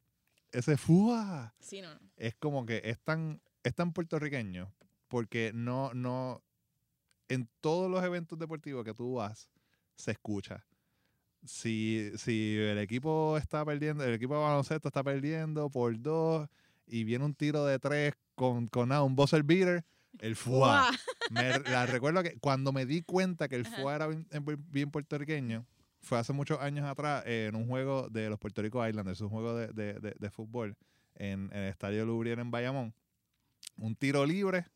ese 0.53 0.77
¡fua! 0.77 1.55
Sí, 1.61 1.81
no, 1.81 1.95
no. 1.95 2.01
es 2.17 2.35
como 2.35 2.67
que 2.67 2.83
es 2.85 2.99
tan, 3.01 3.41
es 3.63 3.75
tan 3.75 3.93
puertorriqueño 3.93 4.75
porque 5.09 5.53
no, 5.55 5.95
no, 5.95 6.43
en 7.29 7.49
todos 7.61 7.91
los 7.91 8.03
eventos 8.05 8.39
deportivos 8.39 8.85
que 8.85 8.95
tú 8.95 9.15
vas, 9.15 9.49
se 9.97 10.11
escucha. 10.11 10.67
Si, 11.45 12.11
si 12.17 12.57
el 12.59 12.79
equipo 12.79 13.39
está 13.39 13.65
perdiendo, 13.65 14.05
el 14.05 14.15
equipo 14.15 14.35
de 14.35 14.41
baloncesto 14.43 14.89
está 14.89 15.03
perdiendo 15.03 15.71
por 15.71 15.99
dos 16.01 16.49
y 16.87 17.05
viene 17.05 17.25
un 17.25 17.35
tiro 17.35 17.65
de 17.65 17.79
tres 17.79 18.15
con, 18.35 18.67
con 18.69 18.89
nada, 18.91 19.03
un 19.05 19.15
buzzer 19.15 19.43
beater, 19.43 19.85
El 20.19 20.37
FUA. 20.37 20.83
¡Guau! 20.83 20.93
Me, 21.31 21.59
la 21.71 21.87
recuerdo 21.87 22.23
que 22.23 22.39
cuando 22.41 22.73
me 22.73 22.85
di 22.87 23.03
cuenta 23.03 23.49
que 23.49 23.57
el. 23.57 23.65
FUA 23.67 23.95
era 23.95 24.07
bien, 24.09 24.27
bien 24.71 24.91
puertorriqueño, 24.91 25.65
fue 26.03 26.19
hace 26.19 26.33
muchos 26.33 26.59
años 26.61 26.87
atrás 26.87 27.23
eh, 27.27 27.47
en 27.49 27.55
un 27.57 27.67
juego 27.69 28.09
de 28.11 28.29
los 28.29 28.39
Puerto 28.39 28.61
Rico 28.63 28.87
Islanders, 28.87 29.21
un 29.21 29.29
juego 29.31 29.55
de, 29.57 29.69
de- 29.69 29.95
de- 30.01 30.17
de 30.19 30.31
fútbol 30.31 30.77
en, 31.15 31.51
en 31.53 31.59
el 31.63 31.69
Estadio 31.71 32.05
Lubriel 32.05 32.39
en 32.41 32.51
Bayamón. 32.51 32.95
Un 33.77 33.95
tiro 33.95 34.27
libre 34.27 34.67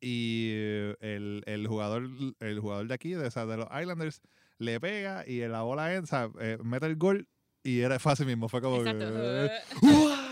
y 0.00 0.50
eh, 0.54 0.96
el, 1.00 1.42
el 1.46 1.66
jugador 1.66 2.08
el 2.40 2.60
jugador 2.60 2.86
de 2.88 2.94
aquí, 2.94 3.10
de, 3.14 3.26
o 3.26 3.30
sea, 3.30 3.46
de 3.46 3.56
los 3.58 3.68
Islanders, 3.80 4.20
le 4.58 4.80
pega 4.80 5.24
y 5.26 5.40
la 5.46 5.62
bola 5.62 5.94
entra, 5.94 6.30
eh, 6.40 6.58
mete 6.62 6.86
el 6.86 6.96
gol 6.96 7.28
y 7.62 7.80
era 7.80 7.98
fácil 7.98 8.26
mismo. 8.26 8.48
Fue 8.48 8.60
como 8.60 8.82
que... 8.82 9.50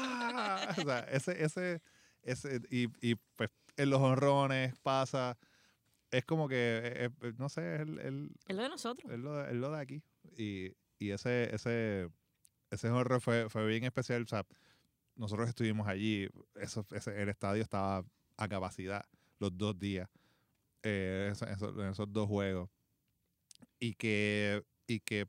O 0.78 0.82
sea, 0.82 1.00
ese, 1.10 1.42
ese, 1.44 1.80
ese, 2.22 2.60
y, 2.70 2.88
y 3.00 3.14
pues 3.36 3.50
en 3.76 3.90
los 3.90 4.00
honrones 4.00 4.74
pasa, 4.82 5.36
es 6.10 6.24
como 6.24 6.48
que, 6.48 6.80
eh, 6.84 7.10
eh, 7.22 7.32
no 7.38 7.48
sé, 7.48 7.76
es 7.76 7.80
el, 7.82 7.98
el- 8.00 8.30
Es 8.48 8.56
lo 8.56 8.62
de 8.62 8.68
nosotros. 8.68 9.12
es 9.12 9.18
lo, 9.18 9.34
de- 9.36 9.50
es 9.50 9.56
lo 9.56 9.70
de 9.70 9.80
aquí. 9.80 10.02
Y, 10.36 10.72
y 10.98 11.10
ese, 11.10 11.54
ese, 11.54 12.08
ese 12.70 12.90
honrón 12.90 13.20
fue, 13.20 13.48
fue 13.50 13.66
bien 13.66 13.84
especial. 13.84 14.22
O 14.22 14.26
sea, 14.26 14.46
nosotros 15.16 15.48
estuvimos 15.48 15.88
allí, 15.88 16.28
eso, 16.54 16.86
ese- 16.92 17.20
el 17.22 17.28
estadio 17.28 17.62
estaba 17.62 18.04
a 18.36 18.48
capacidad 18.48 19.04
los 19.38 19.56
dos 19.56 19.78
días, 19.78 20.08
eh, 20.82 21.28
eso- 21.32 21.46
eso- 21.46 21.82
en 21.82 21.90
esos 21.90 22.12
dos 22.12 22.26
juegos. 22.28 22.70
Y 23.78 23.94
que, 23.94 24.64
y 24.86 25.00
que 25.00 25.26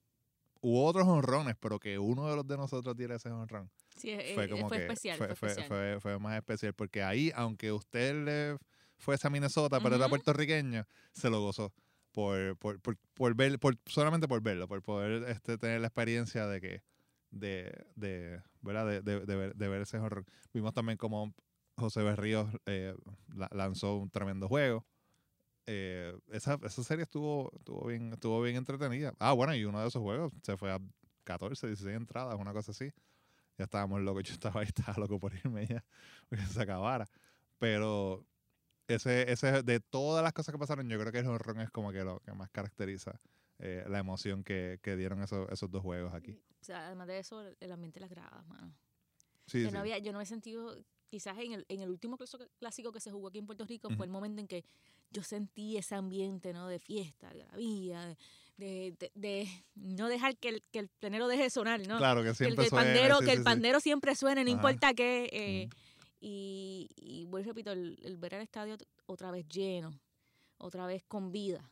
hubo 0.61 0.85
otros 0.85 1.07
honrones, 1.07 1.55
pero 1.59 1.79
que 1.79 1.99
uno 1.99 2.29
de 2.29 2.35
los 2.35 2.47
de 2.47 2.57
nosotros 2.57 2.95
diera 2.95 3.15
ese 3.15 3.29
honrón 3.29 3.69
Sí, 3.97 4.11
fue 4.35 4.45
eh, 4.45 4.49
como 4.49 4.69
fue 4.69 4.77
que 4.77 4.83
especial. 4.83 5.17
fue, 5.17 5.27
Fue, 5.27 5.35
fue- 5.35 5.49
especial. 5.49 5.67
fue- 5.67 5.99
fue 6.01 6.19
más 6.19 6.35
especial 6.37 6.73
porque 6.73 7.03
ahí 7.03 7.31
aunque 7.35 7.71
usted 7.71 8.15
le 8.25 8.57
fuese 8.97 9.27
a 9.27 9.29
Minnesota 9.29 9.79
pero 9.79 9.95
era 9.95 10.05
Ujú. 10.05 10.09
puertorriqueño 10.11 10.85
se 11.13 11.29
lo 11.29 11.41
gozó 11.41 11.73
por, 12.11 12.57
por, 12.57 12.79
por, 12.81 12.97
por 13.13 13.35
ver 13.35 13.59
por 13.59 13.75
solamente 13.85 14.27
por 14.27 14.41
verlo 14.41 14.67
por 14.67 14.81
poder 14.81 15.23
este 15.29 15.57
tener 15.57 15.81
la 15.81 15.87
experiencia 15.87 16.47
de 16.47 16.61
que 16.61 16.81
de, 17.31 17.85
de 17.95 18.41
verdad 18.61 18.85
de, 18.87 19.01
de, 19.01 19.19
de 19.25 19.35
ver, 19.35 19.55
de 19.55 19.67
ver 19.67 19.81
ese 19.81 19.97
horror 19.99 20.25
vimos 20.53 20.73
también 20.73 20.97
como 20.97 21.33
José 21.77 22.01
Berríos 22.03 22.49
eh, 22.65 22.95
la- 23.35 23.49
lanzó 23.51 23.97
un 23.97 24.09
tremendo 24.09 24.47
juego 24.47 24.85
Eh, 25.69 26.17
esa, 26.31 26.57
esa 26.63 26.81
serie 26.83 27.03
estuvo, 27.03 27.51
estuvo 27.57 27.85
bien 27.87 28.13
estuvo 28.13 28.41
bien 28.41 28.55
entretenida 28.55 29.13
ah 29.19 29.33
bueno 29.33 29.53
y 29.53 29.65
uno 29.65 29.81
de 29.81 29.87
esos 29.89 30.01
juegos 30.01 30.31
se 30.41 30.55
fue 30.55 30.71
a 30.71 30.79
14 31.25 31.67
16 31.67 31.97
entradas 31.97 32.39
una 32.39 32.53
cosa 32.53 32.71
así 32.71 32.91
ya 33.57 33.65
estábamos 33.65 34.01
locos, 34.01 34.23
yo 34.23 34.33
estaba 34.33 34.61
ahí, 34.61 34.67
estaba 34.75 34.97
loco 34.97 35.19
por 35.19 35.33
irme 35.35 35.65
ya, 35.65 35.83
porque 36.29 36.45
se 36.45 36.61
acabara. 36.61 37.07
Pero 37.57 38.25
ese, 38.87 39.31
ese, 39.31 39.63
de 39.63 39.79
todas 39.79 40.23
las 40.23 40.33
cosas 40.33 40.53
que 40.53 40.59
pasaron, 40.59 40.87
yo 40.89 40.99
creo 40.99 41.11
que 41.11 41.19
el 41.19 41.27
honrón 41.27 41.59
es 41.61 41.71
como 41.71 41.91
que 41.91 42.03
lo 42.03 42.19
que 42.19 42.31
más 42.33 42.49
caracteriza 42.51 43.19
eh, 43.59 43.83
la 43.89 43.99
emoción 43.99 44.43
que, 44.43 44.79
que 44.83 44.95
dieron 44.95 45.21
esos, 45.23 45.49
esos 45.49 45.69
dos 45.71 45.81
juegos 45.81 46.13
aquí. 46.13 46.39
O 46.61 46.63
sea, 46.63 46.85
además 46.87 47.07
de 47.07 47.19
eso, 47.19 47.43
el 47.59 47.71
ambiente 47.71 47.99
de 47.99 48.01
las 48.01 48.09
gradas, 48.11 48.45
mano. 48.47 48.73
Sí, 49.47 49.63
Yo 49.63 49.69
sí. 49.69 49.73
no, 49.73 49.79
había, 49.79 49.97
yo 49.97 50.11
no 50.13 50.21
he 50.21 50.25
sentido, 50.25 50.77
quizás 51.09 51.37
en 51.39 51.53
el, 51.53 51.65
en 51.69 51.81
el 51.81 51.89
último 51.89 52.17
clásico- 52.59 52.91
que 52.91 52.99
se 52.99 53.11
jugó 53.11 53.29
aquí 53.29 53.39
en 53.39 53.45
Puerto 53.47 53.65
Rico, 53.65 53.87
Ujú. 53.87 53.97
fue 53.97 54.05
el 54.05 54.11
momento 54.11 54.41
en 54.41 54.47
que 54.47 54.63
yo 55.09 55.23
sentí 55.23 55.77
ese 55.77 55.95
ambiente, 55.95 56.53
¿no? 56.53 56.67
De 56.67 56.79
fiesta, 56.79 57.27
de 57.29 57.41
algarabía, 57.41 58.05
de, 58.05 58.17
de, 58.57 58.93
de- 58.99 59.11
de 59.15 59.47
no 59.75 60.07
dejar 60.09 60.35
que 60.37 60.49
el, 60.49 60.63
que 60.71 60.79
el 60.79 60.89
plenero 60.89 61.27
deje 61.27 61.43
de 61.43 61.49
sonar, 61.49 61.79
¿no? 61.87 61.97
Claro, 61.97 62.21
que 62.21 62.25
que 62.25 62.29
el, 62.31 62.35
siempre 62.35 62.55
que 62.55 62.63
el 62.63 62.69
suena, 62.69 62.83
pandero, 62.85 63.19
sí, 63.19 63.25
que 63.25 63.31
el 63.31 63.37
sí. 63.39 63.43
pandero 63.43 63.79
siempre 63.79 64.15
suene, 64.15 64.43
no 64.43 64.49
Ajá. 64.49 64.57
importa 64.57 64.93
qué. 64.93 65.29
eh, 65.31 65.69
y, 66.19 66.89
y 66.95 67.25
vuelvo 67.25 67.49
repito, 67.49 67.71
el, 67.71 67.97
el 68.03 68.17
ver 68.17 68.33
el 68.33 68.41
estadio 68.41 68.75
otra 69.05 69.29
vez 69.31 69.47
lleno, 69.47 69.91
otra 70.57 70.85
vez 70.87 71.03
con 71.07 71.31
vida. 71.31 71.67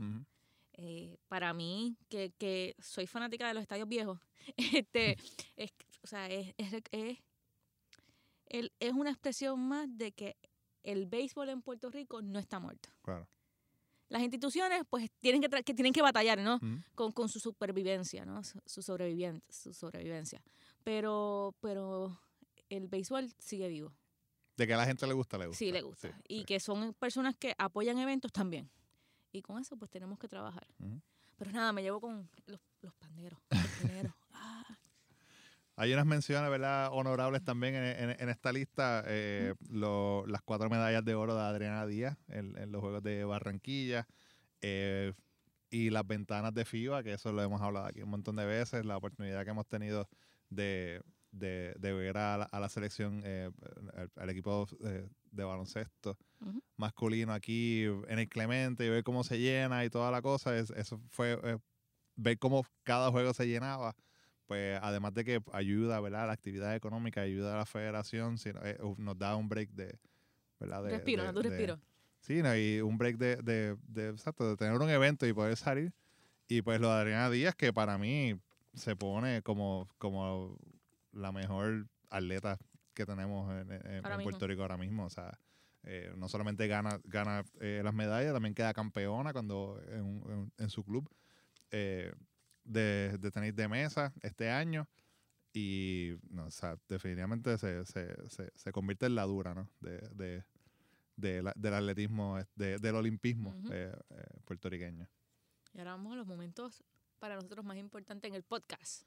Eh, 0.78 1.18
para 1.28 1.54
mí, 1.54 1.96
que, 2.10 2.32
que 2.38 2.76
soy 2.80 3.08
fanática 3.08 3.48
de 3.48 3.54
los 3.56 3.62
estadios 3.64 3.88
viejos, 3.88 4.20
este, 4.58 5.18
es, 5.56 5.72
o 6.04 6.08
sea, 6.08 6.28
es, 6.30 6.54
es, 6.58 6.74
es, 6.92 7.18
el- 8.48 8.72
es 8.80 8.94
una 8.94 9.10
expresión 9.10 9.60
más 9.68 9.88
de 9.98 10.12
que 10.12 10.38
el 10.84 11.08
béisbol 11.08 11.50
en 11.50 11.62
Puerto 11.64 11.90
Rico 11.90 12.22
no 12.22 12.38
está 12.40 12.60
muerto. 12.60 12.90
Claro. 13.02 13.28
Las 14.10 14.22
instituciones, 14.22 14.84
pues, 14.90 15.10
tienen 15.20 15.42
que, 15.42 15.50
que 15.64 15.74
tienen 15.74 15.94
que 15.94 16.02
batallar, 16.02 16.40
¿no? 16.40 16.60
Con, 16.94 17.12
con 17.12 17.28
su 17.30 17.40
supervivencia, 17.40 18.26
¿no? 18.26 18.44
Su, 18.44 18.60
su 18.66 18.82
sobreviviente, 18.82 19.46
su 19.52 19.74
sobrevivencia. 19.74 20.42
Pero, 20.84 21.56
pero 21.60 22.20
el 22.70 22.88
béisbol 22.88 23.32
sigue 23.40 23.68
vivo. 23.68 23.94
De 24.58 24.68
que 24.68 24.74
a 24.74 24.78
la 24.78 24.86
gente 24.86 25.06
le 25.08 25.14
gusta, 25.14 25.38
le 25.38 25.48
gusta. 25.48 25.58
Sí, 25.58 25.72
le 25.72 25.82
gusta. 25.82 26.08
Sí, 26.08 26.14
y 26.28 26.40
sí. 26.40 26.46
que 26.46 26.60
son 26.60 26.94
personas 26.94 27.36
que 27.36 27.56
apoyan 27.58 27.98
eventos 27.98 28.32
también. 28.32 28.70
Y 29.32 29.42
con 29.42 29.60
eso, 29.60 29.76
pues, 29.76 29.92
tenemos 29.92 30.20
que 30.20 30.28
trabajar. 30.28 30.68
Pero 31.38 31.52
nada, 31.52 31.74
me 31.74 31.82
llevo 31.82 32.00
con 32.00 32.30
los, 32.46 32.62
los 32.82 32.94
panderos, 32.94 33.40
los 33.50 33.68
primeros. 33.80 34.14
Hay 35.78 35.92
unas 35.94 36.06
menciones, 36.06 36.50
¿verdad? 36.50 36.90
Honorables 36.92 37.44
también 37.44 37.76
en, 37.76 38.10
en- 38.12 38.16
en 38.22 38.30
esta 38.30 38.52
lista. 38.54 39.04
eh, 39.08 39.54
lo- 39.70 40.26
las 40.28 40.42
cuatro 40.42 40.70
medallas 40.70 41.04
de 41.04 41.16
oro 41.16 41.36
de 41.36 41.42
Adriana 41.42 41.86
Díaz 41.86 42.18
en, 42.30 42.58
en 42.58 42.72
los 42.72 42.82
Juegos 42.82 43.04
de 43.04 43.24
Barranquilla. 43.26 44.08
eh, 44.62 45.14
y 45.70 45.90
las 45.90 46.08
ventanas 46.08 46.54
de 46.54 46.64
FIBA, 46.64 47.04
que 47.04 47.14
eso 47.14 47.34
lo 47.34 47.42
hemos 47.42 47.62
hablado 47.62 47.88
aquí 47.88 48.02
un 48.02 48.10
montón 48.10 48.38
de 48.38 48.46
veces. 48.46 48.86
La 48.86 48.96
oportunidad 48.96 49.44
que 49.44 49.50
hemos 49.50 49.68
tenido 49.68 50.08
de, 50.50 51.02
de- 51.32 51.74
de 51.78 51.94
ver 51.94 52.18
a 52.18 52.38
la, 52.38 52.44
a 52.46 52.60
la 52.62 52.70
selección, 52.70 53.22
eh, 53.26 53.50
al, 53.96 54.10
al 54.16 54.30
equipo 54.30 54.68
eh, 54.86 55.10
de 55.32 55.44
baloncesto 55.44 56.18
masculino 56.78 57.34
aquí 57.34 57.84
en 57.84 58.20
el 58.20 58.30
Clemente 58.30 58.86
y 58.86 58.90
ver 58.90 59.04
cómo 59.04 59.24
se 59.26 59.40
llena 59.40 59.84
y 59.84 59.90
toda 59.90 60.12
la 60.12 60.22
cosa. 60.22 60.58
es- 60.58 60.70
eso 60.72 61.02
fue 61.10 61.38
ver 62.16 62.38
cómo 62.40 62.66
cada 62.84 63.12
juego 63.12 63.34
se 63.34 63.46
llenaba 63.48 63.96
pues 64.48 64.80
además 64.82 65.14
de 65.14 65.26
que 65.26 65.42
ayuda, 65.54 66.00
¿verdad? 66.00 66.28
La 66.28 66.34
actividad 66.34 66.76
económica, 66.76 67.22
ayuda 67.22 67.54
a 67.56 67.58
la 67.58 67.66
federación, 67.66 68.38
sino, 68.38 68.60
eh, 68.64 68.78
nos 68.98 69.18
da 69.18 69.36
un 69.36 69.50
break 69.50 69.72
de, 69.72 69.98
¿verdad? 70.60 70.84
De, 70.84 70.92
respiro, 70.92 71.24
de- 71.24 71.34
no, 71.34 71.42
de- 71.42 71.50
respiro. 71.50 71.80
sí, 72.20 72.42
no, 72.42 72.56
y 72.56 72.82
un 72.82 72.98
break 72.98 73.18
de, 73.18 73.78
de, 73.88 74.10
exacto, 74.10 74.48
de 74.50 74.56
tener 74.58 74.80
un 74.80 74.90
evento 74.90 75.26
y 75.28 75.34
poder 75.34 75.56
salir. 75.58 75.94
Y 76.48 76.62
pues 76.62 76.80
lo 76.80 76.90
de 76.94 77.00
Adriana 77.02 77.30
Díaz, 77.30 77.56
que 77.56 77.74
para 77.74 77.98
mí 77.98 78.40
se 78.74 78.96
pone 78.96 79.42
como, 79.42 79.88
como 79.98 80.58
la 81.12 81.32
mejor 81.32 81.88
atleta 82.10 82.58
que 82.94 83.06
tenemos 83.06 83.52
en, 83.52 83.72
en- 83.72 83.86
en. 83.88 84.04
Puerto 84.24 84.46
Rico 84.48 84.62
ahora 84.62 84.78
mismo. 84.78 85.06
O 85.06 85.10
sea, 85.10 85.40
eh, 85.84 86.14
no 86.18 86.30
solamente 86.30 86.68
gana, 86.68 87.00
gana 87.04 87.44
eh, 87.62 87.82
las 87.84 87.94
medallas, 87.94 88.34
también 88.34 88.54
queda 88.54 88.74
campeona 88.74 89.34
cuando 89.34 89.82
en, 89.88 90.22
en- 90.30 90.52
en 90.58 90.70
su 90.70 90.84
club 90.84 91.10
eh, 91.72 92.14
de, 92.66 93.18
de 93.20 93.32
tenis 93.32 93.56
de 93.56 93.68
mesa 93.70 94.14
este 94.22 94.50
año. 94.52 94.88
Y 95.54 96.16
no, 96.30 96.48
o 96.48 96.52
sea, 96.52 96.78
definitivamente 96.90 97.58
se, 97.58 97.86
se, 97.86 98.14
se, 98.30 98.52
se 98.54 98.72
convierte 98.74 99.06
en 99.06 99.16
la 99.16 99.24
dura, 99.24 99.54
¿no? 99.54 99.70
De, 99.80 100.00
de, 100.14 100.44
de 101.16 101.42
la- 101.44 101.54
del 101.56 101.74
atletismo, 101.74 102.38
de- 102.56 102.78
del 102.78 102.96
olimpismo 102.96 103.52
Ujú. 103.52 103.70
eh, 103.72 103.94
eh, 104.10 104.24
puertorriqueño. 104.44 105.08
Y 105.74 105.80
ahora 105.80 105.92
vamos 105.92 106.12
a 106.14 106.16
los 106.18 106.28
momentos 106.28 106.84
para 107.20 107.36
nosotros 107.36 107.64
más 107.64 107.78
importantes 107.78 108.28
en 108.28 108.36
el 108.36 108.44
podcast. 108.44 109.04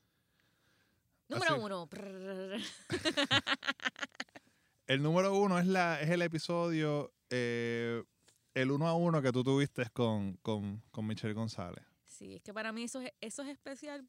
Número 1.29 1.53
Así. 1.57 1.62
uno. 1.62 1.88
El 4.87 5.03
número 5.03 5.35
uno 5.38 5.59
es, 5.59 5.66
la, 5.66 6.01
es 6.01 6.09
el 6.09 6.23
episodio, 6.23 7.12
eh, 7.29 8.03
el 8.55 8.71
uno 8.71 8.88
a 8.88 8.94
uno 8.94 9.21
que 9.21 9.31
tú 9.33 9.44
tuviste 9.44 9.85
con, 9.90 10.38
con, 10.38 10.83
con 10.90 11.07
Michelle 11.07 11.35
González. 11.35 11.85
Sí, 12.18 12.35
es 12.35 12.42
que 12.42 12.52
para 12.52 12.72
mí 12.72 12.83
eso 12.83 13.00
es, 13.00 13.12
eso 13.20 13.42
es 13.42 13.48
especial 13.50 14.04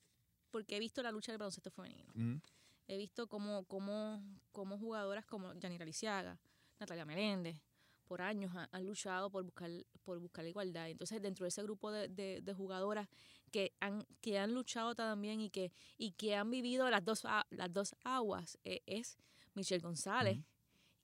porque 0.49 0.75
he 0.75 0.79
visto 0.79 1.03
la 1.03 1.11
lucha 1.11 1.31
del 1.31 1.37
baloncesto 1.37 1.69
femenino. 1.69 2.11
Ujú. 2.15 2.41
He 2.87 2.97
visto 2.97 3.27
cómo, 3.27 3.65
cómo, 3.65 4.23
cómo 4.51 4.79
jugadoras 4.79 5.25
como 5.25 5.53
Yanira 5.53 5.85
Lisiaga, 5.85 6.39
Natalia 6.79 7.05
Meléndez, 7.05 7.61
por 8.07 8.23
años 8.23 8.51
ha- 8.55 8.67
han, 8.71 8.83
luchado 8.87 9.29
por 9.29 9.43
buscar, 9.43 9.69
por 10.03 10.17
buscar 10.19 10.43
la 10.43 10.49
igualdad. 10.49 10.89
Entonces, 10.89 11.21
dentro 11.21 11.43
de 11.43 11.49
ese 11.49 11.61
grupo 11.61 11.91
de, 11.91 12.07
de- 12.07 12.41
de 12.41 12.53
jugadoras 12.55 13.07
que 13.51 13.73
han, 13.79 14.03
que 14.21 14.39
han 14.39 14.55
luchado 14.55 14.95
también 14.95 15.39
y 15.39 15.51
que, 15.51 15.71
y 15.99 16.13
que 16.13 16.35
han 16.35 16.49
vivido 16.49 16.89
las 16.89 17.05
dos, 17.05 17.23
las 17.51 17.71
dos 17.71 17.95
aguas, 18.03 18.57
eh, 18.63 18.81
es 18.87 19.19
Michelle 19.53 19.81
González 19.83 20.39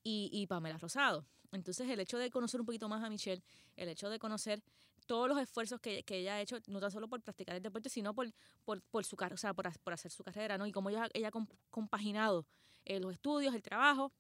y, 0.04 0.32
y 0.34 0.48
Pamela 0.48 0.80
Rosado. 0.80 1.28
Entonces, 1.52 1.88
el 1.88 2.00
hecho 2.00 2.18
de 2.18 2.32
conocer 2.32 2.60
un 2.60 2.66
poquito 2.66 2.90
más 2.90 3.04
a 3.04 3.10
Michelle, 3.12 3.44
el 3.76 3.90
hecho 3.90 4.10
de 4.10 4.18
conocer 4.18 4.64
todos 5.06 5.28
los 5.28 5.40
esfuerzos 5.40 5.80
que, 5.80 6.04
que 6.04 6.20
ella 6.20 6.36
ha 6.36 6.42
hecho, 6.42 6.58
no 6.68 6.80
tan 6.80 6.92
solo 6.92 7.08
por 7.08 7.22
practicar 7.22 7.56
el 7.56 7.62
deporte, 7.64 7.90
sino 7.90 8.14
por, 8.14 8.32
por, 8.64 8.82
por 8.82 9.06
su 9.06 9.16
o 9.16 9.38
sea, 9.38 9.54
por, 9.54 9.72
por 9.80 9.94
hacer 9.94 10.12
su 10.12 10.24
carrera, 10.24 10.58
¿no? 10.58 10.66
Y 10.66 10.72
cómo 10.72 10.90
ella, 10.90 11.08
ella 11.14 11.30
ha 11.30 11.32
comp- 11.32 11.56
compaginado 11.70 12.46
eh, 12.86 13.00
los 13.00 13.14
estudios, 13.14 13.56
el 13.56 13.62
trabajo 13.62 14.12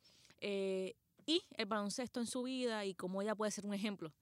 eh, 0.41 0.95
y 1.25 1.43
el 1.57 1.65
baloncesto 1.65 2.19
en 2.19 2.27
su 2.27 2.43
vida 2.43 2.85
y 2.85 2.93
cómo 2.93 3.21
ella 3.21 3.35
puede 3.35 3.51
ser 3.51 3.65
un 3.65 3.73
ejemplo 3.73 4.13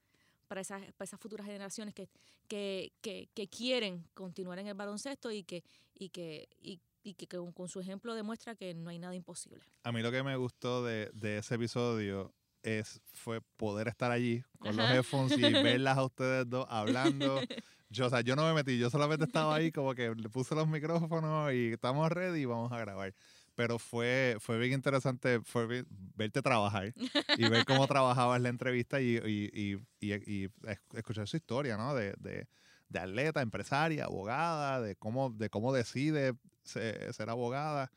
para 0.47 0.61
esas, 0.61 0.81
para 0.93 1.05
esas 1.05 1.19
futuras 1.19 1.45
generaciones 1.45 1.93
que, 1.93 2.09
que, 2.47 2.91
que, 3.01 3.47
quieren 3.47 4.05
continuar 4.13 4.59
en 4.59 4.67
el 4.67 4.73
baloncesto 4.73 5.31
y 5.31 5.43
que, 5.43 5.63
y 5.95 6.09
que, 6.09 6.47
y, 6.61 6.79
y 7.03 7.15
que 7.15 7.27
con, 7.27 7.51
con 7.51 7.67
su 7.67 7.79
ejemplo 7.79 8.13
demuestra 8.13 8.55
que 8.55 8.73
no 8.73 8.89
hay 8.89 8.99
nada 8.99 9.15
imposible. 9.15 9.63
A 9.83 9.91
mí 9.91 10.01
lo 10.01 10.11
que 10.11 10.23
me 10.23 10.35
gustó 10.35 10.83
de, 10.83 11.09
de 11.13 11.39
ese 11.39 11.55
episodio 11.55 12.33
es, 12.63 13.01
fue 13.13 13.41
poder 13.57 13.87
estar 13.87 14.11
allí 14.11 14.43
con 14.59 14.75
los 14.77 14.89
headphones 14.89 15.37
y 15.37 15.41
verlas 15.53 15.97
a 15.97 16.03
ustedes 16.05 16.49
dos 16.49 16.65
hablando. 16.69 17.41
Yo, 17.89 18.07
o 18.07 18.09
sea, 18.09 18.21
yo 18.21 18.35
no 18.35 18.47
me 18.47 18.53
metí, 18.53 18.79
yo 18.79 18.89
solamente 18.89 19.25
estaba 19.25 19.55
ahí 19.55 19.71
como 19.71 19.93
que 19.93 20.15
le 20.15 20.29
puse 20.29 20.55
los 20.55 20.67
micrófonos 20.67 21.53
y 21.53 21.73
estamos 21.73 22.09
ready 22.11 22.41
y 22.41 22.45
vamos 22.45 22.71
a 22.71 22.79
grabar. 22.79 23.13
Pero 23.55 23.77
fue, 23.77 24.37
fue 24.39 24.57
bien 24.57 24.73
interesante 24.73 25.39
fue 25.43 25.67
bien- 25.67 25.85
verte 26.15 26.41
trabajar 26.41 26.91
y 27.37 27.47
ver 27.49 27.65
cómo 27.65 27.85
trabajabas 27.87 28.41
la 28.41 28.49
entrevista 28.49 28.99
y, 28.99 29.17
y, 29.17 29.51
y, 29.53 29.75
y- 29.99 30.13
y 30.45 30.49
es- 30.65 30.79
escuchar 30.93 31.27
su 31.27 31.37
historia, 31.37 31.77
¿no? 31.77 31.93
De, 31.93 32.15
de, 32.17 32.47
de 32.89 32.99
atleta, 32.99 33.41
empresaria, 33.41 34.05
abogada, 34.05 34.81
de 34.81 34.95
cómo, 34.95 35.29
de 35.29 35.49
cómo 35.51 35.71
decide 35.71 36.33
se- 36.63 37.13
ser 37.13 37.29
abogada. 37.29 37.91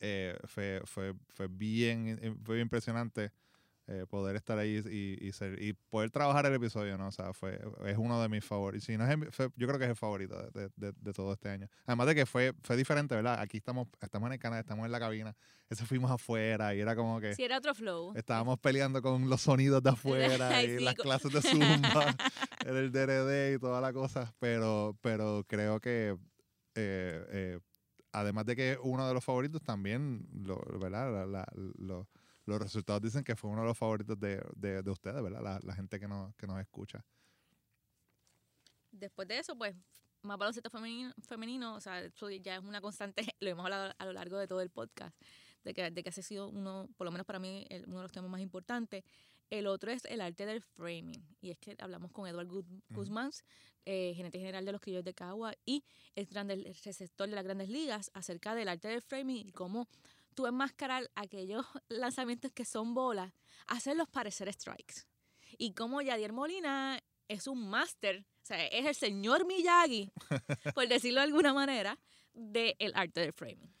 Eh, 0.00 0.36
fue, 0.46 0.80
fue, 0.86 1.14
fue, 1.28 1.46
bien, 1.48 2.38
fue 2.42 2.54
bien 2.56 2.64
impresionante 2.66 3.32
eh, 3.88 4.06
poder 4.08 4.36
estar 4.36 4.56
ahí 4.58 4.80
y, 4.88 5.26
y, 5.26 5.32
ser, 5.32 5.60
y 5.60 5.72
poder 5.72 6.10
trabajar 6.10 6.46
el 6.46 6.54
episodio, 6.54 6.96
¿no? 6.96 7.08
O 7.08 7.12
sea, 7.12 7.32
fue, 7.32 7.60
es 7.84 7.98
uno 7.98 8.22
de 8.22 8.28
mis 8.28 8.44
favoritos. 8.44 8.84
Si 8.86 8.96
no 8.96 9.04
es 9.08 9.34
fue- 9.34 9.48
yo 9.56 9.66
creo 9.66 9.78
que 9.78 9.84
es 9.86 9.90
el 9.90 9.96
favorito 9.96 10.40
de, 10.52 10.70
de- 10.76 10.92
de 10.96 11.12
todo 11.12 11.32
este 11.32 11.48
año. 11.48 11.68
Además 11.86 12.06
de 12.06 12.14
que 12.14 12.24
fue, 12.26 12.54
fue 12.62 12.76
diferente, 12.76 13.14
¿verdad? 13.14 13.40
Aquí 13.40 13.56
estamos, 13.58 13.88
estamos 14.00 14.28
en 14.28 14.34
el 14.34 14.38
canal, 14.38 14.60
estamos 14.60 14.86
en 14.86 14.92
la 14.92 15.00
cabina. 15.00 15.34
Ese 15.68 15.84
fuimos 15.84 16.10
afuera 16.10 16.74
y 16.74 16.80
era 16.80 16.94
como 16.94 17.20
que 17.20 17.34
Si 17.34 17.42
era 17.42 17.58
otro 17.58 17.74
flow. 17.74 18.12
estábamos 18.14 18.58
peleando 18.60 19.02
con 19.02 19.28
los 19.28 19.40
sonidos 19.40 19.82
de 19.82 19.90
afuera 19.90 20.62
y 20.62 20.78
sí, 20.78 20.84
las 20.84 20.94
clases 20.94 21.32
de 21.32 21.40
Zumba, 21.42 22.14
en 22.64 22.76
el 22.76 22.92
DRD 22.92 23.54
y 23.54 23.58
toda 23.58 23.80
la 23.80 23.92
cosa. 23.92 24.32
Pero, 24.38 24.96
pero 25.00 25.44
creo 25.48 25.80
que 25.80 26.16
eh, 26.74 27.24
eh, 27.30 27.58
además 28.12 28.46
de 28.46 28.56
que 28.56 28.72
es 28.72 28.78
uno 28.82 29.08
de 29.08 29.14
los 29.14 29.24
favoritos, 29.24 29.62
también 29.62 30.26
lo, 30.32 30.56
¿verdad? 30.78 31.12
La- 31.12 31.26
la- 31.26 31.46
lo- 31.78 32.06
los 32.46 32.60
resultados 32.60 33.02
dicen 33.02 33.24
que 33.24 33.36
fue 33.36 33.50
uno 33.50 33.62
de 33.62 33.68
los 33.68 33.78
favoritos 33.78 34.18
de, 34.18 34.42
de- 34.56 34.82
de 34.82 34.90
ustedes, 34.90 35.22
¿verdad? 35.22 35.42
La, 35.42 35.60
la 35.62 35.74
gente 35.74 35.98
que 36.00 36.08
nos, 36.08 36.34
que 36.36 36.46
nos 36.46 36.60
escucha. 36.60 37.04
Después 38.90 39.26
de 39.28 39.38
eso, 39.38 39.56
pues, 39.56 39.74
más 40.22 40.38
baloncesto 40.38 40.70
femenino, 40.70 41.12
femenino, 41.26 41.74
o 41.74 41.80
sea, 41.80 42.00
eso 42.00 42.30
ya 42.30 42.56
es 42.56 42.62
una 42.62 42.80
constante, 42.80 43.22
lo 43.40 43.48
hemos 43.50 43.64
hablado 43.64 43.92
a 43.98 44.04
lo 44.06 44.12
largo 44.12 44.38
de 44.38 44.46
todo 44.46 44.60
el 44.60 44.70
podcast, 44.70 45.16
de 45.64 45.74
que, 45.74 45.90
de 45.90 46.02
que 46.02 46.10
ese 46.10 46.20
ha 46.20 46.24
sido 46.24 46.48
uno, 46.48 46.88
por 46.96 47.06
lo 47.06 47.10
menos 47.10 47.26
para 47.26 47.38
mí, 47.38 47.66
el- 47.70 47.84
uno 47.86 47.96
de 47.98 48.02
los 48.02 48.12
temas 48.12 48.30
más 48.30 48.40
importantes. 48.40 49.04
El 49.50 49.66
otro 49.66 49.90
es 49.90 50.06
el 50.06 50.22
arte 50.22 50.46
del 50.46 50.62
framing, 50.62 51.26
y 51.40 51.50
es 51.50 51.58
que 51.58 51.76
hablamos 51.78 52.10
con 52.10 52.26
Edward 52.26 52.48
Guz- 52.48 52.82
Guzmán, 52.88 53.30
eh, 53.84 54.12
gerente 54.14 54.38
general 54.38 54.64
de 54.64 54.72
los 54.72 54.80
criollos 54.80 55.04
de 55.04 55.12
Cagua, 55.14 55.54
y 55.66 55.84
el, 56.14 56.26
grande, 56.26 56.54
el 56.54 56.64
receptor 56.84 57.28
de 57.28 57.34
las 57.34 57.44
grandes 57.44 57.68
ligas, 57.68 58.10
acerca 58.14 58.54
del 58.54 58.68
arte 58.68 58.88
del 58.88 59.02
framing 59.02 59.48
y 59.48 59.52
cómo 59.52 59.88
tú 60.32 60.46
enmascarar 60.46 61.10
aquellos 61.14 61.66
lanzamientos 61.88 62.52
que 62.52 62.64
son 62.64 62.94
bolas, 62.94 63.32
hacerlos 63.66 64.08
parecer 64.08 64.52
strikes. 64.52 65.06
Y 65.58 65.74
cómo 65.74 66.00
Yadier 66.00 66.32
Molina 66.32 67.00
es 67.28 67.46
un 67.46 67.68
máster, 67.68 68.24
o 68.42 68.46
sea, 68.46 68.66
es 68.66 68.86
el 68.86 68.94
señor 68.94 69.46
Miyagi, 69.46 70.12
por 70.74 70.88
decirlo 70.88 71.20
de 71.20 71.26
alguna 71.26 71.54
manera, 71.54 71.98
del 72.32 72.92
arte 72.94 73.20
del 73.20 73.32
framing. 73.32 73.72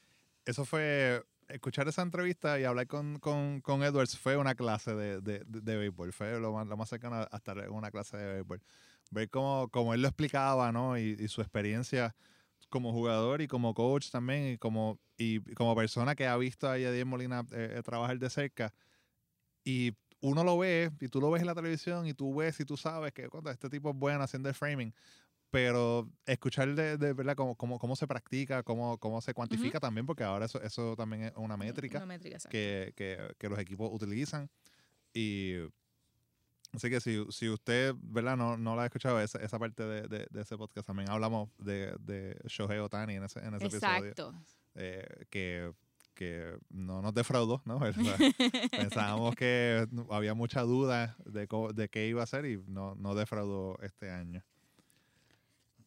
Eso 0.44 0.64
fue, 0.64 1.22
escuchar 1.48 1.88
esa 1.88 2.02
entrevista 2.02 2.58
y 2.58 2.64
hablar 2.64 2.86
con, 2.86 3.18
con, 3.18 3.60
con 3.60 3.82
Edwards 3.82 4.18
fue 4.18 4.36
una 4.36 4.54
clase 4.54 4.94
de, 4.94 5.20
de, 5.20 5.40
de, 5.46 5.60
de 5.60 5.76
béisbol, 5.76 6.12
fue 6.12 6.38
lo 6.40 6.52
más, 6.52 6.66
lo 6.66 6.76
más 6.76 6.88
cercano 6.88 7.16
a 7.16 7.36
estar 7.36 7.58
en 7.58 7.70
una 7.70 7.90
clase 7.90 8.16
de 8.16 8.32
béisbol. 8.34 8.62
Ver 9.10 9.28
cómo, 9.28 9.68
cómo 9.68 9.92
él 9.92 10.00
lo 10.00 10.08
explicaba, 10.08 10.72
¿no? 10.72 10.98
Y, 10.98 11.16
y 11.18 11.28
su 11.28 11.42
experiencia 11.42 12.14
como 12.68 12.92
jugador 12.92 13.42
y 13.42 13.48
como 13.48 13.74
coach 13.74 14.10
también 14.10 14.54
y 14.54 14.58
como, 14.58 14.98
y 15.16 15.40
como 15.54 15.74
persona 15.74 16.14
que 16.14 16.26
ha 16.26 16.36
visto 16.36 16.68
a 16.68 16.78
Yadier 16.78 17.06
Molina 17.06 17.46
eh, 17.52 17.76
eh, 17.78 17.82
trabajar 17.82 18.18
de 18.18 18.30
cerca. 18.30 18.74
Y 19.64 19.92
uno 20.20 20.44
lo 20.44 20.58
ve, 20.58 20.90
y 21.00 21.08
tú 21.08 21.20
lo 21.20 21.30
ves 21.30 21.42
en 21.42 21.46
la 21.46 21.54
televisión, 21.54 22.06
y 22.06 22.14
tú 22.14 22.34
ves 22.34 22.58
y 22.60 22.64
tú 22.64 22.76
sabes 22.76 23.12
que 23.12 23.28
cuando 23.28 23.50
este 23.50 23.68
tipo 23.68 23.90
es 23.90 23.96
bueno 23.96 24.22
haciendo 24.22 24.48
el 24.48 24.54
framing, 24.54 24.94
pero 25.50 26.08
escuchar 26.24 26.74
de, 26.74 26.96
de 26.96 27.12
verdad 27.12 27.36
cómo, 27.36 27.56
cómo, 27.56 27.78
cómo 27.78 27.94
se 27.94 28.06
practica, 28.06 28.62
cómo, 28.62 28.98
cómo 28.98 29.20
se 29.20 29.34
cuantifica 29.34 29.80
también, 29.80 30.06
porque 30.06 30.24
ahora 30.24 30.46
eso, 30.46 30.62
eso 30.62 30.96
también 30.96 31.24
es 31.24 31.32
una 31.36 31.56
métrica 31.56 31.98
Una 31.98 32.06
métrica, 32.06 32.38
que, 32.48 32.92
que, 32.96 33.34
que 33.38 33.48
los 33.48 33.58
equipos 33.58 33.90
utilizan. 33.92 34.48
Y 35.12 35.56
así 36.72 36.90
que 36.90 37.00
si, 37.00 37.24
si 37.30 37.48
usted, 37.48 37.94
¿verdad? 38.02 38.36
No, 38.36 38.56
no 38.56 38.76
la 38.76 38.82
ha 38.82 38.86
escuchado, 38.86 39.20
esa, 39.20 39.38
esa 39.38 39.58
parte 39.58 39.82
de, 39.82 40.02
de, 40.08 40.26
de 40.30 40.40
ese 40.42 40.56
podcast 40.56 40.86
también 40.86 41.10
hablamos 41.10 41.50
de, 41.58 41.94
de 42.00 42.38
Shohei 42.46 42.78
Otani 42.78 43.14
en 43.14 43.24
ese, 43.24 43.40
en 43.40 43.54
ese 43.54 43.66
episodio. 43.66 43.96
Exacto. 44.10 44.34
eh, 44.74 45.26
que, 45.30 45.72
que 46.14 46.56
no 46.70 47.02
nos 47.02 47.14
defraudó, 47.14 47.62
¿no? 47.64 47.76
O 47.82 47.92
sea, 47.92 48.16
Pensábamos 48.70 49.34
que 49.34 49.86
había 50.10 50.34
mucha 50.34 50.62
duda 50.62 51.16
de, 51.24 51.48
de 51.74 51.88
qué 51.88 52.06
iba 52.08 52.20
a 52.20 52.24
hacer 52.24 52.46
y 52.46 52.62
no, 52.66 52.94
no 52.94 53.14
defraudó 53.14 53.78
este 53.82 54.10
año. 54.10 54.42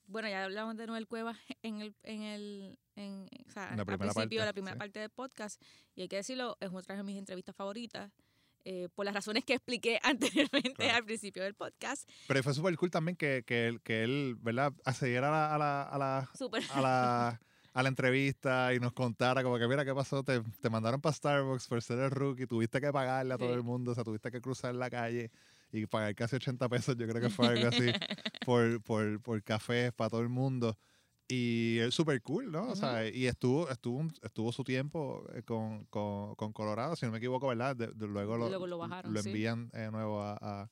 Bueno, 0.07 0.29
ya 0.29 0.43
hablamos 0.43 0.77
de 0.77 0.86
Noel 0.86 1.07
Cuevas 1.07 1.38
en 1.63 1.81
el, 1.81 1.95
en 2.03 2.21
el, 2.21 2.77
en, 2.95 3.27
o 3.47 3.51
sea, 3.51 3.75
la 3.75 3.81
al 3.81 3.86
primera 3.86 4.13
principio 4.13 4.39
parte, 4.39 4.45
la 4.45 4.53
primera 4.53 4.73
sí. 4.73 4.79
parte 4.79 4.99
del 4.99 5.09
podcast. 5.09 5.61
Y 5.95 6.01
hay 6.01 6.07
que 6.07 6.17
decirlo, 6.17 6.57
es 6.59 6.71
otra 6.71 6.95
de 6.95 7.03
mis 7.03 7.17
entrevistas 7.17 7.55
favoritas. 7.55 8.11
Eh, 8.66 8.89
por 8.93 9.05
las 9.05 9.13
razones 9.13 9.45
que 9.45 9.53
expliqué 9.53 9.99
anteriormente 10.03 10.74
Claro. 10.76 10.97
al 10.97 11.05
principio 11.05 11.43
del 11.43 11.53
podcast. 11.53 12.09
Pero 12.28 12.43
fue 12.43 12.53
súper 12.53 12.76
cool 12.78 12.91
también 12.91 13.16
que, 13.16 13.43
que, 13.45 13.68
él, 13.68 13.82
que 13.82 14.03
él, 14.03 14.36
¿verdad? 14.41 14.74
Accediera 14.84 15.30
a 15.30 15.32
la, 15.32 15.45
a 15.53 15.57
la, 15.57 15.82
a 15.84 15.97
la, 15.97 16.30
a 16.74 16.82
la, 16.82 17.41
a 17.74 17.84
la 17.84 17.89
entrevista 17.89 18.74
y 18.74 18.80
nos 18.80 18.93
contara 18.93 19.43
como 19.43 19.57
que, 19.57 19.68
mira, 19.68 19.86
¿qué 19.86 19.93
pasó? 19.93 20.24
Te, 20.24 20.41
te 20.61 20.70
mandaron 20.70 20.99
para 21.01 21.13
Starbucks 21.13 21.68
por 21.68 21.82
ser 21.82 21.99
el 21.99 22.11
rookie, 22.11 22.47
tuviste 22.47 22.82
que 22.82 22.91
pagarle 22.91 23.34
a 23.34 23.38
todo 23.38 23.49
Sí. 23.49 23.55
el 23.55 23.63
mundo, 23.63 23.91
o 23.91 23.95
sea, 23.95 24.03
tuviste 24.03 24.32
que 24.32 24.41
cruzar 24.41 24.74
la 24.76 24.89
calle 24.89 25.32
y 25.72 25.86
pagar 25.88 26.16
casi 26.16 26.38
80 26.38 26.70
pesos, 26.70 26.95
yo 26.97 27.07
creo 27.07 27.22
que 27.22 27.30
fue 27.30 27.47
algo 27.47 27.68
así, 27.68 27.91
por, 28.45 28.82
por, 28.82 29.22
por 29.22 29.43
cafés 29.43 29.91
para 29.93 30.09
todo 30.09 30.22
el 30.22 30.30
mundo. 30.30 30.78
Y 31.28 31.80
es 31.80 31.95
súper 31.95 32.21
cool, 32.21 32.51
¿no? 32.51 32.69
O 32.69 32.76
sea, 32.76 33.07
y 33.09 33.26
estuvo, 33.26 33.67
estuvo, 33.69 34.05
estuvo 34.21 34.51
su 34.51 34.63
tiempo 34.63 35.26
eh, 35.34 35.41
con, 35.41 35.86
con, 35.86 36.36
con 36.36 36.53
Colorado, 36.53 36.95
si 36.95 37.05
no 37.07 37.11
me 37.11 37.17
equivoco, 37.17 37.47
¿verdad? 37.47 37.76
De- 37.76 37.88
de- 37.88 38.07
luego 38.07 38.38
lo, 38.38 38.47
Luego 38.47 38.67
lo 38.67 38.78
bajaron, 38.78 39.11
lo 39.11 39.19
envían 39.19 39.69
de 39.69 39.89
nuevo 39.91 40.21
a, 40.21 40.38
a, 40.39 40.69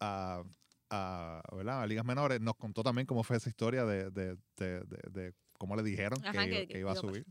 a, 0.00 0.42
a, 0.90 1.42
¿verdad? 1.54 1.82
a 1.82 1.86
ligas 1.86 2.04
menores. 2.06 2.40
Nos 2.40 2.56
contó 2.56 2.82
también 2.82 3.06
cómo 3.06 3.22
fue 3.24 3.36
esa 3.36 3.50
historia 3.50 3.84
de, 3.84 4.10
de, 4.10 5.34
cómo 5.58 5.76
le 5.76 5.82
dijeron 5.82 6.18
Ajá, 6.24 6.32
que, 6.32 6.38
iba- 6.48 6.56
que- 6.60 6.66
que 6.68 6.72
que 6.74 6.78
iba 6.80 6.92
a 6.92 6.96
subir. 6.96 7.26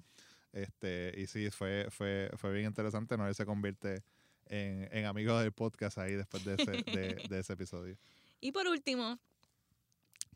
Este, 0.51 1.13
y 1.17 1.25
sí, 1.25 1.49
fue, 1.49 1.87
fue, 1.89 2.29
fue 2.37 2.53
bien 2.53 2.67
interesante. 2.67 3.17
Noel 3.17 3.33
se 3.33 3.45
convierte 3.47 4.03
en, 4.45 4.87
en 4.91 5.05
amigo 5.05 5.39
del 5.39 5.51
podcast 5.53 5.97
ahí 5.97 6.13
después 6.13 6.45
de 6.45 6.53
ese, 6.53 6.71
de, 6.71 7.15
de 7.29 7.39
ese 7.39 7.53
episodio. 7.53 7.97
Y 8.39 8.51
por 8.51 8.67
último, 8.67 9.17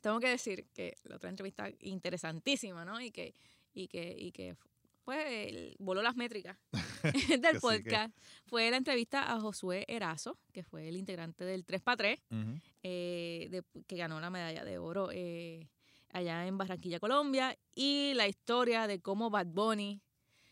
tengo 0.01 0.19
que 0.19 0.29
decir 0.29 0.65
que 0.73 0.95
la 1.03 1.15
otra 1.17 1.29
entrevista 1.29 1.69
interesantísima, 1.79 2.85
¿no? 2.85 2.99
Y 3.01 3.11
que, 3.11 3.33
y 3.73 3.87
que, 3.87 4.15
y 4.17 4.31
que 4.31 4.55
pues 5.03 5.25
el- 5.27 5.75
voló 5.79 6.01
las 6.01 6.15
métricas 6.15 6.57
del 7.41 7.41
que- 7.41 7.59
podcast. 7.59 8.15
Fue 8.47 8.69
la 8.71 8.77
entrevista 8.77 9.31
a 9.33 9.39
Josué 9.39 9.85
Erazo, 9.87 10.37
que 10.51 10.63
fue 10.63 10.87
el 10.89 10.97
integrante 10.97 11.45
del 11.45 11.65
3x3, 11.65 12.19
Ujú. 12.31 12.59
eh, 12.83 13.47
de- 13.51 13.63
que 13.85 13.95
ganó 13.97 14.19
la 14.19 14.29
medalla 14.29 14.63
de 14.65 14.77
oro 14.77 15.09
eh, 15.11 15.67
allá 16.11 16.45
en 16.47 16.57
Barranquilla, 16.57 16.99
Colombia, 16.99 17.57
y 17.75 18.13
la 18.15 18.27
historia 18.27 18.87
de 18.87 18.99
cómo 18.99 19.29
Bad 19.29 19.47
Bunny 19.47 20.01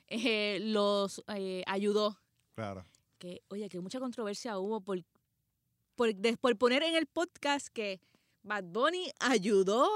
eh, 0.08 0.60
los 0.62 1.24
ayudó 1.66 2.18
Claro. 2.54 2.86
que, 3.18 3.42
oye, 3.50 3.68
que 3.70 3.80
mucha 3.82 4.00
controversia 4.00 4.58
hubo 4.60 4.80
por, 4.82 5.04
por, 5.96 6.14
de- 6.16 6.38
por 6.38 6.56
poner 6.58 6.84
en 6.84 6.96
el 6.96 7.08
podcast 7.08 7.68
que 7.70 8.00
Bad 8.46 8.66
Bunny 8.66 9.12
ayudó 9.20 9.90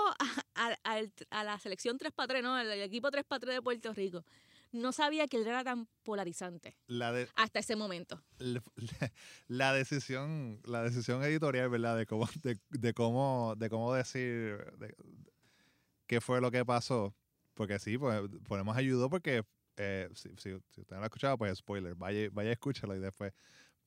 a, 0.55 0.75
a- 0.83 1.01
a 1.29 1.43
la 1.43 1.59
selección 1.59 1.97
3x3, 1.99 2.41
¿no? 2.41 2.55
Al, 2.55 2.71
equipo 2.71 3.09
3x3 3.09 3.45
de 3.53 3.61
Puerto 3.61 3.93
Rico. 3.93 4.25
No 4.71 4.91
sabía 4.91 5.27
que 5.27 5.37
él 5.37 5.47
era 5.47 5.63
tan 5.63 5.87
polarizante 6.03 6.75
La, 6.87 7.11
de, 7.11 7.27
hasta 7.35 7.59
ese 7.59 7.75
momento. 7.75 8.21
la, 8.39 8.61
la 9.47 9.73
decisión 9.73 10.61
la 10.65 10.83
decisión 10.83 11.23
editorial 11.23 11.69
verdad 11.69 11.97
de 11.97 12.05
cómo 12.05 12.27
de, 12.43 12.59
de 12.69 12.93
cómo 12.93 13.53
de 13.57 13.69
cómo 13.69 13.93
decir 13.93 14.57
de- 14.77 14.95
qué 16.07 16.21
fue 16.21 16.41
lo 16.41 16.51
que 16.51 16.65
pasó 16.65 17.15
porque 17.53 17.79
sí 17.79 17.97
pues 17.97 18.21
ponemos 18.47 18.75
ayudó 18.77 19.09
porque 19.09 19.43
eh, 19.77 20.09
si, 20.13 20.29
si, 20.37 20.51
si 20.69 20.81
usted 20.81 20.91
no 20.91 20.97
lo 20.97 21.03
ha 21.03 21.05
escuchado 21.07 21.37
pues 21.37 21.57
spoiler 21.57 21.95
vaya 21.95 22.29
vaya 22.31 22.51
escúchalo 22.51 22.95
y 22.95 22.99
después 22.99 23.33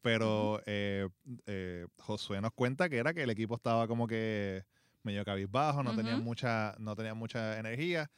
pero 0.02 0.60
eh, 0.66 1.08
eh, 1.46 1.86
Josué 1.98 2.40
nos 2.40 2.52
cuenta 2.52 2.88
que 2.88 2.98
era 2.98 3.14
que 3.14 3.22
el 3.22 3.30
equipo 3.30 3.54
estaba 3.54 3.86
como 3.88 4.06
que 4.06 4.64
medio 5.04 5.24
cabizbajo 5.24 5.82
no 5.82 5.94
tenían 5.96 6.16
Ujú. 6.16 6.24
mucha 6.24 6.74
no 6.78 6.94
tenían 6.94 7.16
mucha 7.16 7.58
energía 7.58 8.10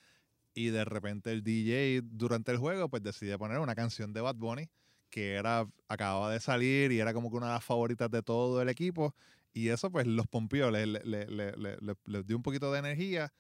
y 0.55 0.69
de 0.69 0.85
repente 0.85 1.31
el 1.31 1.43
DJ 1.43 2.01
durante 2.05 2.53
el 2.53 2.59
juego 2.59 2.89
pues 2.89 3.03
decide 3.03 3.39
poner 3.39 3.59
una 3.59 3.75
canción 3.75 4.13
de 4.13 4.21
Bad 4.21 4.37
Bunny 4.37 4.69
que 5.11 5.35
era 5.35 5.67
acababa 5.89 6.33
de 6.33 6.41
salir 6.41 6.91
y 6.91 6.99
era 7.01 7.13
como 7.13 7.31
que 7.31 7.37
una 7.37 7.47
de 7.49 7.53
las 7.55 7.65
favoritas 7.65 8.11
de 8.11 8.23
todo 8.23 8.61
el 8.61 8.69
equipo 8.69 9.15
y 9.53 9.69
eso 9.69 9.91
pues 9.91 10.07
los 10.07 10.27
pompió, 10.27 10.71
le- 10.71 10.87
le- 10.87 11.05
le- 11.05 11.27
le- 11.27 11.53
le- 11.57 11.77
le- 11.81 11.97
les 12.07 12.27
dio 12.27 12.37
un 12.37 12.43
poquito 12.43 12.73
de 12.73 12.81
energía 12.81 13.33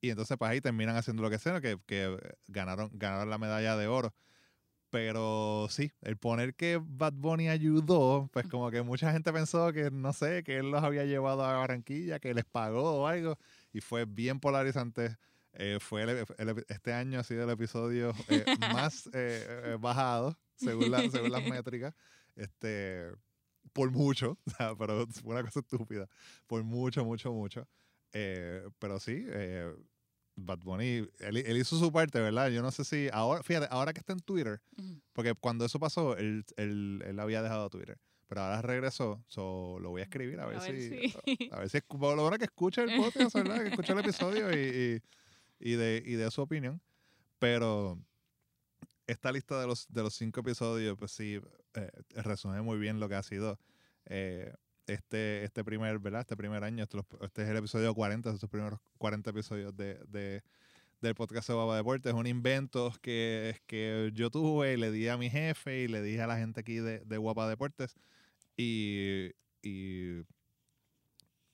y 0.00 0.10
entonces 0.10 0.36
pues 0.38 0.50
ahí 0.50 0.60
terminan 0.60 0.96
haciendo 0.96 1.22
lo 1.22 1.30
que 1.30 1.38
sea, 1.38 1.60
que, 1.60 1.78
que 1.86 2.16
ganaron, 2.48 2.90
ganaron 2.94 3.28
la 3.30 3.38
medalla 3.38 3.76
de 3.76 3.86
oro. 3.86 4.14
Pero 4.90 5.68
sí, 5.70 5.92
el 6.00 6.16
poner 6.16 6.54
que 6.54 6.80
Bad 6.82 7.12
Bunny 7.14 7.48
ayudó, 7.48 8.28
pues 8.32 8.48
como 8.48 8.70
que 8.72 8.82
mucha 8.82 9.12
gente 9.12 9.32
pensó 9.32 9.72
que, 9.72 9.90
no 9.92 10.12
sé, 10.12 10.42
que 10.42 10.56
él 10.58 10.70
los 10.72 10.82
había 10.82 11.04
llevado 11.04 11.44
a 11.44 11.56
Barranquilla, 11.58 12.18
que 12.18 12.34
les 12.34 12.44
pagó 12.44 13.02
o 13.02 13.06
algo, 13.06 13.38
y 13.72 13.80
fue 13.80 14.04
bien 14.04 14.40
polarizante. 14.40 15.16
Eh, 15.52 15.78
fue 15.80 16.02
el- 16.02 16.10
el- 16.38 16.64
este 16.68 16.92
año 16.92 17.20
ha 17.20 17.24
sido 17.24 17.44
el 17.44 17.50
episodio 17.50 18.12
eh, 18.28 18.44
más 18.74 19.06
eh, 19.12 19.46
eh, 19.64 19.76
bajado, 19.80 20.36
según, 20.56 20.90
la- 20.90 21.08
según 21.10 21.30
las 21.32 21.42
métricas, 21.48 21.94
este, 22.36 23.10
por 23.72 23.90
mucho, 23.92 24.38
o 24.46 24.50
sea, 24.50 24.74
pero 24.76 25.06
fue 25.06 25.34
una 25.34 25.42
cosa 25.44 25.60
estúpida, 25.60 26.08
por 26.48 26.64
mucho, 26.64 27.04
mucho, 27.04 27.32
mucho. 27.32 27.68
Eh, 28.12 28.68
pero 28.80 28.98
sí, 28.98 29.24
eh, 29.28 29.72
Bad 30.36 30.58
Bunny, 30.60 31.06
él, 31.18 31.36
él 31.36 31.56
hizo 31.56 31.78
su 31.78 31.92
parte, 31.92 32.20
¿verdad? 32.20 32.48
Yo 32.50 32.62
no 32.62 32.70
sé 32.70 32.84
si 32.84 33.08
ahora, 33.12 33.42
fíjate, 33.42 33.66
ahora 33.70 33.92
que 33.92 34.00
está 34.00 34.12
en 34.12 34.20
Twitter, 34.20 34.60
porque 35.12 35.34
cuando 35.34 35.64
eso 35.64 35.78
pasó, 35.78 36.16
él, 36.16 36.44
él, 36.56 37.02
él 37.06 37.18
había 37.20 37.42
dejado 37.42 37.68
Twitter. 37.70 37.98
Pero 38.28 38.42
ahora 38.42 38.62
regresó, 38.62 39.24
so, 39.26 39.78
lo 39.80 39.90
voy 39.90 40.02
a 40.02 40.04
escribir 40.04 40.38
a 40.40 40.46
ver, 40.46 40.58
A 40.58 40.60
ver 40.62 40.80
si, 40.80 40.88
si- 41.36 41.48
a 41.52 41.58
ver 41.58 41.68
si 41.68 41.78
escu- 41.78 42.14
lo 42.14 42.22
bueno 42.22 42.38
que 42.38 42.44
escuche 42.44 42.82
el 42.82 42.96
podcast, 42.96 43.34
¿verdad? 43.34 43.62
Que 43.62 43.68
escuche 43.70 43.92
el 43.92 43.98
episodio 44.46 44.52
y, 44.52 45.02
y, 45.60 45.70
y 45.72 45.74
de, 45.74 46.02
y 46.06 46.12
de 46.14 46.30
su 46.30 46.40
opinión. 46.40 46.80
Pero 47.40 47.98
esta 49.06 49.32
lista 49.32 49.60
de 49.60 49.66
los, 49.66 49.88
de 49.88 50.02
los 50.02 50.14
cinco 50.14 50.40
episodios, 50.40 50.96
pues 50.96 51.10
sí, 51.10 51.40
eh, 51.74 51.90
resume 52.22 52.62
muy 52.62 52.78
bien 52.78 53.00
lo 53.00 53.08
que 53.08 53.16
ha 53.16 53.22
sido 53.22 53.58
eh, 54.06 54.54
este, 54.92 55.44
este 55.44 55.64
primer, 55.64 55.98
¿verdad? 55.98 56.20
Este 56.22 56.36
primer 56.36 56.62
año. 56.64 56.82
Este, 56.84 56.98
este 57.22 57.42
es 57.42 57.48
el 57.48 57.56
episodio 57.56 57.94
40, 57.94 58.30
estos 58.30 58.48
primeros 58.50 58.78
40 58.98 59.30
episodios 59.30 59.76
de, 59.76 59.94
de- 60.08 60.42
del 61.00 61.14
podcast 61.14 61.48
de 61.48 61.54
Baba 61.54 61.76
Deportes. 61.76 62.12
Un 62.12 62.26
invento 62.26 62.92
que, 63.00 63.60
que 63.66 64.10
yo 64.14 64.30
tuve 64.30 64.74
y 64.74 64.76
le 64.76 64.90
di 64.90 65.08
a 65.08 65.16
mi 65.16 65.30
jefe 65.30 65.80
y 65.82 65.88
le 65.88 66.02
dije 66.02 66.20
a 66.20 66.26
la 66.26 66.36
gente 66.36 66.60
aquí 66.60 66.76
de, 66.76 67.00
de 67.00 67.16
Guapa 67.16 67.48
Deportes. 67.48 67.96
Y, 68.56 69.30
y 69.62 70.22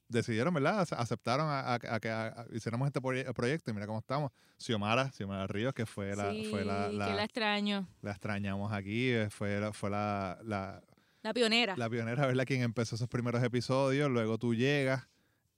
decidieron, 0.08 0.54
¿verdad? 0.54 0.80
Ace- 0.80 0.94
Aceptaron 0.96 1.46
a, 1.48 1.60
a- 1.60 1.74
a 1.74 2.00
que 2.00 2.10
a- 2.10 2.46
hiciéramos 2.52 2.86
este 2.86 3.00
proye- 3.00 3.32
proyecto 3.34 3.70
y 3.70 3.74
mira 3.74 3.86
cómo 3.86 3.98
estamos. 3.98 4.32
Xiomara, 4.58 5.10
Xiomara 5.12 5.46
Ríos, 5.46 5.74
que 5.74 5.86
fue 5.86 6.14
la, 6.16 6.30
sí, 6.32 6.46
fue 6.50 6.64
la, 6.64 6.86
que 6.88 6.92
la- 6.94 7.14
la 7.14 7.24
extraño. 7.24 7.86
la 8.02 8.10
extrañamos 8.12 8.72
aquí, 8.72 9.10
eh, 9.10 9.28
fue, 9.30 9.60
la- 9.60 9.72
fue 9.72 9.90
la, 9.90 10.38
la, 10.44 10.82
La 11.26 11.34
pionera. 11.34 11.74
la 11.76 11.90
pionera, 11.90 12.26
¿verdad? 12.26 12.44
Quien 12.46 12.62
empezó 12.62 12.94
esos 12.96 13.08
primeros 13.08 13.42
episodios, 13.42 14.10
luego 14.10 14.38
tú 14.38 14.54
llegas 14.54 15.08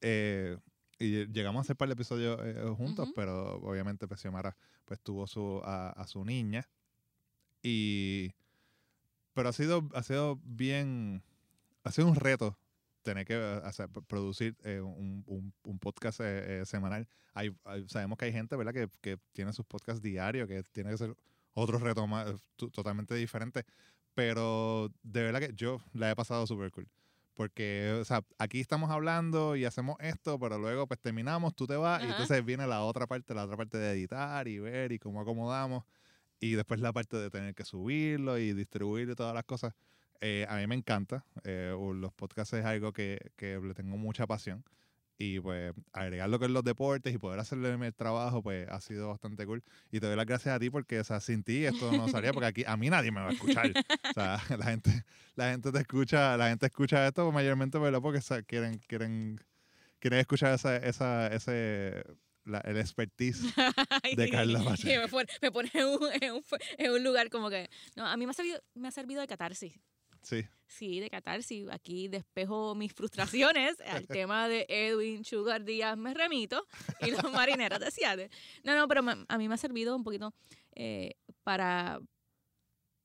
eh, 0.00 0.56
y 0.98 1.26
llegamos 1.26 1.60
a 1.60 1.62
hacer 1.62 1.76
par 1.76 1.88
de 1.88 1.92
episodios 1.94 2.40
eh, 2.42 2.64
juntos, 2.76 3.08
pero 3.14 3.56
obviamente 3.60 4.06
Xiomara 4.16 4.56
pues 4.84 5.00
tuvo 5.00 5.26
su, 5.26 5.60
a, 5.64 5.90
a 5.90 6.06
su 6.06 6.24
niña 6.24 6.66
y 7.62 8.32
pero 9.34 9.50
ha 9.50 9.52
sido, 9.52 9.88
ha 9.94 10.02
sido 10.02 10.40
bien, 10.42 11.22
ha 11.84 11.92
sido 11.92 12.08
un 12.08 12.16
reto 12.16 12.58
tener 13.02 13.24
que 13.26 13.34
eh, 13.34 13.60
hacer, 13.64 13.88
producir 14.08 14.56
eh, 14.64 14.80
un, 14.80 15.22
un- 15.26 15.52
un 15.62 15.78
podcast 15.78 16.20
eh, 16.22 16.62
semanal. 16.66 17.06
Hay, 17.34 17.54
hay- 17.64 17.88
sabemos 17.88 18.18
que 18.18 18.24
hay 18.24 18.32
gente, 18.32 18.56
¿verdad? 18.56 18.72
Que, 18.74 18.88
que 19.00 19.18
tiene 19.32 19.52
sus 19.52 19.64
podcasts 19.64 20.02
diarios, 20.02 20.48
que 20.48 20.62
tiene 20.72 20.90
que 20.90 20.98
ser 20.98 21.14
otro 21.52 21.78
reto 21.78 22.06
más, 22.06 22.32
totalmente 22.56 23.14
diferente. 23.14 23.64
Pero 24.18 24.90
de 25.04 25.22
verdad 25.22 25.38
que 25.38 25.52
yo 25.54 25.80
la 25.92 26.10
he 26.10 26.16
pasado 26.16 26.44
súper 26.44 26.72
cool. 26.72 26.88
Porque, 27.34 27.96
o 28.00 28.04
sea, 28.04 28.24
aquí 28.36 28.58
estamos 28.58 28.90
hablando 28.90 29.54
y 29.54 29.64
hacemos 29.64 29.96
esto, 30.00 30.40
pero 30.40 30.58
luego 30.58 30.88
pues 30.88 30.98
terminamos, 30.98 31.54
tú 31.54 31.68
te 31.68 31.76
vas 31.76 32.00
y 32.00 32.06
Ajá. 32.06 32.14
entonces 32.14 32.44
viene 32.44 32.66
la 32.66 32.82
otra 32.82 33.06
parte, 33.06 33.32
la 33.32 33.44
otra 33.44 33.56
parte 33.56 33.78
de 33.78 33.92
editar 33.92 34.48
y 34.48 34.58
ver 34.58 34.90
y 34.90 34.98
cómo 34.98 35.20
acomodamos. 35.20 35.84
Y 36.40 36.54
después 36.54 36.80
la 36.80 36.92
parte 36.92 37.16
de 37.16 37.30
tener 37.30 37.54
que 37.54 37.64
subirlo 37.64 38.38
y 38.38 38.54
distribuir 38.54 39.08
y 39.08 39.14
todas 39.14 39.34
las 39.34 39.44
cosas. 39.44 39.72
Eh, 40.20 40.44
a 40.48 40.56
mí 40.56 40.66
me 40.66 40.74
encanta. 40.74 41.24
eh, 41.44 41.72
los 41.94 42.12
podcasts 42.12 42.54
es 42.54 42.64
algo 42.64 42.92
que, 42.92 43.20
que 43.36 43.60
le 43.60 43.72
tengo 43.72 43.96
mucha 43.96 44.26
pasión. 44.26 44.64
Y 45.20 45.40
pues 45.40 45.74
agregar 45.92 46.28
lo 46.30 46.38
que 46.38 46.44
es 46.44 46.50
los 46.52 46.62
deportes 46.62 47.12
y 47.12 47.18
poder 47.18 47.40
hacerle 47.40 47.70
el 47.74 47.94
trabajo, 47.94 48.40
pues 48.40 48.68
ha 48.68 48.80
sido 48.80 49.08
bastante 49.08 49.44
cool. 49.46 49.64
Y 49.90 49.98
te 49.98 50.06
doy 50.06 50.14
las 50.14 50.26
gracias 50.26 50.54
a 50.54 50.60
ti 50.60 50.70
porque, 50.70 51.00
o 51.00 51.04
sea, 51.04 51.18
sin 51.18 51.42
ti 51.42 51.64
esto 51.64 51.90
no 51.90 52.06
salía, 52.08 52.32
porque 52.32 52.46
aquí 52.46 52.64
a 52.64 52.76
mí 52.76 52.88
nadie 52.88 53.10
me 53.10 53.20
va 53.20 53.30
a 53.30 53.32
escuchar. 53.32 53.72
O 54.10 54.12
sea, 54.12 54.40
la 54.56 54.64
gente, 54.66 55.04
la 55.34 55.50
gente 55.50 55.72
te 55.72 55.78
escucha, 55.80 56.36
la 56.36 56.48
gente 56.50 56.66
escucha 56.66 57.04
esto 57.08 57.32
mayormente 57.32 57.78
¿verdad? 57.78 58.00
porque 58.00 58.18
o 58.18 58.22
sea, 58.22 58.42
quieren, 58.42 58.78
quieren, 58.86 59.40
quieren 59.98 60.20
escuchar 60.20 60.54
esa, 60.54 60.76
esa, 60.76 61.26
ese, 61.34 62.04
la- 62.44 62.60
el 62.60 62.76
expertise 62.78 63.42
de 64.16 64.30
Carla 64.30 64.62
Pacheco. 64.62 65.00
me 65.02 65.08
pone, 65.08 65.28
me 65.42 65.50
pone 65.50 65.70
en, 65.74 65.86
un, 65.86 65.98
en 66.22 66.32
un- 66.34 66.44
en 66.78 66.92
un 66.92 67.02
lugar 67.02 67.28
como 67.28 67.50
que... 67.50 67.68
No, 67.96 68.06
a 68.06 68.16
mí 68.16 68.24
me 68.24 68.30
ha 68.30 68.34
servido, 68.34 68.60
me 68.74 68.86
ha 68.86 68.92
servido 68.92 69.20
de 69.20 69.26
catarsis. 69.26 69.74
Sí, 70.28 70.46
Sí, 70.68 71.00
de 71.00 71.08
catarsis. 71.08 71.66
Aquí 71.70 72.08
despejo 72.08 72.74
mis 72.74 72.92
frustraciones. 72.92 73.76
Al 73.88 74.06
tema 74.06 74.48
de 74.48 74.66
Edwin 74.68 75.24
Sugar 75.24 75.64
Díaz 75.64 75.96
me 75.96 76.14
remito. 76.14 76.66
Y 77.00 77.10
los 77.10 77.22
marineros 77.32 77.80
de 77.80 77.90
Seattle. 77.90 78.30
No, 78.62 78.76
no, 78.76 78.86
pero 78.86 79.02
a 79.26 79.38
mí 79.38 79.48
me 79.48 79.54
ha 79.54 79.58
servido 79.58 79.96
un 79.96 80.04
poquito 80.04 80.34
eh, 80.74 81.14
para, 81.42 82.00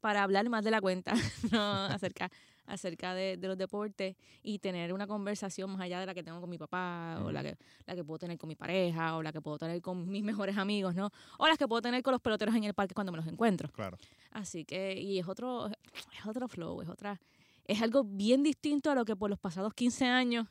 para 0.01 0.23
hablar 0.23 0.49
más 0.49 0.63
de 0.65 0.71
la 0.71 0.81
cuenta 0.81 1.13
¿no? 1.51 1.85
acerca, 1.85 2.29
acerca 2.65 3.13
de, 3.13 3.37
de 3.37 3.47
los 3.47 3.57
deportes 3.57 4.15
y 4.41 4.59
tener 4.59 4.93
una 4.93 5.05
conversación 5.07 5.71
más 5.71 5.81
allá 5.81 5.99
de 5.99 6.05
la 6.05 6.13
que 6.13 6.23
tengo 6.23 6.39
con 6.41 6.49
mi 6.49 6.57
papá 6.57 7.19
o 7.23 7.31
la 7.31 7.43
que, 7.43 7.57
la 7.85 7.95
que 7.95 8.03
puedo 8.03 8.19
tener 8.19 8.37
con 8.37 8.47
mi 8.47 8.55
pareja 8.55 9.15
o 9.17 9.23
la 9.23 9.31
que 9.31 9.41
puedo 9.41 9.57
tener 9.57 9.81
con 9.81 10.09
mis 10.09 10.23
mejores 10.23 10.57
amigos, 10.57 10.95
¿no? 10.95 11.09
O 11.39 11.47
las 11.47 11.57
que 11.57 11.67
puedo 11.67 11.81
tener 11.81 12.01
con 12.03 12.11
los 12.13 12.21
peloteros 12.21 12.55
en 12.55 12.63
el 12.63 12.73
parque 12.73 12.93
cuando 12.93 13.11
me 13.11 13.17
los 13.17 13.27
encuentro. 13.27 13.69
claro. 13.71 13.97
Así 14.31 14.65
que, 14.65 14.99
y 14.99 15.19
es 15.19 15.27
otro, 15.27 15.67
es 15.67 16.25
otro 16.25 16.47
flow, 16.47 16.81
es 16.81 16.89
otra, 16.89 17.19
es 17.65 17.81
algo 17.81 18.03
bien 18.03 18.41
distinto 18.43 18.89
a 18.89 18.95
lo 18.95 19.05
que 19.05 19.15
por 19.15 19.29
los 19.29 19.37
pasados 19.39 19.73
15 19.73 20.05
años 20.05 20.47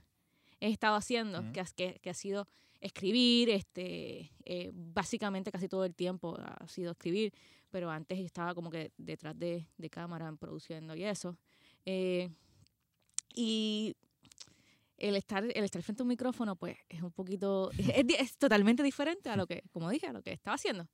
he 0.61 0.69
estado 0.71 0.95
haciendo, 0.95 1.53
que, 1.53 1.61
has- 1.61 1.75
que, 1.75 1.99
que 2.01 2.11
ha 2.11 2.15
sido 2.15 2.47
escribir, 2.81 3.49
este, 3.51 4.31
eh, 4.45 4.71
básicamente 4.73 5.51
casi 5.51 5.69
todo 5.69 5.85
el 5.85 5.95
tiempo 5.95 6.37
ha 6.39 6.67
sido 6.69 6.93
escribir, 6.93 7.33
pero 7.71 7.91
antes 7.91 8.19
estaba 8.21 8.55
como 8.55 8.71
que 8.71 8.93
detrás 8.99 9.39
de, 9.39 9.67
de 9.79 9.91
cámara 9.91 10.33
produciendo 10.39 10.95
y 10.95 11.05
eso. 11.05 11.37
Eh, 11.85 12.31
y 13.35 13.97
el 14.99 15.17
estar, 15.17 15.45
el 15.45 15.65
estar 15.65 15.83
frente 15.83 16.03
a 16.03 16.05
un 16.05 16.09
micrófono, 16.09 16.57
pues 16.57 16.77
es 16.89 17.03
un 17.03 17.11
poquito, 17.13 17.71
es, 17.73 17.89
es 18.19 18.37
totalmente 18.37 18.83
diferente 18.83 19.31
a 19.31 19.37
lo 19.37 19.47
que, 19.47 19.63
como 19.73 19.91
dije, 19.91 20.07
a 20.07 20.13
lo 20.13 20.23
que 20.23 20.33
estaba 20.33 20.55
haciendo. 20.55 20.87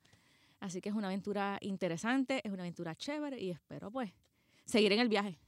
Así 0.61 0.81
que 0.81 0.89
es 0.89 0.95
una 0.95 1.09
aventura 1.09 1.59
interesante, 1.61 2.41
es 2.45 2.53
una 2.53 2.63
aventura 2.63 2.95
chévere 2.97 3.39
y 3.41 3.51
espero 3.51 3.91
pues 3.91 4.13
seguir 4.65 4.93
en 4.93 5.01
el 5.01 5.09
viaje. 5.09 5.39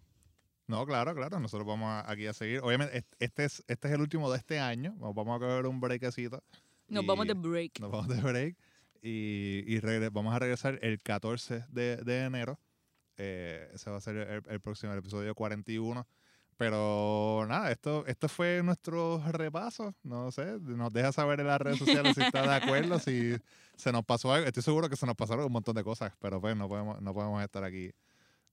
No, 0.69 0.87
claro, 0.87 1.15
claro. 1.17 1.41
Nosotros 1.41 1.67
vamos 1.67 1.89
a- 1.89 2.09
aquí 2.09 2.27
a 2.27 2.33
seguir. 2.33 2.61
Obviamente, 2.61 2.97
est- 2.99 3.13
este 3.19 3.45
es, 3.45 3.65
este 3.67 3.89
es 3.89 3.95
el 3.95 4.01
último 4.01 4.31
de 4.31 4.39
este 4.39 4.61
año. 4.61 4.95
Vamos 4.99 5.37
a 5.37 5.41
coger 5.41 5.67
un 5.67 5.81
breakcito. 5.81 6.45
Nos 6.87 7.05
vamos 7.07 7.27
de 7.27 7.35
break. 7.35 7.81
Nos 7.81 7.91
vamos 7.91 8.07
de 8.09 8.21
break. 8.21 8.57
Y, 9.03 9.65
y 9.67 9.81
vamos 10.11 10.33
a 10.33 10.39
regresar 10.39 10.79
el 10.83 11.03
14 11.03 11.65
de, 11.71 11.97
de 11.97 12.21
enero. 12.25 12.61
Eh, 13.23 13.69
ese 13.75 13.91
va 13.91 13.99
a 13.99 14.01
ser 14.01 14.17
el, 14.17 14.43
el 14.49 14.61
próximo, 14.61 14.93
el 14.93 14.99
episodio 14.99 15.35
41. 15.35 16.07
Pero 16.57 17.47
nada, 17.49 17.71
esto, 17.71 18.05
esto 18.07 18.29
fue 18.29 18.63
nuestro 18.63 19.23
repaso. 19.33 19.95
No 20.03 20.31
sé, 20.31 20.59
nos 20.61 20.93
deja 20.93 21.11
saber 21.13 21.41
en 21.41 21.47
las 21.47 21.61
redes 21.61 21.79
sociales 21.79 22.15
si 22.15 22.23
está 22.23 22.43
de 22.43 22.55
acuerdo, 22.55 22.99
si 22.99 23.35
se 23.77 23.93
nos 23.93 24.05
pasó 24.05 24.33
algo. 24.33 24.47
Estoy 24.47 24.63
seguro 24.63 24.89
que 24.91 24.97
se 24.97 25.07
nos 25.07 25.17
pasaron 25.17 25.45
un 25.47 25.53
montón 25.53 25.75
de 25.75 25.83
cosas, 25.85 26.13
pero 26.21 26.41
pues 26.41 26.55
no 26.57 26.69
podemos, 26.69 27.01
no 27.01 27.15
podemos 27.15 27.43
estar 27.43 27.65
aquí. 27.65 27.91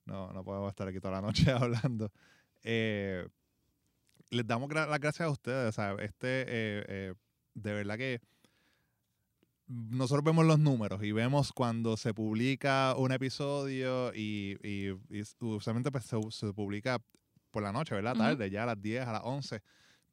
No, 0.05 0.31
no 0.31 0.43
podemos 0.43 0.69
estar 0.69 0.87
aquí 0.87 0.99
toda 1.01 1.15
la 1.15 1.21
noche 1.21 1.51
hablando. 1.51 2.11
Eh, 2.63 3.27
les 4.29 4.45
damos 4.47 4.69
gra- 4.69 4.87
las 4.87 4.99
gracias 4.99 5.27
a 5.27 5.31
ustedes. 5.31 5.75
sea, 5.75 5.91
Este, 5.99 6.41
eh, 6.43 6.85
eh, 6.87 7.13
de 7.55 7.73
verdad 7.73 7.97
que 7.97 8.21
nosotros 9.67 10.23
vemos 10.23 10.45
los 10.45 10.59
números 10.59 11.03
y 11.03 11.11
vemos 11.11 11.51
cuando 11.51 11.97
se 11.97 12.13
publica 12.13 12.95
un 12.97 13.11
episodio 13.11 14.13
y, 14.13 14.57
y- 14.63 14.89
y 15.09 15.23
usualmente 15.41 15.91
pues, 15.91 16.05
se, 16.05 16.17
se 16.31 16.53
publica 16.53 17.01
por 17.51 17.63
la 17.63 17.71
noche, 17.71 17.95
¿verdad? 17.95 18.15
Tarde, 18.15 18.49
ya 18.49 18.63
a 18.63 18.67
las 18.67 18.81
10, 18.81 19.05
a 19.05 19.11
las 19.11 19.21
11. 19.23 19.61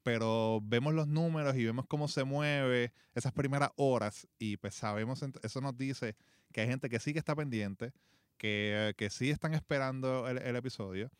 Pero 0.03 0.61
vemos 0.63 0.93
los 0.93 1.07
números 1.07 1.57
y 1.57 1.65
vemos 1.65 1.87
cómo 1.87 2.09
se 2.09 2.25
mueve 2.25 2.93
esas 3.15 3.33
primeras 3.33 3.71
horas 3.77 4.27
y 4.39 4.57
pues 4.59 4.75
sabemos, 4.75 5.25
eso 5.43 5.61
nos 5.61 5.77
dice 5.77 6.15
que 6.53 6.61
hay 6.61 6.67
gente 6.69 6.91
que 6.91 6.99
sí 7.01 7.13
que 7.13 7.19
está 7.21 7.35
pendiente, 7.35 7.93
que, 8.37 8.93
que 8.99 9.09
sí 9.09 9.31
están 9.31 9.55
esperando 9.55 10.29
el, 10.29 10.39
el 10.39 10.57
episodio 10.57 11.11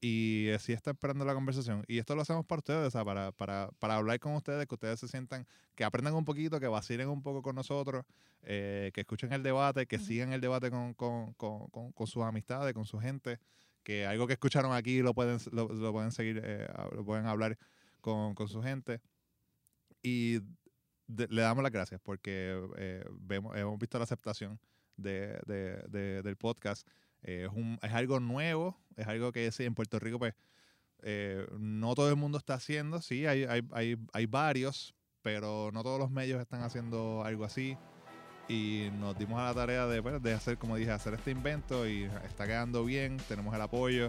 y 0.00 0.48
eh, 0.48 0.58
sí 0.58 0.72
están 0.72 0.94
esperando 0.94 1.24
la 1.24 1.34
conversación. 1.34 1.84
Y 1.86 1.98
esto 1.98 2.14
lo 2.14 2.22
hacemos 2.22 2.46
para 2.46 2.60
ustedes, 2.60 2.86
o 2.88 2.90
sea, 2.90 3.04
para, 3.04 3.32
para, 3.32 3.70
para 3.78 3.96
hablar 3.96 4.18
con 4.18 4.34
ustedes, 4.34 4.66
que 4.66 4.74
ustedes 4.74 4.98
se 5.00 5.08
sientan, 5.08 5.46
que 5.74 5.84
aprendan 5.84 6.14
un 6.14 6.24
poquito, 6.24 6.58
que 6.58 6.68
vacilen 6.68 7.08
un 7.08 7.22
poco 7.22 7.42
con 7.42 7.54
nosotros, 7.54 8.04
eh, 8.42 8.90
que 8.94 9.02
escuchen 9.02 9.32
el 9.32 9.42
debate, 9.42 9.86
que 9.86 9.98
sigan 9.98 10.32
el 10.32 10.40
debate 10.40 10.70
con, 10.70 10.94
con, 10.94 11.34
con, 11.34 11.68
con, 11.68 12.06
sus 12.06 12.22
amistades, 12.22 12.72
con 12.72 12.86
su 12.86 12.98
gente, 12.98 13.38
que 13.82 14.06
algo 14.06 14.26
que 14.26 14.32
escucharon 14.34 14.72
aquí 14.72 15.02
lo 15.02 15.12
pueden, 15.14 15.38
lo, 15.52 15.68
lo 15.68 15.92
pueden 15.92 16.12
seguir, 16.12 16.40
eh, 16.42 16.66
lo 16.92 17.04
pueden 17.04 17.26
hablar 17.26 17.58
con, 18.00 18.34
con 18.34 18.48
su 18.48 18.62
gente. 18.62 19.00
Y 20.02 20.38
de- 21.06 21.28
le 21.28 21.42
damos 21.42 21.62
las 21.62 21.72
gracias 21.72 22.00
porque 22.02 22.58
eh, 22.78 23.04
vemos, 23.20 23.56
hemos 23.56 23.78
visto 23.78 23.98
la 23.98 24.04
aceptación 24.04 24.58
de- 24.96 25.38
de- 25.88 26.22
del 26.22 26.36
podcast. 26.36 26.86
Eh, 27.22 27.46
es, 27.50 27.52
un, 27.56 27.78
es 27.82 27.92
algo 27.92 28.20
nuevo, 28.20 28.76
es 28.96 29.06
algo 29.06 29.32
que 29.32 29.50
en 29.58 29.74
Puerto 29.74 29.98
Rico, 29.98 30.18
pues, 30.18 30.34
eh, 31.02 31.46
no 31.58 31.94
todo 31.94 32.08
el 32.10 32.16
mundo 32.16 32.38
está 32.38 32.54
haciendo. 32.54 33.00
Sí, 33.00 33.26
hay, 33.26 33.44
hay, 33.44 33.62
hay, 33.72 33.96
hay 34.12 34.26
varios, 34.26 34.94
pero 35.22 35.70
no 35.72 35.82
todos 35.82 35.98
los 35.98 36.10
medios 36.10 36.40
están 36.40 36.62
haciendo 36.62 37.22
algo 37.24 37.44
así. 37.44 37.76
Y 38.48 38.88
nos 38.98 39.16
dimos 39.16 39.38
a 39.40 39.44
la 39.44 39.54
tarea 39.54 39.86
de, 39.86 40.02
pues, 40.02 40.20
de 40.22 40.32
hacer, 40.32 40.58
como 40.58 40.76
dije, 40.76 40.90
hacer 40.90 41.14
este 41.14 41.30
invento 41.30 41.88
y 41.88 42.04
está 42.24 42.46
quedando 42.46 42.84
bien, 42.84 43.16
tenemos 43.28 43.54
el 43.54 43.60
apoyo 43.60 44.08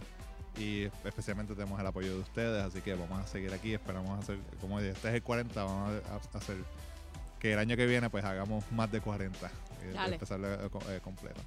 y 0.57 0.83
especialmente 1.05 1.53
tenemos 1.53 1.79
el 1.79 1.87
apoyo 1.87 2.13
de 2.15 2.19
ustedes, 2.19 2.63
así 2.63 2.81
que 2.81 2.93
vamos 2.95 3.19
a 3.19 3.27
seguir 3.27 3.53
aquí, 3.53 3.73
esperamos 3.73 4.19
hacer, 4.19 4.39
como 4.59 4.79
dije, 4.79 4.91
este 4.91 5.09
es 5.09 5.13
el 5.15 5.23
40, 5.23 5.63
vamos 5.63 6.01
a, 6.33 6.37
hacer 6.37 6.57
que 7.39 7.53
el 7.53 7.59
año 7.59 7.77
que 7.77 7.85
viene 7.85 8.09
pues 8.09 8.25
hagamos 8.25 8.69
más 8.71 8.91
de 8.91 8.99
40 8.99 9.49
y 9.83 9.93
Dale. 9.93 10.13
empezarlo 10.15 10.53
eh, 10.53 10.69
co- 10.69 10.91
eh, 10.91 10.99
completo. 11.03 11.41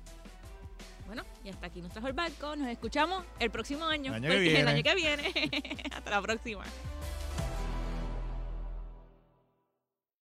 Bueno, 1.07 1.23
y 1.45 1.51
hasta 1.51 1.67
aquí 1.67 1.81
nos 1.83 1.93
trajo 1.93 2.07
el 2.09 2.13
barco. 2.15 2.57
Nos 2.57 2.69
escuchamos 2.69 3.25
el 3.39 3.51
próximo 3.51 3.85
año. 3.85 4.15
El 4.15 4.25
año 4.25 4.29
que 4.31 4.35
porque 4.37 4.47
el 4.49 4.55
viene. 4.55 4.71
año 4.71 4.83
que 4.83 4.95
viene. 4.95 5.83
hasta 5.95 6.11
la 6.11 6.23
próxima. 6.23 6.65